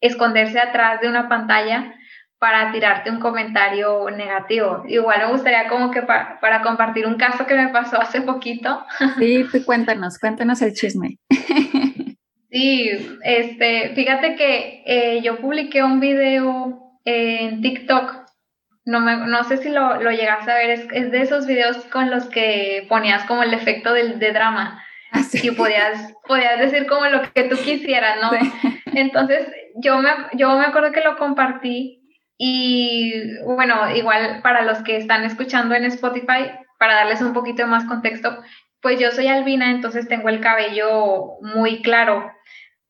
esconderse 0.00 0.60
atrás 0.60 1.00
de 1.00 1.08
una 1.08 1.28
pantalla? 1.28 1.94
Para 2.40 2.72
tirarte 2.72 3.10
un 3.10 3.20
comentario 3.20 4.08
negativo. 4.10 4.82
Igual 4.88 5.18
me 5.18 5.32
gustaría 5.32 5.68
como 5.68 5.90
que 5.90 6.00
para 6.02 6.62
compartir 6.62 7.06
un 7.06 7.16
caso 7.16 7.46
que 7.46 7.54
me 7.54 7.68
pasó 7.68 8.00
hace 8.00 8.22
poquito. 8.22 8.84
Sí, 9.18 9.44
cuéntanos, 9.64 10.18
cuéntanos 10.18 10.60
el 10.62 10.74
chisme. 10.74 11.18
Sí, 12.52 12.90
este, 13.22 13.94
fíjate 13.94 14.34
que 14.34 14.82
eh, 14.84 15.20
yo 15.22 15.36
publiqué 15.36 15.84
un 15.84 16.00
video 16.00 16.98
en 17.04 17.62
TikTok. 17.62 18.26
No, 18.84 18.98
me, 18.98 19.18
no 19.18 19.44
sé 19.44 19.58
si 19.58 19.68
lo, 19.68 20.02
lo 20.02 20.10
llegas 20.10 20.48
a 20.48 20.54
ver, 20.54 20.70
es, 20.70 20.88
es, 20.90 21.12
de 21.12 21.22
esos 21.22 21.46
videos 21.46 21.76
con 21.92 22.10
los 22.10 22.24
que 22.24 22.86
ponías 22.88 23.22
como 23.26 23.44
el 23.44 23.54
efecto 23.54 23.92
del, 23.92 24.18
de 24.18 24.32
drama. 24.32 24.82
Ah, 25.12 25.22
y 25.32 25.52
podías, 25.52 26.12
podías 26.26 26.58
decir 26.58 26.88
como 26.88 27.06
lo 27.06 27.22
que 27.32 27.44
tú 27.44 27.56
quisieras, 27.56 28.18
¿no? 28.20 28.30
Entonces, 28.94 29.46
yo 29.76 29.98
me, 29.98 30.10
yo 30.32 30.58
me 30.58 30.64
acuerdo 30.64 30.90
que 30.90 31.02
lo 31.02 31.16
compartí 31.18 31.99
y 32.42 33.36
bueno, 33.44 33.94
igual 33.94 34.40
para 34.42 34.62
los 34.62 34.78
que 34.82 34.96
están 34.96 35.24
escuchando 35.24 35.74
en 35.74 35.84
Spotify, 35.84 36.50
para 36.78 36.94
darles 36.94 37.20
un 37.20 37.34
poquito 37.34 37.66
más 37.66 37.84
contexto, 37.84 38.42
pues 38.80 38.98
yo 38.98 39.10
soy 39.10 39.28
albina, 39.28 39.70
entonces 39.70 40.08
tengo 40.08 40.30
el 40.30 40.40
cabello 40.40 41.34
muy 41.42 41.82
claro. 41.82 42.32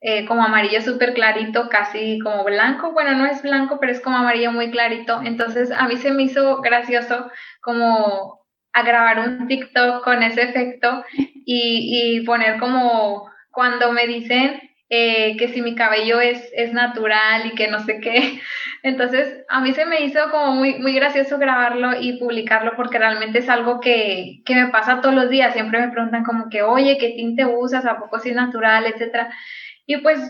eh, 0.00 0.24
como 0.26 0.44
amarillo 0.44 0.80
súper 0.82 1.14
clarito, 1.14 1.68
casi 1.68 2.20
como 2.20 2.44
blanco. 2.44 2.92
Bueno, 2.92 3.12
no 3.16 3.26
es 3.26 3.42
blanco, 3.42 3.78
pero 3.80 3.92
es 3.92 4.00
como 4.00 4.18
amarillo 4.18 4.52
muy 4.52 4.70
clarito. 4.70 5.20
Entonces 5.24 5.72
a 5.72 5.88
mí 5.88 5.96
se 5.96 6.12
me 6.12 6.24
hizo 6.24 6.60
gracioso 6.62 7.30
como 7.60 8.40
a 8.72 8.82
grabar 8.82 9.18
un 9.20 9.48
TikTok 9.48 10.04
con 10.04 10.22
ese 10.22 10.42
efecto 10.42 11.04
y, 11.44 12.18
y 12.20 12.24
poner 12.26 12.58
como 12.60 13.28
cuando 13.50 13.92
me 13.92 14.06
dicen 14.06 14.60
eh, 14.90 15.36
que 15.36 15.48
si 15.48 15.62
mi 15.62 15.76
cabello 15.76 16.20
es, 16.20 16.50
es 16.52 16.72
natural 16.72 17.46
y 17.46 17.54
que 17.54 17.68
no 17.68 17.78
sé 17.80 18.00
qué. 18.00 18.40
Entonces, 18.82 19.44
a 19.48 19.60
mí 19.60 19.72
se 19.72 19.86
me 19.86 20.02
hizo 20.02 20.18
como 20.30 20.52
muy, 20.52 20.80
muy 20.80 20.92
gracioso 20.94 21.38
grabarlo 21.38 21.92
y 22.00 22.18
publicarlo 22.18 22.72
porque 22.76 22.98
realmente 22.98 23.38
es 23.38 23.48
algo 23.48 23.80
que, 23.80 24.42
que 24.44 24.54
me 24.56 24.68
pasa 24.68 25.00
todos 25.00 25.14
los 25.14 25.30
días. 25.30 25.54
Siempre 25.54 25.80
me 25.80 25.92
preguntan 25.92 26.24
como 26.24 26.50
que, 26.50 26.62
oye, 26.62 26.98
¿qué 26.98 27.10
tinte 27.10 27.46
usas? 27.46 27.86
¿A 27.86 27.98
poco 27.98 28.18
si 28.18 28.30
es 28.30 28.36
natural? 28.36 28.84
Etcétera. 28.86 29.32
Y 29.86 29.98
pues 29.98 30.20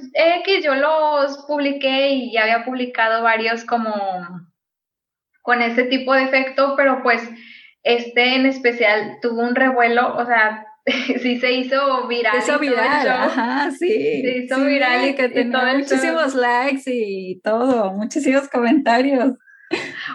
que 0.45 0.63
yo 0.63 0.75
los 0.75 1.39
publiqué 1.47 2.11
y 2.11 2.33
ya 2.33 2.43
había 2.43 2.65
publicado 2.65 3.23
varios 3.23 3.65
como 3.65 3.95
con 5.43 5.63
ese 5.63 5.85
tipo 5.85 6.15
de 6.15 6.25
efecto, 6.25 6.75
pero 6.77 7.03
pues 7.03 7.27
este 7.83 8.37
en 8.37 8.47
especial 8.47 9.19
tuvo 9.23 9.41
un 9.43 9.55
revuelo, 9.55 10.17
o 10.17 10.25
sea, 10.27 10.67
sí 11.23 11.39
se 11.39 11.53
hizo 11.53 12.07
viral. 12.09 12.41
Se 12.41 12.51
hizo 12.51 12.59
viral, 12.59 13.09
ajá, 13.09 13.71
sí. 13.71 14.23
Se 14.23 14.39
hizo 14.39 14.65
viral 14.65 15.09
y 15.09 15.15
que 15.15 15.29
tenía 15.29 15.75
muchísimos 15.77 16.35
likes 16.35 16.83
y 16.87 17.41
todo, 17.43 17.93
muchísimos 17.93 18.49
comentarios. 18.49 19.35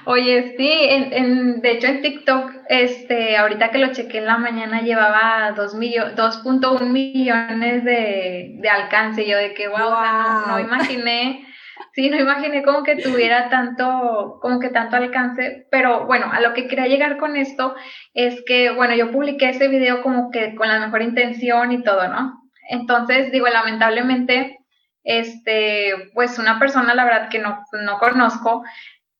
Oye, 0.05 0.55
sí, 0.57 0.69
en, 0.89 1.61
de 1.61 1.71
hecho 1.71 1.87
en 1.87 2.01
TikTok, 2.01 2.51
este, 2.67 3.37
ahorita 3.37 3.71
que 3.71 3.77
lo 3.77 3.93
chequé 3.93 4.17
en 4.17 4.25
la 4.25 4.37
mañana 4.37 4.81
llevaba 4.81 5.55
2.1 5.55 6.89
millones 6.89 7.83
de, 7.85 8.57
de 8.59 8.69
alcance. 8.69 9.25
Yo 9.25 9.37
de 9.37 9.53
que, 9.53 9.69
wow, 9.69 9.79
no, 9.79 10.47
no, 10.47 10.59
imaginé, 10.59 11.45
sí, 11.93 12.09
no 12.09 12.17
imaginé 12.19 12.63
como 12.63 12.83
que 12.83 12.95
tuviera 12.95 13.49
tanto, 13.49 14.39
como 14.41 14.59
que 14.59 14.69
tanto 14.69 14.95
alcance. 14.95 15.67
Pero 15.71 16.05
bueno, 16.05 16.31
a 16.31 16.41
lo 16.41 16.53
que 16.53 16.67
quería 16.67 16.87
llegar 16.87 17.17
con 17.17 17.35
esto 17.37 17.75
es 18.13 18.43
que, 18.45 18.71
bueno, 18.71 18.95
yo 18.95 19.11
publiqué 19.11 19.49
ese 19.49 19.67
video 19.67 20.01
como 20.01 20.31
que 20.31 20.55
con 20.55 20.67
la 20.67 20.79
mejor 20.79 21.01
intención 21.01 21.71
y 21.71 21.83
todo, 21.83 22.07
¿no? 22.07 22.41
Entonces, 22.69 23.31
digo, 23.31 23.47
lamentablemente, 23.47 24.59
este, 25.03 26.11
pues 26.13 26.39
una 26.39 26.59
persona, 26.59 26.95
la 26.95 27.05
verdad 27.05 27.29
que 27.29 27.39
no, 27.39 27.63
no 27.83 27.99
conozco, 27.99 28.63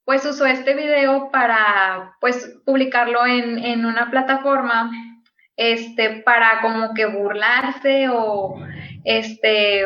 pues 0.04 0.26
usó 0.26 0.46
este 0.46 0.76
video 0.76 1.30
para 1.32 2.16
pues 2.22 2.60
publicarlo 2.66 3.26
en, 3.26 3.58
en, 3.60 3.86
una 3.86 4.12
plataforma 4.12 4.92
este 5.58 6.22
para 6.22 6.62
como 6.62 6.94
que 6.94 7.08
burlarse 7.08 8.10
o 8.10 8.56
este 9.04 9.84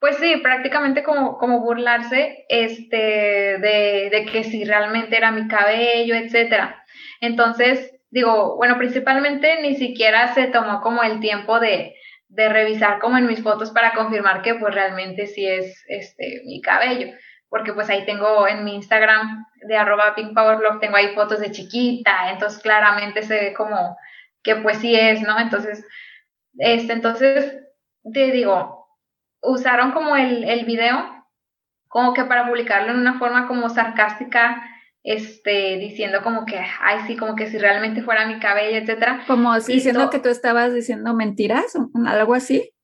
pues 0.00 0.16
sí 0.18 0.36
prácticamente 0.36 1.02
como, 1.02 1.38
como 1.38 1.60
burlarse 1.60 2.44
este 2.48 2.96
de, 2.96 4.08
de 4.10 4.26
que 4.30 4.44
si 4.44 4.64
realmente 4.64 5.16
era 5.16 5.30
mi 5.30 5.48
cabello 5.48 6.14
etcétera 6.14 6.84
entonces 7.20 7.94
digo 8.10 8.56
bueno 8.56 8.78
principalmente 8.78 9.60
ni 9.62 9.76
siquiera 9.76 10.34
se 10.34 10.46
tomó 10.46 10.80
como 10.80 11.02
el 11.02 11.20
tiempo 11.20 11.60
de, 11.60 11.94
de 12.28 12.48
revisar 12.48 12.98
como 12.98 13.18
en 13.18 13.26
mis 13.26 13.42
fotos 13.42 13.70
para 13.70 13.92
confirmar 13.92 14.42
que 14.42 14.54
pues 14.54 14.74
realmente 14.74 15.26
sí 15.26 15.46
es 15.46 15.84
este 15.88 16.42
mi 16.44 16.60
cabello 16.60 17.12
porque 17.48 17.72
pues 17.72 17.88
ahí 17.90 18.04
tengo 18.04 18.46
en 18.46 18.64
mi 18.64 18.74
Instagram 18.74 19.46
de 19.66 19.76
arroba 19.76 20.14
pinkpowerblog, 20.14 20.80
tengo 20.80 20.96
ahí 20.96 21.14
fotos 21.14 21.40
de 21.40 21.50
chiquita, 21.50 22.30
entonces 22.30 22.62
claramente 22.62 23.22
se 23.22 23.34
ve 23.34 23.54
como 23.54 23.96
que 24.42 24.56
pues 24.56 24.78
sí 24.78 24.94
es, 24.94 25.22
¿no? 25.22 25.38
Entonces, 25.38 25.84
este, 26.58 26.92
entonces, 26.92 27.58
te 28.12 28.30
digo, 28.30 28.77
usaron 29.42 29.92
como 29.92 30.16
el, 30.16 30.44
el 30.44 30.64
video 30.64 31.14
como 31.88 32.12
que 32.12 32.24
para 32.24 32.46
publicarlo 32.46 32.92
en 32.92 32.98
una 32.98 33.18
forma 33.18 33.48
como 33.48 33.70
sarcástica, 33.70 34.62
este, 35.02 35.78
diciendo 35.78 36.22
como 36.22 36.44
que, 36.44 36.58
ay, 36.58 36.98
sí, 37.06 37.16
como 37.16 37.34
que 37.34 37.46
si 37.46 37.56
realmente 37.56 38.02
fuera 38.02 38.26
mi 38.26 38.38
cabello, 38.38 38.76
etcétera. 38.76 39.24
Como 39.26 39.58
diciendo 39.58 40.10
que 40.10 40.18
tú 40.18 40.28
estabas 40.28 40.74
diciendo 40.74 41.14
mentiras, 41.14 41.74
algo 42.06 42.34
así. 42.34 42.74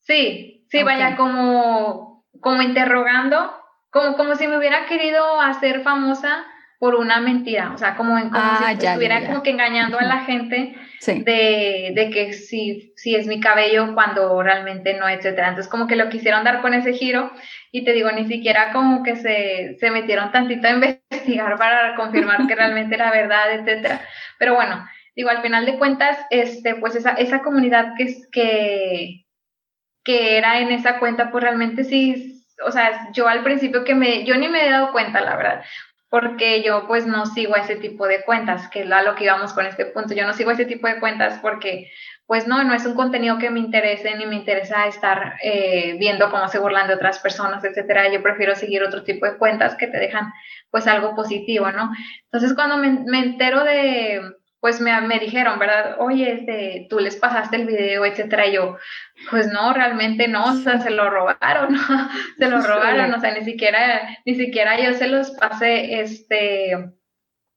Sí, 0.00 0.66
sí, 0.68 0.82
vaya, 0.82 1.16
como 1.16 2.14
como 2.40 2.62
interrogando, 2.62 3.52
como, 3.90 4.16
como 4.16 4.34
si 4.34 4.46
me 4.46 4.58
hubiera 4.58 4.86
querido 4.86 5.40
hacer 5.40 5.82
famosa 5.82 6.44
por 6.78 6.96
una 6.96 7.20
mentira, 7.20 7.72
o 7.72 7.78
sea, 7.78 7.96
como, 7.96 8.14
como 8.14 8.30
ah, 8.34 8.74
si 8.78 8.86
estuviera 8.86 9.26
como 9.26 9.42
que 9.42 9.50
engañando 9.50 9.98
a 9.98 10.04
la 10.04 10.20
gente 10.20 10.76
de, 11.06 11.92
de, 11.94 12.10
que 12.10 12.32
si, 12.32 12.92
si 12.96 13.14
es 13.14 13.26
mi 13.26 13.40
cabello 13.40 13.94
cuando 13.94 14.42
realmente 14.42 14.94
no, 14.94 15.08
etcétera. 15.08 15.48
Entonces 15.48 15.70
como 15.70 15.86
que 15.86 15.96
lo 15.96 16.08
quisieron 16.08 16.44
dar 16.44 16.62
con 16.62 16.74
ese 16.74 16.92
giro 16.92 17.30
y 17.72 17.84
te 17.84 17.92
digo, 17.92 18.10
ni 18.12 18.26
siquiera 18.26 18.72
como 18.72 19.02
que 19.02 19.16
se, 19.16 19.76
se 19.78 19.90
metieron 19.90 20.32
tantito 20.32 20.66
a 20.66 20.72
investigar 20.72 21.56
para 21.58 21.94
confirmar 21.96 22.46
que 22.46 22.54
realmente 22.54 22.94
era 22.94 23.10
verdad, 23.10 23.52
etcétera. 23.52 24.00
Pero 24.38 24.54
bueno, 24.54 24.84
digo, 25.16 25.30
al 25.30 25.42
final 25.42 25.66
de 25.66 25.78
cuentas, 25.78 26.18
este, 26.30 26.74
pues 26.76 26.94
esa, 26.96 27.12
esa 27.12 27.40
comunidad 27.40 27.94
que, 27.96 28.14
que, 28.32 29.24
que 30.04 30.38
era 30.38 30.60
en 30.60 30.72
esa 30.72 30.98
cuenta, 30.98 31.30
pues 31.30 31.42
realmente 31.42 31.84
sí, 31.84 32.42
o 32.64 32.70
sea, 32.70 33.10
yo 33.12 33.28
al 33.28 33.42
principio 33.42 33.84
que 33.84 33.94
me, 33.94 34.24
yo 34.24 34.36
ni 34.36 34.48
me 34.48 34.66
he 34.66 34.70
dado 34.70 34.92
cuenta, 34.92 35.20
la 35.20 35.36
verdad, 35.36 35.64
porque 36.14 36.62
yo 36.62 36.86
pues 36.86 37.08
no 37.08 37.26
sigo 37.26 37.56
a 37.56 37.62
ese 37.62 37.74
tipo 37.74 38.06
de 38.06 38.22
cuentas, 38.22 38.68
que 38.68 38.82
es 38.82 38.92
a 38.92 39.02
lo 39.02 39.16
que 39.16 39.24
íbamos 39.24 39.52
con 39.52 39.66
este 39.66 39.84
punto, 39.86 40.14
yo 40.14 40.24
no 40.24 40.32
sigo 40.32 40.50
a 40.50 40.52
ese 40.52 40.64
tipo 40.64 40.86
de 40.86 41.00
cuentas 41.00 41.40
porque 41.42 41.90
pues 42.24 42.46
no, 42.46 42.62
no 42.62 42.72
es 42.72 42.86
un 42.86 42.94
contenido 42.94 43.36
que 43.36 43.50
me 43.50 43.58
interese 43.58 44.14
ni 44.14 44.24
me 44.24 44.36
interesa 44.36 44.86
estar 44.86 45.34
eh, 45.42 45.96
viendo 45.98 46.30
cómo 46.30 46.46
se 46.46 46.60
burlan 46.60 46.86
de 46.86 46.94
otras 46.94 47.18
personas, 47.18 47.64
etcétera. 47.64 48.12
Yo 48.12 48.22
prefiero 48.22 48.54
seguir 48.54 48.84
otro 48.84 49.02
tipo 49.02 49.26
de 49.26 49.38
cuentas 49.38 49.74
que 49.74 49.88
te 49.88 49.98
dejan 49.98 50.32
pues 50.70 50.86
algo 50.86 51.16
positivo, 51.16 51.72
¿no? 51.72 51.90
Entonces 52.26 52.54
cuando 52.54 52.76
me 52.76 53.18
entero 53.18 53.64
de, 53.64 54.20
pues 54.64 54.80
me, 54.80 54.98
me, 55.02 55.18
dijeron, 55.18 55.58
¿verdad? 55.58 55.96
Oye, 55.98 56.32
este, 56.32 56.86
tú 56.88 56.98
les 56.98 57.16
pasaste 57.16 57.56
el 57.56 57.66
video, 57.66 58.06
etcétera. 58.06 58.46
Y 58.46 58.54
yo, 58.54 58.78
pues 59.28 59.48
no, 59.48 59.74
realmente 59.74 60.26
no, 60.26 60.42
o 60.42 60.54
sea, 60.54 60.80
se 60.80 60.88
lo 60.88 61.10
robaron, 61.10 61.74
¿no? 61.74 61.80
se 62.38 62.48
lo 62.48 62.62
robaron, 62.62 63.12
o 63.12 63.20
sea, 63.20 63.34
ni 63.34 63.44
siquiera, 63.44 64.08
ni 64.24 64.36
siquiera 64.36 64.80
yo 64.80 64.94
se 64.94 65.08
los 65.08 65.32
pasé, 65.32 66.00
este, 66.00 66.92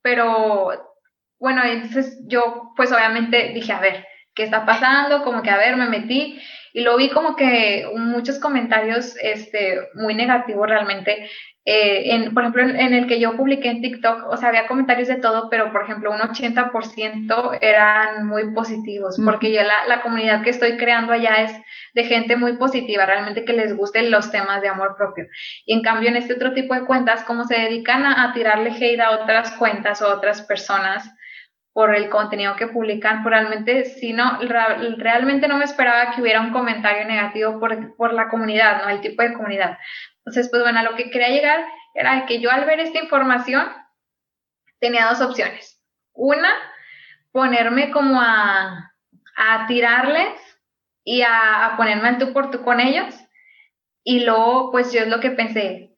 pero 0.01 0.97
bueno, 1.39 1.63
entonces 1.63 2.19
yo, 2.25 2.73
pues 2.75 2.91
obviamente 2.91 3.53
dije, 3.53 3.71
a 3.71 3.79
ver, 3.79 4.05
¿qué 4.35 4.43
está 4.43 4.65
pasando? 4.65 5.23
Como 5.23 5.43
que, 5.43 5.49
a 5.49 5.55
ver, 5.55 5.77
me 5.77 5.87
metí 5.87 6.41
y 6.78 6.82
lo 6.82 6.95
vi 6.95 7.09
como 7.09 7.36
que 7.36 7.89
muchos 7.95 8.38
comentarios, 8.38 9.15
este, 9.19 9.80
muy 9.95 10.13
negativos 10.13 10.69
realmente, 10.69 11.28
eh, 11.65 12.13
en, 12.13 12.36
por 12.36 12.43
ejemplo, 12.43 12.61
en, 12.61 12.93
el 12.93 13.07
que 13.07 13.19
yo 13.19 13.36
publiqué 13.36 13.69
en 13.69 13.82
TikTok, 13.82 14.28
o 14.30 14.38
sea, 14.38 14.49
había 14.49 14.67
comentarios 14.67 15.07
de 15.07 15.15
todo, 15.15 15.49
pero 15.49 15.71
por 15.71 15.86
ejemplo, 15.86 16.11
un 16.11 16.19
80% 16.19 17.57
eran 17.61 18.28
muy 18.28 18.53
positivos, 18.53 19.19
porque 19.25 19.51
yo 19.51 19.63
la, 19.63 19.88
la, 19.88 20.03
comunidad 20.03 20.43
que 20.43 20.51
estoy 20.51 20.78
creando 20.78 21.13
allá 21.13 21.41
es 21.45 21.51
de 21.95 22.03
gente 22.03 22.36
muy 22.36 22.57
positiva, 22.57 23.07
realmente 23.07 23.43
que 23.43 23.53
les 23.53 23.75
gusten 23.75 24.11
los 24.11 24.30
temas 24.30 24.61
de 24.61 24.69
amor 24.69 24.97
propio. 24.97 25.25
Y 25.65 25.73
en 25.73 25.82
cambio, 25.82 26.09
en 26.09 26.17
este 26.17 26.36
otro 26.36 26.53
tipo 26.53 26.75
de 26.75 26.86
cuentas, 26.86 27.23
como 27.23 27.45
se 27.45 27.55
dedican 27.55 28.05
a, 28.05 28.34
tirarle 28.34 28.69
hate 28.69 29.01
a 29.01 29.19
otras 29.19 29.49
cuentas 29.53 30.03
o 30.03 30.09
otras 30.09 30.43
personas, 30.43 31.11
por 31.78 31.93
el 31.93 32.09
contenido 32.09 32.55
que 32.55 32.65
publican, 32.65 33.21
pues 33.21 33.34
realmente, 33.34 33.86
si 33.86 34.11
no, 34.11 34.39
realmente 34.97 35.47
no 35.47 35.57
me 35.57 35.65
esperaba 35.65 36.09
que 36.09 36.23
hubiera 36.23 36.41
un 36.41 36.49
comentario 36.49 37.05
negativo 37.05 37.59
por, 37.59 37.95
por 37.95 38.13
la 38.13 38.30
comunidad, 38.30 38.82
¿no? 38.82 38.89
El 38.89 38.99
tipo 38.99 39.21
de 39.21 39.34
comunidad. 39.34 39.78
Entonces, 40.17 40.49
pues 40.49 40.63
bueno, 40.63 40.80
a 40.80 40.82
lo 40.82 40.95
que 40.95 41.11
quería 41.11 41.30
llegar 41.30 41.63
era 41.93 42.25
que 42.25 42.41
yo 42.41 42.49
al 42.49 42.65
ver 42.65 42.80
esta 42.80 42.97
información 42.97 43.67
tenía 44.80 45.05
dos 45.05 45.21
opciones. 45.21 45.80
Una, 46.13 46.49
ponerme 47.32 47.91
como 47.91 48.19
a, 48.19 48.91
a 49.36 49.67
tirarles 49.67 50.34
y 51.03 51.21
a, 51.21 51.75
ponerme 51.78 52.09
en 52.09 52.17
tú 52.17 52.34
por 52.34 52.49
tú 52.49 52.63
con 52.63 52.80
ellos. 52.80 53.13
Y 54.03 54.25
luego, 54.25 54.71
pues 54.71 54.91
yo 54.91 55.01
es 55.01 55.09
lo 55.09 55.19
que 55.19 55.30
pensé, 55.30 55.95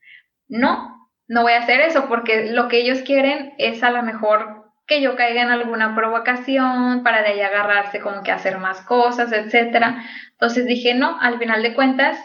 no, 0.50 1.10
no 1.30 1.44
voy 1.44 1.54
a 1.54 1.60
hacer 1.60 1.80
eso 1.80 2.10
porque 2.10 2.52
lo 2.52 2.68
que 2.68 2.82
ellos 2.82 3.00
quieren 3.04 3.54
es 3.58 3.82
a 3.82 3.92
lo 3.92 4.04
mejor 4.04 4.59
que 4.90 5.02
yo 5.02 5.16
caiga 5.16 5.44
en 5.44 5.52
alguna 5.52 5.96
provocación 5.96 7.04
para 7.04 7.22
de 7.22 7.30
ahí 7.30 7.42
agarrarse 7.42 8.02
como 8.02 8.24
que 8.24 8.32
hacer 8.32 8.58
más 8.58 8.82
cosas, 8.82 9.32
etcétera. 9.32 10.04
Entonces 10.32 10.66
dije, 10.66 10.96
no, 10.96 11.18
al 11.22 11.38
final 11.38 11.62
de 11.62 11.76
cuentas, 11.76 12.18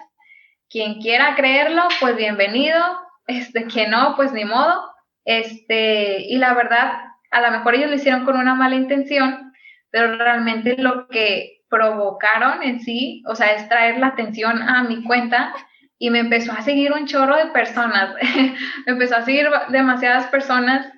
quien 0.70 1.00
quiera 1.00 1.34
creerlo, 1.36 1.82
pues 2.00 2.16
bienvenido, 2.16 2.80
este, 3.26 3.66
que 3.66 3.86
no, 3.86 4.16
pues 4.16 4.32
ni 4.32 4.46
modo, 4.46 4.82
este, 5.26 6.22
y 6.22 6.38
la 6.38 6.54
verdad, 6.54 6.94
a 7.30 7.40
lo 7.42 7.50
mejor 7.50 7.74
ellos 7.74 7.90
lo 7.90 7.96
hicieron 7.96 8.24
con 8.24 8.38
una 8.38 8.54
mala 8.54 8.76
intención, 8.76 9.52
pero 9.90 10.16
realmente 10.16 10.76
lo 10.78 11.06
que 11.08 11.62
provocaron 11.68 12.62
en 12.62 12.80
sí, 12.80 13.22
o 13.26 13.34
sea, 13.34 13.52
es 13.52 13.68
traer 13.68 13.98
la 13.98 14.08
atención 14.08 14.62
a 14.62 14.84
mi 14.84 15.04
cuenta 15.04 15.52
y 15.98 16.08
me 16.08 16.20
empezó 16.20 16.52
a 16.52 16.62
seguir 16.62 16.92
un 16.92 17.06
chorro 17.06 17.36
de 17.36 17.46
personas, 17.46 18.14
me 18.86 18.92
empezó 18.92 19.16
a 19.16 19.22
seguir 19.22 19.48
demasiadas 19.68 20.26
personas, 20.28 20.90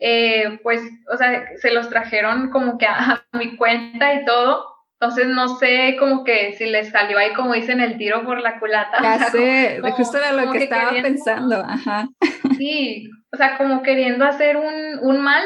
eh, 0.00 0.58
pues, 0.62 0.80
o 1.12 1.16
sea, 1.18 1.46
se 1.60 1.72
los 1.72 1.90
trajeron 1.90 2.50
como 2.50 2.78
que 2.78 2.86
a 2.86 3.22
mi 3.32 3.56
cuenta 3.56 4.14
y 4.14 4.24
todo, 4.24 4.66
Entonces 4.98 5.28
no 5.28 5.56
sé 5.58 5.96
como 5.98 6.24
que 6.24 6.54
si 6.54 6.66
les 6.66 6.90
salió 6.90 7.18
ahí 7.18 7.32
como 7.34 7.52
dicen 7.52 7.80
el 7.80 7.98
tiro 7.98 8.24
por 8.24 8.40
la 8.40 8.58
culata. 8.58 8.98
Ya 9.02 9.18
sé, 9.30 9.80
justo 9.92 10.18
era 10.18 10.32
lo 10.32 10.50
que, 10.52 10.64
estaba 10.64 10.90
pensando, 10.90 11.62
ajá. 11.66 12.08
Sí, 12.56 13.08
o 13.32 13.36
sea, 13.36 13.58
como 13.58 13.82
queriendo 13.82 14.24
hacer 14.24 14.56
un, 14.56 14.98
un 15.02 15.20
mal, 15.20 15.44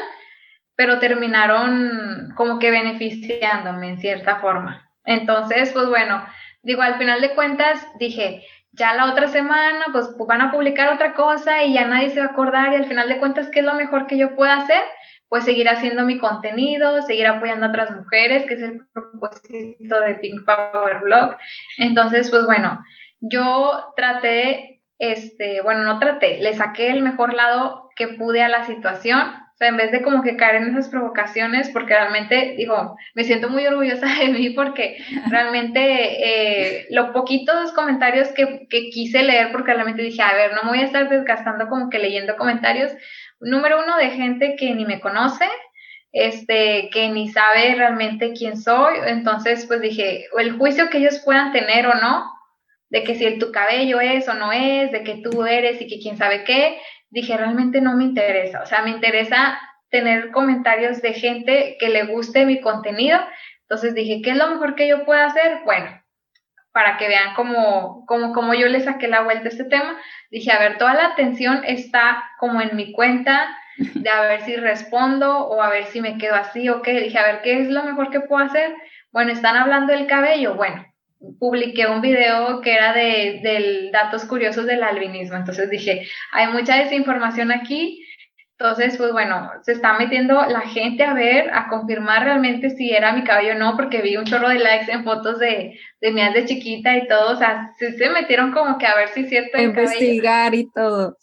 pero 0.77 1.01
terminaron 1.01 2.33
como 2.37 2.59
que 2.59 2.71
beneficiándome 2.71 3.91
en 3.91 3.99
cierta 3.99 4.37
forma. 4.37 4.89
Entonces, 5.05 5.71
pues 5.73 5.89
bueno, 5.89 6.25
digo, 6.63 6.83
al 6.83 6.97
final 6.97 7.21
de 7.21 7.35
cuentas 7.35 7.87
dije, 7.99 8.45
ya 8.77 8.95
la 8.95 9.11
otra 9.11 9.29
semana 9.29 9.87
pues 9.93 10.09
van 10.27 10.41
a 10.41 10.51
publicar 10.51 10.93
otra 10.93 11.14
cosa 11.14 11.62
y 11.62 11.75
ya 11.75 11.87
nadie 11.87 12.11
se 12.11 12.20
va 12.20 12.27
a 12.27 12.31
acordar 12.31 12.72
y 12.72 12.77
al 12.77 12.87
final 12.87 13.09
de 13.09 13.18
cuentas, 13.18 13.49
¿qué 13.51 13.61
es 13.61 13.64
lo 13.64 13.75
mejor 13.75 14.07
que 14.07 14.18
yo 14.18 14.35
pueda 14.35 14.57
hacer? 14.57 14.83
Pues 15.29 15.45
seguir 15.45 15.68
haciendo 15.68 16.05
mi 16.05 16.18
contenido, 16.18 17.03
seguir 17.03 17.27
apoyando 17.27 17.66
a 17.66 17.68
otras 17.70 17.91
mujeres, 17.91 18.47
que 18.47 18.55
es 18.55 18.62
el 18.62 18.87
propósito 18.93 20.01
de 20.01 20.14
Pink 20.16 20.45
Power 20.45 21.01
Blog. 21.03 21.37
Entonces, 21.79 22.31
pues 22.31 22.45
bueno, 22.47 22.85
yo 23.20 23.93
traté, 23.97 24.83
este, 24.99 25.61
bueno, 25.62 25.83
no 25.83 25.99
traté, 25.99 26.39
le 26.41 26.55
saqué 26.55 26.91
el 26.91 27.03
mejor 27.03 27.35
lado 27.35 27.91
que 27.97 28.09
pude 28.09 28.43
a 28.43 28.49
la 28.49 28.64
situación 28.64 29.43
o 29.55 29.57
sea, 29.57 29.69
en 29.69 29.77
vez 29.77 29.93
de 29.93 30.03
como 30.03 30.25
que 30.25 30.37
caer 30.37 30.57
en 30.57 30.71
esas 30.71 30.89
provocaciones, 30.89 31.71
porque 31.71 31.95
realmente, 31.95 32.55
digo, 32.57 32.97
me 33.15 33.23
siento 33.23 33.49
muy 33.49 33.65
orgullosa 33.65 34.07
de 34.19 34.27
mí 34.29 34.51
porque 34.51 34.97
realmente 35.31 35.81
eh, 35.81 36.87
los 36.91 37.11
poquitos 37.11 37.71
comentarios 37.71 38.29
que, 38.31 38.67
que, 38.69 38.91
quise 38.91 39.23
leer, 39.23 39.53
porque 39.53 39.73
realmente 39.73 40.03
dije, 40.03 40.23
a 40.23 40.35
ver, 40.35 40.55
no 40.55 40.65
me 40.65 40.71
voy 40.71 40.81
a 40.81 40.87
estar 40.87 41.09
desgastando 41.09 41.69
como 41.69 41.89
que 41.89 42.01
leyendo 42.01 42.37
comentarios. 42.37 42.91
Número 43.39 43.81
uno, 43.81 43.97
de 43.97 44.11
gente 44.11 44.57
que 44.59 44.75
ni 44.75 44.85
me 44.87 45.01
conoce, 45.01 45.47
este, 46.11 46.91
que 46.93 47.11
ni 47.11 47.29
sabe 47.29 47.77
realmente 47.77 48.33
quién 48.33 48.57
soy. 48.57 48.95
Entonces, 49.07 49.67
pues 49.67 49.81
dije, 49.81 50.27
el 50.37 50.59
juicio 50.59 50.91
que 50.91 50.99
ellos 50.99 51.23
puedan 51.25 51.53
tener 51.53 51.87
o 51.87 51.95
no, 51.95 52.29
de 52.91 53.05
que 53.05 53.15
si 53.15 53.25
el, 53.25 53.39
tu 53.39 53.53
cabello 53.53 54.01
es 54.01 54.29
o 54.29 54.35
no 54.35 54.51
es, 54.51 54.91
de 54.91 55.05
que 55.05 55.23
tú 55.23 55.45
eres 55.45 55.81
y 55.81 55.87
que 55.87 56.01
quién 56.01 56.17
sabe 56.17 56.43
qué, 56.43 56.77
dije, 57.15 57.37
realmente 57.37 57.81
no 57.81 57.97
me 57.97 58.05
interesa. 58.05 58.61
O 58.61 58.67
sea, 58.67 58.83
me 58.83 58.91
interesa 58.91 59.59
tener 59.89 60.33
comentarios 60.33 61.01
de 61.01 61.15
gente 61.15 61.77
que 61.79 61.89
le 61.89 62.05
guste 62.07 62.45
mi 62.45 62.61
contenido. 62.61 63.19
Entonces 63.62 63.95
dije, 63.95 64.21
¿qué 64.23 64.33
es 64.33 64.37
lo 64.37 64.49
mejor 64.49 64.75
que 64.75 64.89
yo 64.89 65.05
pueda 65.05 65.27
hacer? 65.27 65.61
Bueno, 65.65 66.03
para 66.73 66.97
que 66.99 67.07
vean 67.07 67.35
cómo, 67.35 68.05
cómo, 68.07 68.53
yo 68.55 68.67
le 68.67 68.81
saqué 68.81 69.07
la 69.07 69.23
vuelta 69.23 69.45
a 69.45 69.49
este 69.49 69.65
tema, 69.65 69.97
dije, 70.31 70.51
a 70.51 70.59
ver, 70.59 70.77
toda 70.77 70.95
la 70.95 71.07
atención 71.07 71.62
está 71.65 72.25
como 72.39 72.61
en 72.61 72.75
mi 72.75 72.93
cuenta, 72.93 73.57
de 73.79 74.11
a 74.11 74.23
ver 74.23 74.43
si 74.43 74.57
respondo 74.57 75.47
o 75.47 75.62
a 75.62 75.71
ver 75.71 75.87
si 75.87 76.01
me 76.01 76.19
quedo 76.19 76.35
así 76.35 76.69
o 76.69 76.83
qué. 76.83 77.01
Dije, 77.01 77.19
a 77.19 77.27
ver, 77.27 77.43
¿qué 77.43 77.61
es 77.61 77.69
lo 77.69 77.85
mejor 77.85 78.11
que 78.11 78.21
puedo 78.21 78.45
hacer? 78.45 78.75
Bueno, 79.12 79.31
están 79.31 79.57
hablando 79.57 79.93
del 79.93 80.09
cabello. 80.09 80.55
Bueno, 80.55 80.85
publiqué 81.39 81.87
un 81.87 82.01
video 82.01 82.61
que 82.61 82.75
era 82.75 82.93
de, 82.93 83.41
de, 83.43 83.91
datos 83.93 84.25
curiosos 84.25 84.66
del 84.66 84.83
albinismo. 84.83 85.37
Entonces 85.37 85.70
dije, 85.70 86.07
hay 86.33 86.49
mucha 86.49 86.77
desinformación 86.77 87.53
aquí. 87.53 88.05
Entonces, 88.59 88.97
pues 88.97 89.11
bueno, 89.12 89.51
se 89.62 89.72
está 89.72 89.99
metiendo 89.99 90.35
la 90.47 90.61
gente 90.61 91.03
a 91.03 91.12
ver, 91.12 91.51
a 91.53 91.68
confirmar 91.68 92.22
realmente 92.22 92.70
si 92.70 92.93
era 92.93 93.12
mi 93.12 93.25
cabello 93.25 93.55
o 93.55 93.59
no, 93.59 93.77
porque 93.77 94.01
vi 94.01 94.16
un 94.16 94.25
chorro 94.25 94.49
de 94.49 94.61
likes 94.61 94.93
en 94.93 95.03
fotos 95.03 95.41
de, 95.41 95.79
de 96.01 96.12
mías 96.12 96.33
de 96.35 96.45
chiquita 96.45 96.97
y 96.97 97.09
todo. 97.09 97.33
O 97.33 97.37
sea, 97.37 97.72
se 97.79 98.11
metieron 98.11 98.53
como 98.53 98.79
que 98.79 98.87
a 98.87 98.95
ver 98.95 99.09
si 99.09 99.22
es 99.22 99.29
cierto. 99.29 99.59
A 99.59 99.62
investigar 99.62 100.55
y 100.55 100.70
todo. 100.70 101.16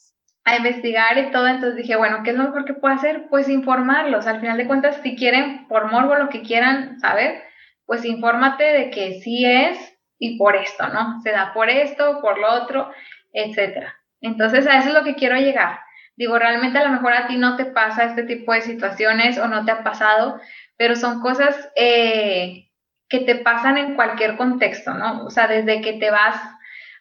A 0.43 0.57
investigar 0.57 1.17
y 1.17 1.31
todo. 1.31 1.47
Entonces 1.47 1.77
dije, 1.77 1.95
bueno, 1.95 2.21
¿qué 2.23 2.31
es 2.31 2.35
lo 2.35 2.43
mejor 2.43 2.65
que 2.65 2.73
puedo 2.73 2.93
hacer? 2.93 3.27
Pues 3.29 3.47
informarlos. 3.47 4.27
Al 4.27 4.41
final 4.41 4.57
de 4.57 4.67
cuentas, 4.67 4.99
si 5.01 5.15
quieren, 5.15 5.67
por 5.69 5.89
morbo, 5.89 6.15
lo 6.15 6.27
que 6.27 6.41
quieran 6.41 6.99
saber, 6.99 7.41
pues 7.85 8.03
infórmate 8.03 8.63
de 8.63 8.89
que 8.89 9.21
sí 9.21 9.45
es 9.45 9.90
y 10.21 10.37
por 10.37 10.55
esto, 10.55 10.87
¿no? 10.89 11.19
Se 11.23 11.31
da 11.31 11.51
por 11.51 11.67
esto, 11.67 12.21
por 12.21 12.37
lo 12.37 12.53
otro, 12.53 12.93
etcétera. 13.33 13.95
Entonces, 14.21 14.67
a 14.67 14.77
eso 14.77 14.89
es 14.89 14.93
lo 14.93 15.03
que 15.03 15.15
quiero 15.15 15.35
llegar. 15.35 15.79
Digo, 16.15 16.37
realmente 16.37 16.77
a 16.77 16.83
lo 16.83 16.91
mejor 16.91 17.13
a 17.13 17.25
ti 17.25 17.37
no 17.37 17.55
te 17.55 17.65
pasa 17.65 18.03
este 18.03 18.21
tipo 18.23 18.53
de 18.53 18.61
situaciones 18.61 19.39
o 19.39 19.47
no 19.47 19.65
te 19.65 19.71
ha 19.71 19.83
pasado, 19.83 20.39
pero 20.77 20.95
son 20.95 21.21
cosas 21.21 21.71
eh, 21.75 22.69
que 23.09 23.21
te 23.21 23.33
pasan 23.33 23.79
en 23.79 23.95
cualquier 23.95 24.37
contexto, 24.37 24.93
¿no? 24.93 25.25
O 25.25 25.31
sea, 25.31 25.47
desde 25.47 25.81
que 25.81 25.93
te 25.93 26.11
vas 26.11 26.39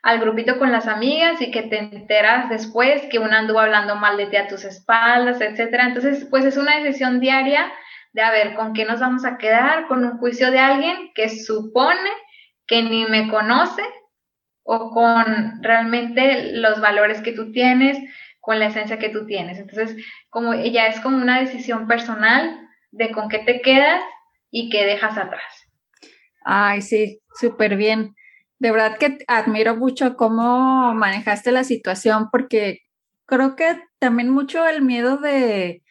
al 0.02 0.18
grupito 0.18 0.58
con 0.58 0.72
las 0.72 0.88
amigas 0.88 1.42
y 1.42 1.50
que 1.50 1.64
te 1.64 1.76
enteras 1.76 2.48
después 2.48 3.02
que 3.10 3.18
una 3.18 3.40
anduvo 3.40 3.60
hablando 3.60 3.96
mal 3.96 4.16
de 4.16 4.28
ti 4.28 4.38
a 4.38 4.48
tus 4.48 4.64
espaldas, 4.64 5.42
etcétera. 5.42 5.88
Entonces, 5.88 6.26
pues 6.30 6.46
es 6.46 6.56
una 6.56 6.78
decisión 6.78 7.20
diaria 7.20 7.70
de 8.14 8.22
a 8.22 8.30
ver 8.30 8.54
con 8.54 8.72
qué 8.72 8.86
nos 8.86 9.00
vamos 9.00 9.26
a 9.26 9.36
quedar, 9.36 9.88
con 9.88 10.02
un 10.04 10.16
juicio 10.16 10.50
de 10.50 10.58
alguien 10.58 11.12
que 11.14 11.28
supone 11.28 12.10
que 12.70 12.84
ni 12.84 13.04
me 13.04 13.28
conoce 13.28 13.82
o 14.62 14.90
con 14.90 15.60
realmente 15.60 16.52
los 16.52 16.80
valores 16.80 17.20
que 17.20 17.32
tú 17.32 17.50
tienes, 17.50 17.98
con 18.38 18.60
la 18.60 18.68
esencia 18.68 19.00
que 19.00 19.08
tú 19.08 19.26
tienes. 19.26 19.58
Entonces, 19.58 19.96
como 20.28 20.54
ya 20.54 20.86
es 20.86 21.00
como 21.00 21.16
una 21.16 21.40
decisión 21.40 21.88
personal 21.88 22.60
de 22.92 23.10
con 23.10 23.28
qué 23.28 23.40
te 23.40 23.60
quedas 23.60 24.00
y 24.52 24.70
qué 24.70 24.84
dejas 24.84 25.18
atrás. 25.18 25.42
Ay, 26.44 26.80
sí, 26.80 27.20
súper 27.34 27.76
bien. 27.76 28.14
De 28.60 28.70
verdad 28.70 28.98
que 28.98 29.18
admiro 29.26 29.74
mucho 29.74 30.16
cómo 30.16 30.94
manejaste 30.94 31.50
la 31.50 31.64
situación 31.64 32.28
porque 32.30 32.82
creo 33.26 33.56
que 33.56 33.82
también 33.98 34.30
mucho 34.30 34.64
el 34.64 34.82
miedo 34.82 35.16
de 35.16 35.82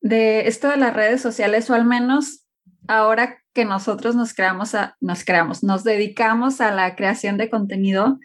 de 0.00 0.48
esto 0.48 0.68
de 0.68 0.76
las 0.76 0.92
redes 0.94 1.22
sociales, 1.22 1.70
o 1.70 1.74
al 1.74 1.86
menos 1.86 2.46
ahora 2.88 3.42
que 3.54 3.64
nosotros 3.64 4.16
nos 4.16 4.34
creamos, 4.34 4.72
nos 5.00 5.24
creamos, 5.24 5.62
nos 5.62 5.84
dedicamos 5.84 6.60
a 6.60 6.72
la 6.72 6.96
creación 6.96 7.38
de 7.38 7.48
contenido 7.48 8.18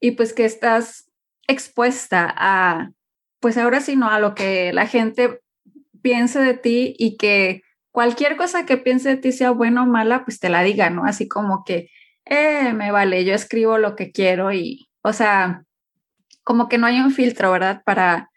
y 0.00 0.10
pues 0.12 0.34
que 0.34 0.44
estás 0.44 1.10
expuesta 1.46 2.32
a, 2.36 2.90
pues 3.40 3.56
ahora 3.56 3.80
sí, 3.80 3.96
no, 3.96 4.10
a 4.10 4.18
lo 4.18 4.34
que 4.34 4.72
la 4.72 4.86
gente 4.86 5.40
piense 6.02 6.40
de 6.40 6.54
ti 6.54 6.94
y 6.98 7.16
que 7.16 7.62
cualquier 7.92 8.36
cosa 8.36 8.66
que 8.66 8.76
piense 8.76 9.10
de 9.10 9.16
ti 9.16 9.32
sea 9.32 9.52
buena 9.52 9.84
o 9.84 9.86
mala, 9.86 10.24
pues 10.24 10.40
te 10.40 10.48
la 10.48 10.62
diga, 10.62 10.90
¿no? 10.90 11.04
Así 11.04 11.28
como 11.28 11.64
que, 11.64 11.88
eh, 12.24 12.72
me 12.72 12.90
vale, 12.90 13.24
yo 13.24 13.34
escribo 13.34 13.78
lo 13.78 13.94
que 13.94 14.10
quiero 14.10 14.52
y, 14.52 14.88
o 15.02 15.12
sea, 15.12 15.64
como 16.42 16.68
que 16.68 16.78
no 16.78 16.86
hay 16.86 17.00
un 17.00 17.12
filtro, 17.12 17.52
¿verdad? 17.52 17.82
Para, 17.84 18.30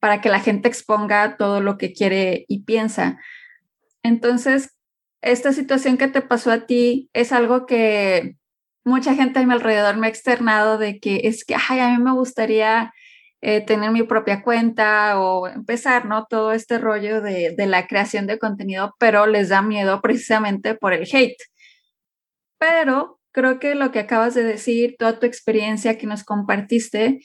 para 0.00 0.20
que 0.20 0.28
la 0.28 0.40
gente 0.40 0.68
exponga 0.68 1.36
todo 1.36 1.60
lo 1.60 1.78
que 1.78 1.92
quiere 1.92 2.44
y 2.48 2.64
piensa. 2.64 3.18
Entonces, 4.02 4.77
esta 5.22 5.52
situación 5.52 5.96
que 5.98 6.08
te 6.08 6.22
pasó 6.22 6.50
a 6.52 6.66
ti 6.66 7.10
es 7.12 7.32
algo 7.32 7.66
que 7.66 8.36
mucha 8.84 9.14
gente 9.14 9.40
a 9.40 9.46
mi 9.46 9.52
alrededor 9.52 9.96
me 9.96 10.06
ha 10.06 10.10
externado 10.10 10.78
de 10.78 11.00
que 11.00 11.22
es 11.24 11.44
que, 11.44 11.54
ay, 11.54 11.80
a 11.80 11.90
mí 11.90 12.02
me 12.02 12.12
gustaría 12.12 12.92
eh, 13.40 13.60
tener 13.64 13.90
mi 13.90 14.02
propia 14.02 14.42
cuenta 14.42 15.20
o 15.20 15.46
empezar, 15.48 16.06
¿no? 16.06 16.26
Todo 16.28 16.52
este 16.52 16.78
rollo 16.78 17.20
de, 17.20 17.54
de 17.56 17.66
la 17.66 17.86
creación 17.86 18.26
de 18.26 18.38
contenido, 18.38 18.94
pero 18.98 19.26
les 19.26 19.48
da 19.50 19.62
miedo 19.62 20.00
precisamente 20.00 20.74
por 20.74 20.92
el 20.92 21.06
hate. 21.12 21.36
Pero 22.58 23.20
creo 23.32 23.58
que 23.60 23.74
lo 23.74 23.92
que 23.92 24.00
acabas 24.00 24.34
de 24.34 24.42
decir, 24.42 24.96
toda 24.98 25.18
tu 25.18 25.26
experiencia 25.26 25.98
que 25.98 26.06
nos 26.06 26.24
compartiste, 26.24 27.20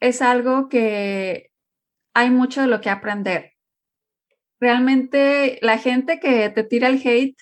es 0.00 0.22
algo 0.22 0.68
que 0.68 1.50
hay 2.14 2.30
mucho 2.30 2.62
de 2.62 2.66
lo 2.66 2.80
que 2.80 2.90
aprender. 2.90 3.52
Realmente 4.60 5.58
la 5.62 5.78
gente 5.78 6.20
que 6.20 6.50
te 6.50 6.64
tira 6.64 6.88
el 6.88 7.00
hate 7.02 7.36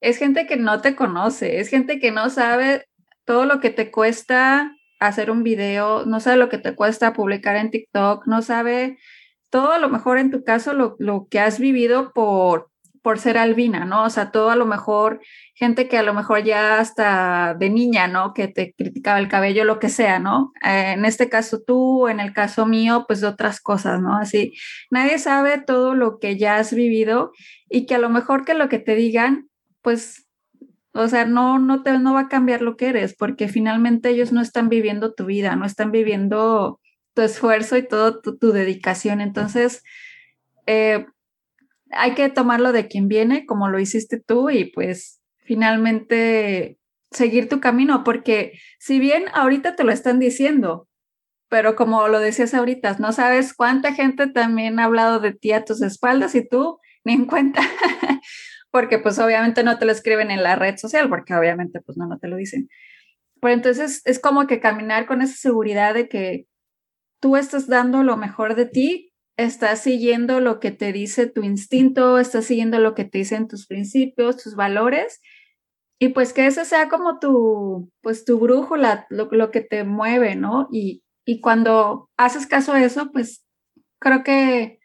es 0.00 0.18
gente 0.18 0.46
que 0.46 0.56
no 0.56 0.82
te 0.82 0.94
conoce, 0.94 1.60
es 1.60 1.68
gente 1.68 1.98
que 1.98 2.10
no 2.10 2.28
sabe 2.28 2.86
todo 3.24 3.46
lo 3.46 3.60
que 3.60 3.70
te 3.70 3.90
cuesta 3.90 4.76
hacer 5.00 5.30
un 5.30 5.42
video, 5.42 6.04
no 6.04 6.20
sabe 6.20 6.36
lo 6.36 6.50
que 6.50 6.58
te 6.58 6.74
cuesta 6.74 7.14
publicar 7.14 7.56
en 7.56 7.70
TikTok, 7.70 8.26
no 8.26 8.42
sabe 8.42 8.98
todo 9.48 9.72
a 9.72 9.78
lo 9.78 9.88
mejor 9.88 10.18
en 10.18 10.30
tu 10.30 10.44
caso 10.44 10.74
lo, 10.74 10.96
lo 10.98 11.26
que 11.30 11.40
has 11.40 11.58
vivido 11.58 12.12
por 12.12 12.70
por 13.04 13.18
ser 13.18 13.36
albina, 13.36 13.84
¿no? 13.84 14.04
O 14.04 14.10
sea, 14.10 14.30
todo 14.30 14.48
a 14.48 14.56
lo 14.56 14.64
mejor, 14.64 15.20
gente 15.54 15.88
que 15.88 15.98
a 15.98 16.02
lo 16.02 16.14
mejor 16.14 16.42
ya 16.42 16.78
hasta 16.80 17.52
de 17.52 17.68
niña, 17.68 18.08
¿no? 18.08 18.32
Que 18.32 18.48
te 18.48 18.72
criticaba 18.72 19.18
el 19.18 19.28
cabello, 19.28 19.64
lo 19.64 19.78
que 19.78 19.90
sea, 19.90 20.18
¿no? 20.18 20.52
Eh, 20.64 20.92
en 20.92 21.04
este 21.04 21.28
caso 21.28 21.60
tú, 21.60 22.08
en 22.08 22.18
el 22.18 22.32
caso 22.32 22.64
mío, 22.64 23.04
pues 23.06 23.22
otras 23.22 23.60
cosas, 23.60 24.00
¿no? 24.00 24.16
Así, 24.16 24.54
nadie 24.90 25.18
sabe 25.18 25.58
todo 25.58 25.94
lo 25.94 26.18
que 26.18 26.38
ya 26.38 26.56
has 26.56 26.72
vivido 26.72 27.32
y 27.68 27.84
que 27.84 27.94
a 27.94 27.98
lo 27.98 28.08
mejor 28.08 28.46
que 28.46 28.54
lo 28.54 28.70
que 28.70 28.78
te 28.78 28.94
digan, 28.94 29.50
pues, 29.82 30.26
o 30.94 31.06
sea, 31.06 31.26
no, 31.26 31.58
no, 31.58 31.82
te, 31.82 31.98
no 31.98 32.14
va 32.14 32.20
a 32.20 32.28
cambiar 32.28 32.62
lo 32.62 32.78
que 32.78 32.86
eres, 32.86 33.14
porque 33.14 33.48
finalmente 33.48 34.08
ellos 34.08 34.32
no 34.32 34.40
están 34.40 34.70
viviendo 34.70 35.12
tu 35.12 35.26
vida, 35.26 35.56
no 35.56 35.66
están 35.66 35.92
viviendo 35.92 36.80
tu 37.12 37.20
esfuerzo 37.20 37.76
y 37.76 37.86
toda 37.86 38.22
tu, 38.22 38.38
tu, 38.38 38.52
dedicación. 38.52 39.20
Entonces, 39.20 39.82
eh, 40.66 41.04
hay 41.96 42.14
que 42.14 42.28
tomarlo 42.28 42.72
de 42.72 42.88
quien 42.88 43.08
viene, 43.08 43.46
como 43.46 43.68
lo 43.68 43.78
hiciste 43.78 44.20
tú, 44.20 44.50
y 44.50 44.66
pues 44.66 45.20
finalmente 45.38 46.78
seguir 47.10 47.48
tu 47.48 47.60
camino, 47.60 48.04
porque 48.04 48.58
si 48.78 48.98
bien 48.98 49.24
ahorita 49.34 49.76
te 49.76 49.84
lo 49.84 49.92
están 49.92 50.18
diciendo, 50.18 50.88
pero 51.48 51.76
como 51.76 52.08
lo 52.08 52.18
decías 52.18 52.54
ahorita, 52.54 52.96
no 52.98 53.12
sabes 53.12 53.54
cuánta 53.54 53.94
gente 53.94 54.26
también 54.26 54.80
ha 54.80 54.84
hablado 54.84 55.20
de 55.20 55.32
ti 55.32 55.52
a 55.52 55.64
tus 55.64 55.82
espaldas 55.82 56.34
y 56.34 56.48
tú 56.48 56.78
ni 57.04 57.12
en 57.12 57.26
cuenta. 57.26 57.60
porque 58.74 58.98
pues 58.98 59.20
obviamente 59.20 59.62
no 59.62 59.78
te 59.78 59.84
lo 59.84 59.92
escriben 59.92 60.32
en 60.32 60.42
la 60.42 60.56
red 60.56 60.76
social, 60.78 61.08
porque 61.08 61.32
obviamente 61.32 61.80
pues 61.80 61.96
no, 61.96 62.08
no 62.08 62.18
te 62.18 62.26
lo 62.26 62.34
dicen. 62.34 62.68
Pero 63.40 63.54
entonces 63.54 64.02
es 64.04 64.18
como 64.18 64.48
que 64.48 64.58
caminar 64.58 65.06
con 65.06 65.22
esa 65.22 65.36
seguridad 65.36 65.94
de 65.94 66.08
que 66.08 66.46
tú 67.20 67.36
estás 67.36 67.68
dando 67.68 68.02
lo 68.02 68.16
mejor 68.16 68.56
de 68.56 68.66
ti, 68.66 69.13
estás 69.36 69.82
siguiendo 69.82 70.40
lo 70.40 70.60
que 70.60 70.70
te 70.70 70.92
dice 70.92 71.26
tu 71.26 71.42
instinto, 71.42 72.18
estás 72.18 72.44
siguiendo 72.44 72.78
lo 72.78 72.94
que 72.94 73.04
te 73.04 73.18
dicen 73.18 73.48
tus 73.48 73.66
principios, 73.66 74.42
tus 74.42 74.54
valores, 74.54 75.20
y 75.98 76.08
pues 76.10 76.32
que 76.32 76.46
ese 76.46 76.64
sea 76.64 76.88
como 76.88 77.18
tu, 77.18 77.90
pues 78.02 78.24
tu 78.24 78.38
brújula, 78.38 79.06
lo, 79.10 79.28
lo 79.30 79.50
que 79.50 79.60
te 79.60 79.84
mueve, 79.84 80.36
¿no? 80.36 80.68
Y, 80.70 81.02
y 81.24 81.40
cuando 81.40 82.10
haces 82.16 82.46
caso 82.46 82.72
a 82.72 82.82
eso, 82.82 83.10
pues 83.12 83.44
creo 83.98 84.22
que 84.22 84.80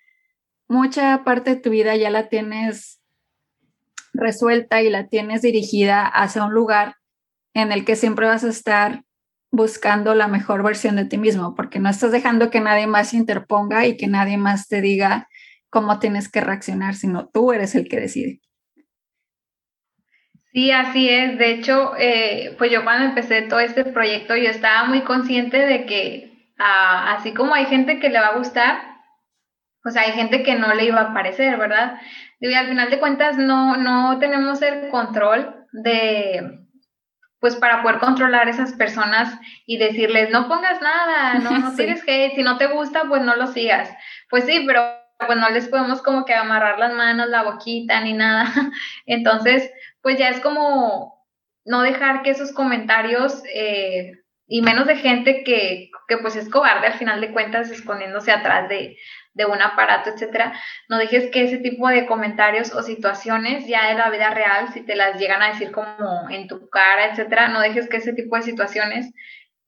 mucha 0.67 1.23
parte 1.23 1.55
de 1.55 1.61
tu 1.61 1.71
vida 1.71 1.95
ya 1.95 2.09
la 2.09 2.29
tienes 2.29 3.01
resuelta 4.13 4.81
y 4.81 4.89
la 4.89 5.07
tienes 5.07 5.41
dirigida 5.41 6.05
hacia 6.05 6.45
un 6.45 6.53
lugar 6.53 6.95
en 7.53 7.71
el 7.71 7.85
que 7.85 7.95
siempre 7.95 8.27
vas 8.27 8.43
a 8.43 8.49
estar 8.49 9.03
buscando 9.51 10.13
la 10.15 10.27
mejor 10.27 10.63
versión 10.63 10.95
de 10.95 11.05
ti 11.05 11.17
mismo, 11.17 11.55
porque 11.55 11.79
no 11.79 11.89
estás 11.89 12.11
dejando 12.11 12.49
que 12.49 12.59
nadie 12.59 12.87
más 12.87 13.09
se 13.09 13.17
interponga 13.17 13.85
y 13.85 13.97
que 13.97 14.07
nadie 14.07 14.37
más 14.37 14.67
te 14.67 14.81
diga 14.81 15.27
cómo 15.69 15.99
tienes 15.99 16.29
que 16.29 16.41
reaccionar, 16.41 16.95
sino 16.95 17.27
tú 17.27 17.51
eres 17.51 17.75
el 17.75 17.87
que 17.87 17.99
decide. 17.99 18.41
Sí, 20.51 20.71
así 20.71 21.09
es. 21.09 21.37
De 21.37 21.51
hecho, 21.51 21.93
eh, 21.97 22.55
pues 22.57 22.71
yo 22.71 22.83
cuando 22.83 23.05
empecé 23.05 23.43
todo 23.43 23.59
este 23.59 23.85
proyecto, 23.85 24.35
yo 24.35 24.49
estaba 24.49 24.87
muy 24.87 25.01
consciente 25.01 25.57
de 25.57 25.85
que 25.85 26.53
ah, 26.57 27.15
así 27.15 27.33
como 27.33 27.53
hay 27.53 27.65
gente 27.65 27.99
que 27.99 28.09
le 28.09 28.19
va 28.19 28.27
a 28.27 28.37
gustar, 28.37 28.81
pues 29.81 29.95
hay 29.95 30.11
gente 30.11 30.43
que 30.43 30.55
no 30.55 30.73
le 30.73 30.85
iba 30.85 31.01
a 31.01 31.13
parecer, 31.13 31.57
¿verdad? 31.57 31.99
Y 32.39 32.53
al 32.53 32.67
final 32.67 32.89
de 32.89 32.99
cuentas 32.99 33.37
no, 33.37 33.77
no 33.77 34.17
tenemos 34.19 34.61
el 34.61 34.89
control 34.89 35.67
de, 35.71 36.58
pues 37.39 37.55
para 37.55 37.81
poder 37.81 37.99
controlar 37.99 38.49
esas 38.49 38.73
personas 38.73 39.39
y 39.65 39.77
decirles, 39.77 40.29
no 40.29 40.47
pongas 40.47 40.81
nada, 40.81 41.35
no, 41.35 41.57
no 41.57 41.73
tienes 41.75 42.03
que, 42.03 42.31
si 42.35 42.43
no 42.43 42.57
te 42.57 42.67
gusta, 42.67 43.03
pues 43.07 43.21
no 43.21 43.35
lo 43.35 43.47
sigas. 43.47 43.89
Pues 44.29 44.45
sí, 44.45 44.63
pero 44.67 44.83
pues 45.25 45.37
no 45.37 45.49
les 45.49 45.67
podemos 45.67 46.01
como 46.01 46.25
que 46.25 46.33
amarrar 46.33 46.79
las 46.79 46.93
manos, 46.93 47.29
la 47.29 47.43
boquita, 47.43 48.01
ni 48.01 48.13
nada. 48.13 48.51
Entonces, 49.05 49.71
pues 50.01 50.17
ya 50.17 50.29
es 50.29 50.39
como 50.39 51.25
no 51.65 51.81
dejar 51.81 52.23
que 52.23 52.31
esos 52.31 52.51
comentarios, 52.51 53.43
eh, 53.53 54.13
y 54.47 54.61
menos 54.61 54.87
de 54.87 54.95
gente 54.95 55.43
que, 55.43 55.91
que 56.07 56.17
pues 56.17 56.35
es 56.35 56.49
cobarde 56.49 56.87
al 56.87 56.93
final 56.93 57.21
de 57.21 57.31
cuentas, 57.31 57.69
escondiéndose 57.69 58.31
atrás 58.31 58.67
de, 58.67 58.97
de 59.33 59.45
un 59.45 59.61
aparato, 59.61 60.09
etcétera, 60.09 60.53
no 60.89 60.97
dejes 60.97 61.29
que 61.31 61.43
ese 61.43 61.57
tipo 61.57 61.87
de 61.87 62.05
comentarios 62.05 62.73
o 62.73 62.83
situaciones 62.83 63.67
ya 63.67 63.89
de 63.89 63.95
la 63.95 64.09
vida 64.09 64.31
real, 64.31 64.69
si 64.73 64.81
te 64.81 64.95
las 64.95 65.19
llegan 65.19 65.41
a 65.41 65.49
decir 65.49 65.71
como 65.71 66.29
en 66.29 66.47
tu 66.47 66.69
cara, 66.69 67.05
etcétera, 67.11 67.47
no 67.47 67.61
dejes 67.61 67.87
que 67.87 67.97
ese 67.97 68.13
tipo 68.13 68.35
de 68.35 68.41
situaciones 68.41 69.13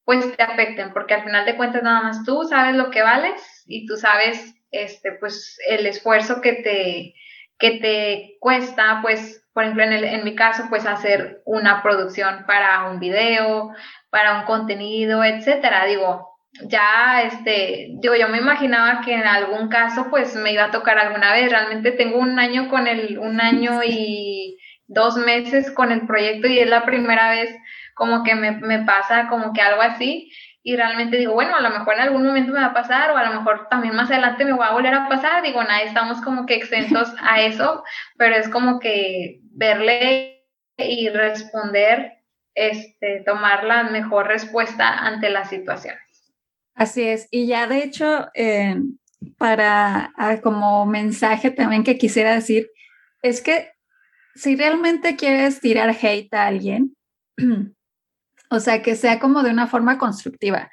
pues 0.03 0.35
te 0.35 0.43
afecten, 0.43 0.93
porque 0.93 1.13
al 1.13 1.23
final 1.23 1.45
de 1.45 1.55
cuentas 1.55 1.83
nada 1.83 2.01
más 2.01 2.23
tú 2.25 2.43
sabes 2.43 2.75
lo 2.75 2.89
que 2.89 3.01
vales 3.01 3.63
y 3.67 3.85
tú 3.85 3.97
sabes 3.97 4.55
este 4.71 5.13
pues 5.13 5.57
el 5.67 5.85
esfuerzo 5.85 6.41
que 6.41 6.53
te 6.53 7.13
que 7.57 7.79
te 7.79 8.37
cuesta 8.39 8.99
pues 9.01 9.45
por 9.53 9.63
ejemplo 9.63 9.83
en, 9.83 9.93
el, 9.93 10.03
en 10.03 10.23
mi 10.23 10.35
caso 10.35 10.63
pues 10.69 10.85
hacer 10.85 11.41
una 11.45 11.83
producción 11.83 12.45
para 12.47 12.89
un 12.89 12.99
video, 12.99 13.71
para 14.09 14.39
un 14.39 14.45
contenido, 14.45 15.23
etcétera, 15.23 15.85
digo, 15.85 16.30
ya, 16.67 17.23
este, 17.23 17.87
digo, 18.01 18.15
yo 18.15 18.27
me 18.27 18.39
imaginaba 18.39 19.01
que 19.01 19.13
en 19.13 19.25
algún 19.25 19.69
caso, 19.69 20.07
pues 20.09 20.35
me 20.35 20.51
iba 20.51 20.65
a 20.65 20.71
tocar 20.71 20.97
alguna 20.97 21.31
vez. 21.31 21.49
Realmente 21.49 21.91
tengo 21.91 22.17
un 22.19 22.39
año 22.39 22.69
con 22.69 22.87
el, 22.87 23.17
un 23.19 23.39
año 23.39 23.81
y 23.85 24.57
dos 24.87 25.15
meses 25.17 25.71
con 25.71 25.91
el 25.91 26.05
proyecto 26.05 26.47
y 26.47 26.59
es 26.59 26.69
la 26.69 26.85
primera 26.85 27.29
vez 27.29 27.55
como 27.95 28.23
que 28.23 28.35
me, 28.35 28.51
me 28.51 28.83
pasa 28.83 29.27
como 29.29 29.53
que 29.53 29.61
algo 29.61 29.81
así. 29.81 30.31
Y 30.63 30.75
realmente 30.75 31.17
digo, 31.17 31.33
bueno, 31.33 31.55
a 31.55 31.61
lo 31.61 31.71
mejor 31.71 31.95
en 31.95 32.01
algún 32.01 32.25
momento 32.25 32.51
me 32.51 32.59
va 32.59 32.67
a 32.67 32.73
pasar 32.73 33.11
o 33.11 33.17
a 33.17 33.23
lo 33.23 33.33
mejor 33.39 33.67
también 33.69 33.95
más 33.95 34.11
adelante 34.11 34.45
me 34.45 34.53
va 34.53 34.67
a 34.67 34.73
volver 34.73 34.93
a 34.93 35.07
pasar. 35.07 35.41
Digo, 35.43 35.63
nada, 35.63 35.81
estamos 35.81 36.21
como 36.21 36.45
que 36.45 36.55
exentos 36.55 37.13
a 37.21 37.41
eso, 37.41 37.83
pero 38.17 38.35
es 38.35 38.49
como 38.49 38.79
que 38.79 39.39
verle 39.53 40.43
y 40.77 41.09
responder, 41.09 42.13
este, 42.53 43.23
tomar 43.25 43.63
la 43.63 43.83
mejor 43.83 44.27
respuesta 44.27 44.99
ante 44.99 45.29
la 45.29 45.45
situación. 45.45 45.95
Así 46.81 47.03
es. 47.03 47.27
Y 47.29 47.45
ya 47.45 47.67
de 47.67 47.83
hecho, 47.83 48.29
eh, 48.33 48.75
para 49.37 50.11
ah, 50.17 50.41
como 50.41 50.87
mensaje 50.87 51.51
también 51.51 51.83
que 51.83 51.99
quisiera 51.99 52.33
decir, 52.33 52.71
es 53.21 53.41
que 53.41 53.69
si 54.33 54.55
realmente 54.55 55.15
quieres 55.15 55.59
tirar 55.59 55.95
hate 56.01 56.33
a 56.33 56.47
alguien, 56.47 56.95
o 58.49 58.59
sea, 58.59 58.81
que 58.81 58.95
sea 58.95 59.19
como 59.19 59.43
de 59.43 59.51
una 59.51 59.67
forma 59.67 59.99
constructiva, 59.99 60.71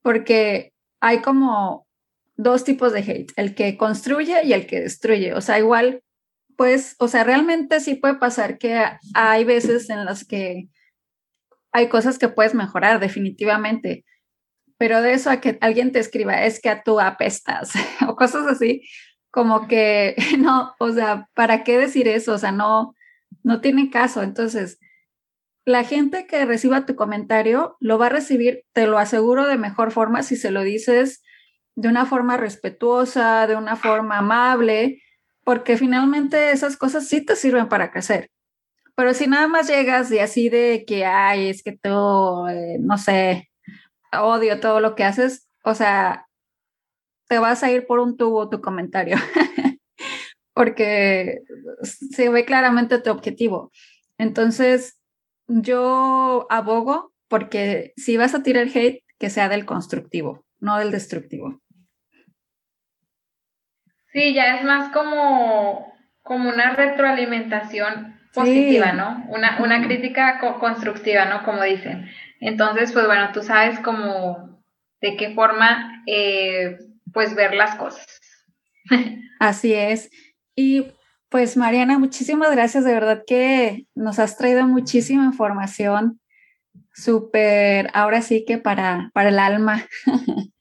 porque 0.00 0.72
hay 1.00 1.22
como 1.22 1.88
dos 2.36 2.62
tipos 2.62 2.92
de 2.92 3.00
hate, 3.00 3.32
el 3.34 3.56
que 3.56 3.76
construye 3.76 4.44
y 4.44 4.52
el 4.52 4.64
que 4.64 4.78
destruye. 4.82 5.34
O 5.34 5.40
sea, 5.40 5.58
igual, 5.58 6.04
pues, 6.56 6.94
o 7.00 7.08
sea, 7.08 7.24
realmente 7.24 7.80
sí 7.80 7.96
puede 7.96 8.14
pasar 8.14 8.58
que 8.58 8.80
hay 9.12 9.44
veces 9.44 9.90
en 9.90 10.04
las 10.04 10.24
que 10.24 10.68
hay 11.72 11.88
cosas 11.88 12.16
que 12.16 12.28
puedes 12.28 12.54
mejorar 12.54 13.00
definitivamente, 13.00 14.04
pero 14.78 15.02
de 15.02 15.12
eso 15.12 15.30
a 15.30 15.40
que 15.40 15.58
alguien 15.60 15.92
te 15.92 15.98
escriba, 15.98 16.44
es 16.44 16.60
que 16.60 16.70
a 16.70 16.82
tú 16.82 17.00
apestas 17.00 17.72
o 18.08 18.16
cosas 18.16 18.46
así, 18.46 18.88
como 19.30 19.68
que 19.68 20.16
no, 20.38 20.74
o 20.78 20.92
sea, 20.92 21.28
¿para 21.34 21.64
qué 21.64 21.78
decir 21.78 22.08
eso? 22.08 22.32
O 22.32 22.38
sea, 22.38 22.52
no, 22.52 22.94
no 23.42 23.60
tiene 23.60 23.90
caso. 23.90 24.22
Entonces, 24.22 24.78
la 25.64 25.84
gente 25.84 26.26
que 26.26 26.46
reciba 26.46 26.86
tu 26.86 26.94
comentario 26.94 27.76
lo 27.80 27.98
va 27.98 28.06
a 28.06 28.10
recibir, 28.10 28.64
te 28.72 28.86
lo 28.86 28.98
aseguro, 28.98 29.46
de 29.46 29.58
mejor 29.58 29.90
forma 29.90 30.22
si 30.22 30.36
se 30.36 30.50
lo 30.50 30.62
dices 30.62 31.22
de 31.76 31.88
una 31.88 32.06
forma 32.06 32.36
respetuosa, 32.36 33.46
de 33.46 33.54
una 33.54 33.76
forma 33.76 34.18
amable, 34.18 35.02
porque 35.44 35.76
finalmente 35.76 36.50
esas 36.50 36.76
cosas 36.76 37.06
sí 37.06 37.24
te 37.24 37.36
sirven 37.36 37.68
para 37.68 37.92
crecer. 37.92 38.30
Pero 38.96 39.14
si 39.14 39.28
nada 39.28 39.46
más 39.46 39.68
llegas 39.68 40.10
y 40.10 40.18
así 40.18 40.48
de 40.48 40.84
que, 40.86 41.04
ay, 41.04 41.50
es 41.50 41.62
que 41.62 41.72
tú, 41.72 42.48
eh, 42.48 42.78
no 42.80 42.98
sé, 42.98 43.47
odio 44.12 44.60
todo 44.60 44.80
lo 44.80 44.94
que 44.94 45.04
haces, 45.04 45.48
o 45.64 45.74
sea, 45.74 46.26
te 47.28 47.38
vas 47.38 47.62
a 47.62 47.70
ir 47.70 47.86
por 47.86 48.00
un 48.00 48.16
tubo 48.16 48.48
tu 48.48 48.60
comentario, 48.60 49.16
porque 50.54 51.42
se 51.82 52.28
ve 52.30 52.44
claramente 52.44 53.00
tu 53.00 53.10
objetivo. 53.10 53.70
Entonces, 54.16 55.00
yo 55.46 56.46
abogo 56.50 57.12
porque 57.28 57.92
si 57.96 58.16
vas 58.16 58.34
a 58.34 58.42
tirar 58.42 58.68
hate, 58.74 59.04
que 59.18 59.30
sea 59.30 59.48
del 59.48 59.66
constructivo, 59.66 60.44
no 60.60 60.78
del 60.78 60.90
destructivo. 60.90 61.60
Sí, 64.12 64.32
ya 64.32 64.56
es 64.56 64.64
más 64.64 64.92
como, 64.92 65.92
como 66.22 66.48
una 66.48 66.74
retroalimentación 66.74 68.18
positiva, 68.32 68.92
¿no? 68.92 69.24
Una, 69.28 69.58
una 69.62 69.84
crítica 69.84 70.38
constructiva, 70.60 71.26
¿no? 71.26 71.44
Como 71.44 71.62
dicen. 71.62 72.08
Entonces, 72.40 72.92
pues 72.92 73.06
bueno, 73.06 73.30
tú 73.32 73.42
sabes 73.42 73.78
cómo, 73.80 74.62
de 75.00 75.16
qué 75.16 75.34
forma, 75.34 76.02
eh, 76.06 76.78
pues 77.12 77.34
ver 77.34 77.54
las 77.54 77.76
cosas. 77.76 78.06
Así 79.40 79.72
es. 79.72 80.10
Y 80.54 80.92
pues 81.28 81.56
Mariana, 81.56 81.98
muchísimas 81.98 82.50
gracias, 82.52 82.84
de 82.84 82.94
verdad 82.94 83.22
que 83.26 83.86
nos 83.94 84.18
has 84.18 84.36
traído 84.36 84.66
muchísima 84.66 85.24
información, 85.24 86.20
súper, 86.94 87.90
ahora 87.92 88.22
sí 88.22 88.44
que 88.46 88.58
para, 88.58 89.10
para 89.12 89.28
el 89.28 89.38
alma, 89.38 89.86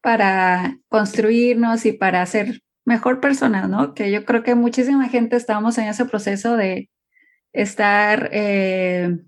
para 0.00 0.76
construirnos 0.88 1.86
y 1.86 1.92
para 1.92 2.26
ser 2.26 2.62
mejor 2.84 3.20
personas, 3.20 3.68
¿no? 3.68 3.94
Que 3.94 4.10
yo 4.10 4.24
creo 4.24 4.42
que 4.42 4.54
muchísima 4.54 5.08
gente 5.08 5.36
estamos 5.36 5.78
en 5.78 5.88
ese 5.88 6.04
proceso 6.04 6.56
de 6.56 6.90
estar 7.52 8.30
eh, 8.32 9.18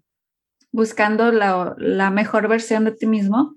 buscando 0.73 1.33
la, 1.33 2.11
mejor 2.11 2.49
versión 2.49 2.85
de 2.85 2.93
ti 2.93 3.07
mismo. 3.07 3.55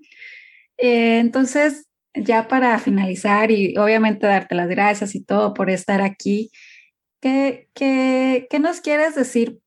Eh, 0.78 1.18
entonces, 1.18 1.88
ya 2.14 2.48
para 2.48 2.78
finalizar 2.78 3.50
y 3.50 3.76
obviamente 3.76 4.26
darte 4.26 4.54
las 4.54 4.68
gracias 4.68 5.14
y 5.14 5.24
todo 5.24 5.54
por 5.54 5.70
estar 5.70 6.00
aquí, 6.00 6.50
¿qué, 7.20 7.68
qué, 7.74 8.46
qué 8.50 8.58
nos 8.58 8.80
quieres 8.80 9.14
decir 9.14 9.58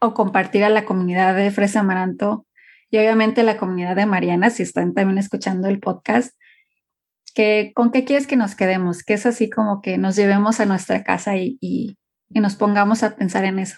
o 0.00 0.14
compartir 0.14 0.64
a 0.64 0.68
la 0.68 0.84
comunidad 0.84 1.36
de 1.36 1.50
Fresa 1.50 1.80
Amaranto 1.80 2.46
y 2.90 2.98
obviamente 2.98 3.42
la 3.42 3.56
comunidad 3.56 3.96
de 3.96 4.06
Mariana, 4.06 4.50
si 4.50 4.62
están 4.62 4.94
también 4.94 5.18
escuchando 5.18 5.68
el 5.68 5.80
podcast? 5.80 6.36
Que, 7.34 7.72
¿Con 7.74 7.90
qué 7.92 8.04
quieres 8.04 8.26
que 8.26 8.36
nos 8.36 8.54
quedemos? 8.54 9.02
Que 9.02 9.14
es 9.14 9.24
así 9.24 9.48
como 9.48 9.80
que 9.80 9.96
nos 9.96 10.16
llevemos 10.16 10.60
a 10.60 10.66
nuestra 10.66 11.02
casa 11.02 11.36
y, 11.36 11.56
y 11.60 11.96
nos 12.28 12.56
pongamos 12.56 13.02
a 13.02 13.16
pensar 13.16 13.44
en 13.44 13.58
eso. 13.58 13.76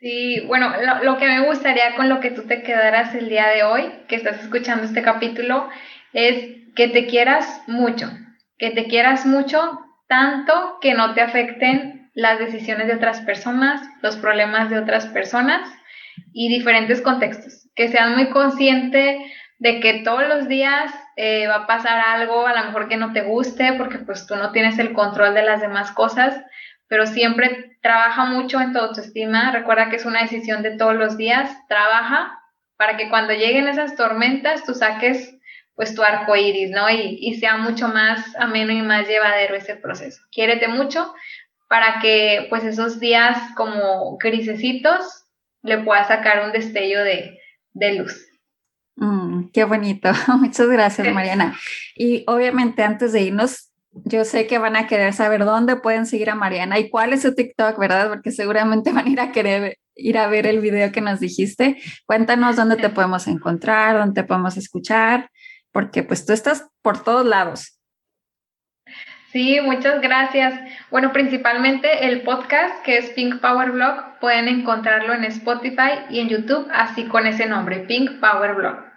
Sí, 0.00 0.40
bueno, 0.46 0.72
lo, 1.02 1.18
que 1.18 1.26
me 1.26 1.46
gustaría 1.46 1.96
con 1.96 2.08
lo 2.08 2.20
que 2.20 2.30
tú 2.30 2.42
te 2.46 2.62
quedaras 2.62 3.14
el 3.16 3.28
día 3.28 3.48
de 3.48 3.64
hoy, 3.64 3.92
que 4.06 4.14
estás 4.14 4.40
escuchando 4.40 4.84
este 4.84 5.02
capítulo, 5.02 5.68
es 6.12 6.56
que 6.76 6.86
te 6.86 7.06
quieras 7.06 7.62
mucho, 7.66 8.08
que 8.58 8.70
te 8.70 8.86
quieras 8.86 9.26
mucho, 9.26 9.80
tanto 10.06 10.78
que 10.80 10.94
no 10.94 11.14
te 11.14 11.20
afecten 11.20 12.10
las 12.14 12.38
decisiones 12.38 12.86
de 12.86 12.94
otras 12.94 13.22
personas, 13.22 13.82
los 14.00 14.16
problemas 14.16 14.70
de 14.70 14.78
otras 14.78 15.06
personas 15.06 15.68
y 16.32 16.48
diferentes 16.48 17.00
contextos. 17.00 17.68
Que 17.74 17.88
sean 17.88 18.14
muy 18.14 18.30
consciente 18.30 19.32
de 19.58 19.80
que 19.80 20.02
todos 20.04 20.28
los 20.28 20.48
días 20.48 20.92
eh, 21.16 21.48
va 21.48 21.56
a 21.56 21.66
pasar 21.66 21.98
algo, 21.98 22.46
a 22.46 22.54
lo 22.54 22.66
mejor 22.66 22.88
que 22.88 22.96
no 22.96 23.12
te 23.12 23.22
guste, 23.22 23.72
porque 23.72 23.98
pues 23.98 24.28
tú 24.28 24.36
no 24.36 24.52
tienes 24.52 24.78
el 24.78 24.92
control 24.92 25.34
de 25.34 25.42
las 25.42 25.60
demás 25.60 25.90
cosas, 25.90 26.40
pero 26.88 27.06
siempre 27.06 27.78
trabaja 27.82 28.24
mucho 28.24 28.60
en 28.60 28.72
tu 28.72 28.78
autoestima. 28.78 29.52
Recuerda 29.52 29.90
que 29.90 29.96
es 29.96 30.04
una 30.04 30.22
decisión 30.22 30.62
de 30.62 30.76
todos 30.76 30.94
los 30.94 31.16
días. 31.16 31.50
Trabaja 31.68 32.38
para 32.76 32.96
que 32.96 33.08
cuando 33.08 33.32
lleguen 33.32 33.68
esas 33.68 33.96
tormentas 33.96 34.64
tú 34.64 34.74
saques 34.74 35.34
pues 35.74 35.94
tu 35.94 36.02
arco 36.02 36.34
iris, 36.34 36.70
¿no? 36.70 36.90
Y, 36.90 37.18
y 37.20 37.36
sea 37.36 37.56
mucho 37.56 37.86
más 37.86 38.34
ameno 38.36 38.72
y 38.72 38.82
más 38.82 39.06
llevadero 39.06 39.54
ese 39.54 39.76
proceso. 39.76 40.20
Quiérete 40.32 40.66
mucho 40.66 41.14
para 41.68 42.00
que 42.00 42.46
pues 42.50 42.64
esos 42.64 42.98
días 42.98 43.38
como 43.54 44.16
grisecitos 44.18 45.24
le 45.62 45.78
puedas 45.78 46.08
sacar 46.08 46.44
un 46.44 46.52
destello 46.52 47.04
de, 47.04 47.38
de 47.74 47.94
luz. 47.94 48.28
Mm, 48.96 49.50
qué 49.52 49.64
bonito. 49.64 50.10
Muchas 50.38 50.68
gracias, 50.68 51.12
Mariana. 51.12 51.56
Y 51.94 52.24
obviamente 52.26 52.82
antes 52.82 53.12
de 53.12 53.22
irnos, 53.22 53.67
yo 54.04 54.24
sé 54.24 54.46
que 54.46 54.58
van 54.58 54.76
a 54.76 54.86
querer 54.86 55.12
saber 55.12 55.44
dónde 55.44 55.76
pueden 55.76 56.06
seguir 56.06 56.30
a 56.30 56.34
Mariana 56.34 56.78
y 56.78 56.90
cuál 56.90 57.12
es 57.12 57.22
su 57.22 57.34
TikTok, 57.34 57.78
¿verdad? 57.78 58.08
Porque 58.08 58.30
seguramente 58.30 58.92
van 58.94 59.06
a 59.06 59.10
ir 59.10 59.20
a 59.20 59.32
querer 59.32 59.78
ir 59.98 60.16
a 60.16 60.28
ver 60.28 60.46
el 60.46 60.60
video 60.60 60.92
que 60.92 61.00
nos 61.00 61.20
dijiste. 61.20 61.76
Cuéntanos 62.06 62.56
dónde 62.56 62.76
te 62.76 62.88
podemos 62.88 63.26
encontrar, 63.26 63.98
dónde 63.98 64.22
te 64.22 64.26
podemos 64.26 64.56
escuchar, 64.56 65.28
porque 65.72 66.02
pues 66.02 66.24
tú 66.24 66.32
estás 66.32 66.66
por 66.82 67.02
todos 67.02 67.26
lados. 67.26 67.78
Sí, 69.32 69.60
muchas 69.60 70.00
gracias. 70.00 70.58
Bueno, 70.90 71.12
principalmente 71.12 72.06
el 72.06 72.22
podcast 72.22 72.82
que 72.82 72.96
es 72.96 73.10
Pink 73.10 73.40
Power 73.40 73.72
Blog, 73.72 74.18
pueden 74.20 74.48
encontrarlo 74.48 75.12
en 75.12 75.24
Spotify 75.24 76.06
y 76.08 76.20
en 76.20 76.28
YouTube, 76.28 76.66
así 76.72 77.04
con 77.04 77.26
ese 77.26 77.46
nombre, 77.46 77.80
Pink 77.80 78.20
Power 78.20 78.54
Blog. 78.54 78.87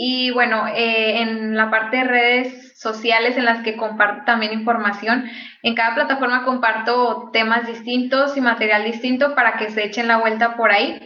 Y 0.00 0.30
bueno, 0.30 0.68
eh, 0.68 1.22
en 1.22 1.56
la 1.56 1.72
parte 1.72 1.96
de 1.96 2.04
redes 2.04 2.78
sociales 2.78 3.36
en 3.36 3.44
las 3.44 3.64
que 3.64 3.76
comparto 3.76 4.24
también 4.26 4.52
información, 4.52 5.28
en 5.64 5.74
cada 5.74 5.96
plataforma 5.96 6.44
comparto 6.44 7.30
temas 7.32 7.66
distintos 7.66 8.36
y 8.36 8.40
material 8.40 8.84
distinto 8.84 9.34
para 9.34 9.56
que 9.56 9.70
se 9.70 9.84
echen 9.84 10.06
la 10.06 10.18
vuelta 10.18 10.56
por 10.56 10.70
ahí. 10.70 11.00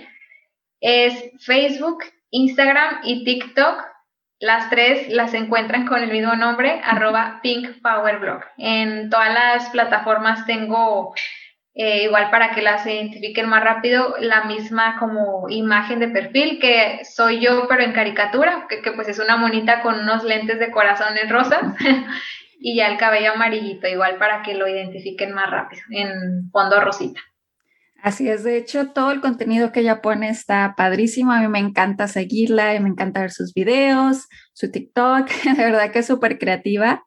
Es 0.83 1.15
Facebook, 1.41 2.05
Instagram 2.33 2.99
y 3.05 3.25
TikTok 3.25 3.83
las 4.41 4.69
tres 4.69 5.09
las 5.09 5.33
encuentran 5.33 5.87
con 5.87 6.03
el 6.03 6.11
mismo 6.11 6.35
nombre, 6.35 6.83
arroba 6.85 7.41
Pink 7.43 7.81
Power 7.81 8.19
Blog. 8.19 8.43
En 8.59 9.09
todas 9.09 9.33
las 9.33 9.71
plataformas 9.71 10.45
tengo, 10.45 11.15
eh, 11.75 12.05
igual 12.05 12.31
para 12.31 12.55
que 12.55 12.61
las 12.61 12.87
identifiquen 12.87 13.49
más 13.49 13.65
rápido, 13.65 14.15
la 14.21 14.45
misma 14.45 14.99
como 14.99 15.49
imagen 15.49 16.01
de 16.01 16.09
perfil, 16.09 16.59
que 16.61 17.01
soy 17.05 17.41
yo, 17.41 17.67
pero 17.67 17.83
en 17.83 17.93
caricatura, 17.93 18.67
que, 18.69 18.93
pues 18.93 19.09
es 19.09 19.19
una 19.19 19.37
monita 19.37 19.81
con 19.81 20.01
unos 20.01 20.23
lentes 20.23 20.59
de 20.59 20.71
corazones 20.71 21.31
rosas 21.31 21.63
y 22.61 22.77
ya 22.77 22.89
el 22.89 22.99
cabello 22.99 23.33
amarillito, 23.33 23.89
igual 23.89 24.17
para 24.19 24.43
que 24.43 24.55
lo 24.55 24.69
identifiquen 24.69 25.33
más 25.33 25.51
rápido, 25.51 25.83
en 25.91 26.51
fondo 26.51 26.79
rosita. 26.79 27.21
Así 28.03 28.29
es, 28.29 28.43
de 28.43 28.57
hecho, 28.57 28.89
todo 28.89 29.13
el 29.13 29.21
contenido 29.21 29.71
que 29.71 29.81
ella 29.81 30.03
pone 30.03 30.29
está 30.29 30.75
padrísimo. 30.77 31.31
A 31.31 31.41
mí 31.41 31.47
me 31.47 31.61
encanta 31.61 32.09
seguirla 32.09 32.75
y 32.75 32.81
me 32.81 32.89
encanta 32.89 33.21
ver 33.21 33.31
sus 33.31 33.55
videos, 33.55 34.29
su 34.53 34.73
TikTok, 34.73 35.29
de 35.57 35.65
verdad 35.65 35.93
que 35.93 36.01
es 36.01 36.07
súper 36.07 36.39
creativa. 36.39 37.05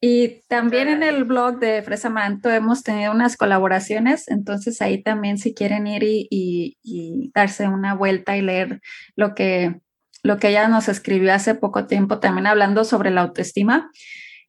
Y 0.00 0.42
también 0.48 0.88
en 0.88 1.02
el 1.02 1.24
blog 1.24 1.58
de 1.58 1.82
Fresa 1.82 2.08
Manto 2.08 2.50
hemos 2.50 2.84
tenido 2.84 3.10
unas 3.10 3.36
colaboraciones, 3.36 4.28
entonces 4.28 4.80
ahí 4.80 5.02
también 5.02 5.38
si 5.38 5.54
quieren 5.54 5.88
ir 5.88 6.02
y, 6.04 7.30
darse 7.34 7.68
una 7.68 7.94
vuelta 7.94 8.36
y 8.36 8.42
leer 8.42 8.80
lo 9.16 9.34
que, 9.34 9.80
lo 10.22 10.38
que 10.38 10.50
ella 10.50 10.68
nos 10.68 10.88
escribió 10.88 11.34
hace 11.34 11.54
poco 11.56 11.86
tiempo, 11.86 12.20
también 12.20 12.46
hablando 12.46 12.84
sobre 12.84 13.10
la 13.10 13.22
autoestima. 13.22 13.90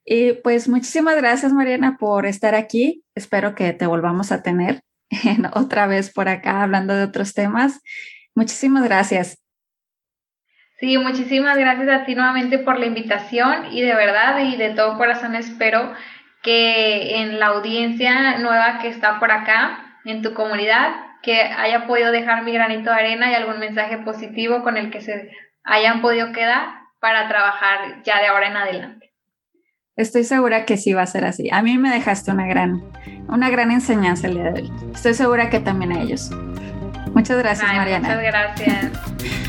Y 0.06 0.34
pues 0.34 0.70
muchísimas 0.70 1.16
gracias 1.18 1.52
Mariana 1.52 1.98
por 2.00 2.26
estar 2.28 2.54
aquí, 2.56 3.04
espero 3.16 3.56
que 3.56 3.74
te 3.74 3.88
volvamos 3.88 4.32
a 4.32 4.44
tener 4.44 4.82
otra 5.54 5.88
vez 5.88 6.12
por 6.12 6.30
acá 6.30 6.62
hablando 6.64 6.96
de 6.96 7.04
otros 7.04 7.34
temas. 7.34 7.82
Muchísimas 8.36 8.84
gracias. 8.84 9.40
Sí, 10.80 10.98
muchísimas 10.98 11.58
gracias 11.58 11.90
a 11.90 12.06
ti 12.06 12.16
nuevamente 12.16 12.58
por 12.58 12.80
la 12.80 12.86
invitación 12.86 13.66
y 13.72 13.82
de 13.82 13.94
verdad 13.96 14.40
y 14.40 14.56
de 14.56 14.70
todo 14.70 14.98
corazón 14.98 15.36
espero 15.36 15.94
que 16.42 17.18
en 17.18 17.38
la 17.38 17.48
audiencia 17.48 18.38
nueva 18.38 18.80
que 18.80 18.88
está 18.88 19.20
por 19.20 19.32
acá, 19.32 19.98
en 20.06 20.22
tu 20.22 20.34
comunidad, 20.34 20.96
que 21.22 21.42
haya 21.42 21.86
podido 21.86 22.12
dejar 22.12 22.44
mi 22.44 22.54
granito 22.54 22.92
de 22.92 22.96
arena 22.96 23.30
y 23.30 23.36
algún 23.36 23.60
mensaje 23.60 23.98
positivo 23.98 24.64
con 24.64 24.78
el 24.78 24.90
que 24.90 25.02
se 25.02 25.32
hayan 25.64 26.02
podido 26.02 26.32
quedar 26.32 26.70
para 27.02 27.28
trabajar 27.28 28.02
ya 28.04 28.22
de 28.22 28.28
ahora 28.28 28.48
en 28.48 28.56
adelante. 28.56 29.12
Estoy 29.98 30.24
segura 30.24 30.64
que 30.64 30.78
sí 30.78 30.94
va 30.94 31.02
a 31.02 31.08
ser 31.08 31.26
así. 31.26 31.50
A 31.52 31.62
mí 31.62 31.78
me 31.78 31.90
dejaste 31.90 32.32
una 32.32 32.48
gran, 32.48 32.82
una 33.28 33.50
gran 33.50 33.70
enseñanza 33.70 34.28
el 34.28 34.36
día 34.36 34.52
de 34.52 34.62
hoy. 34.62 34.72
Estoy 34.94 35.14
segura 35.14 35.50
que 35.50 35.60
también 35.60 35.92
a 35.92 36.02
ellos. 36.02 36.32
Muchas 37.14 37.38
gracias, 37.38 37.74
Mariana. 37.74 38.08
Muchas 38.08 38.24
gracias. 38.24 39.49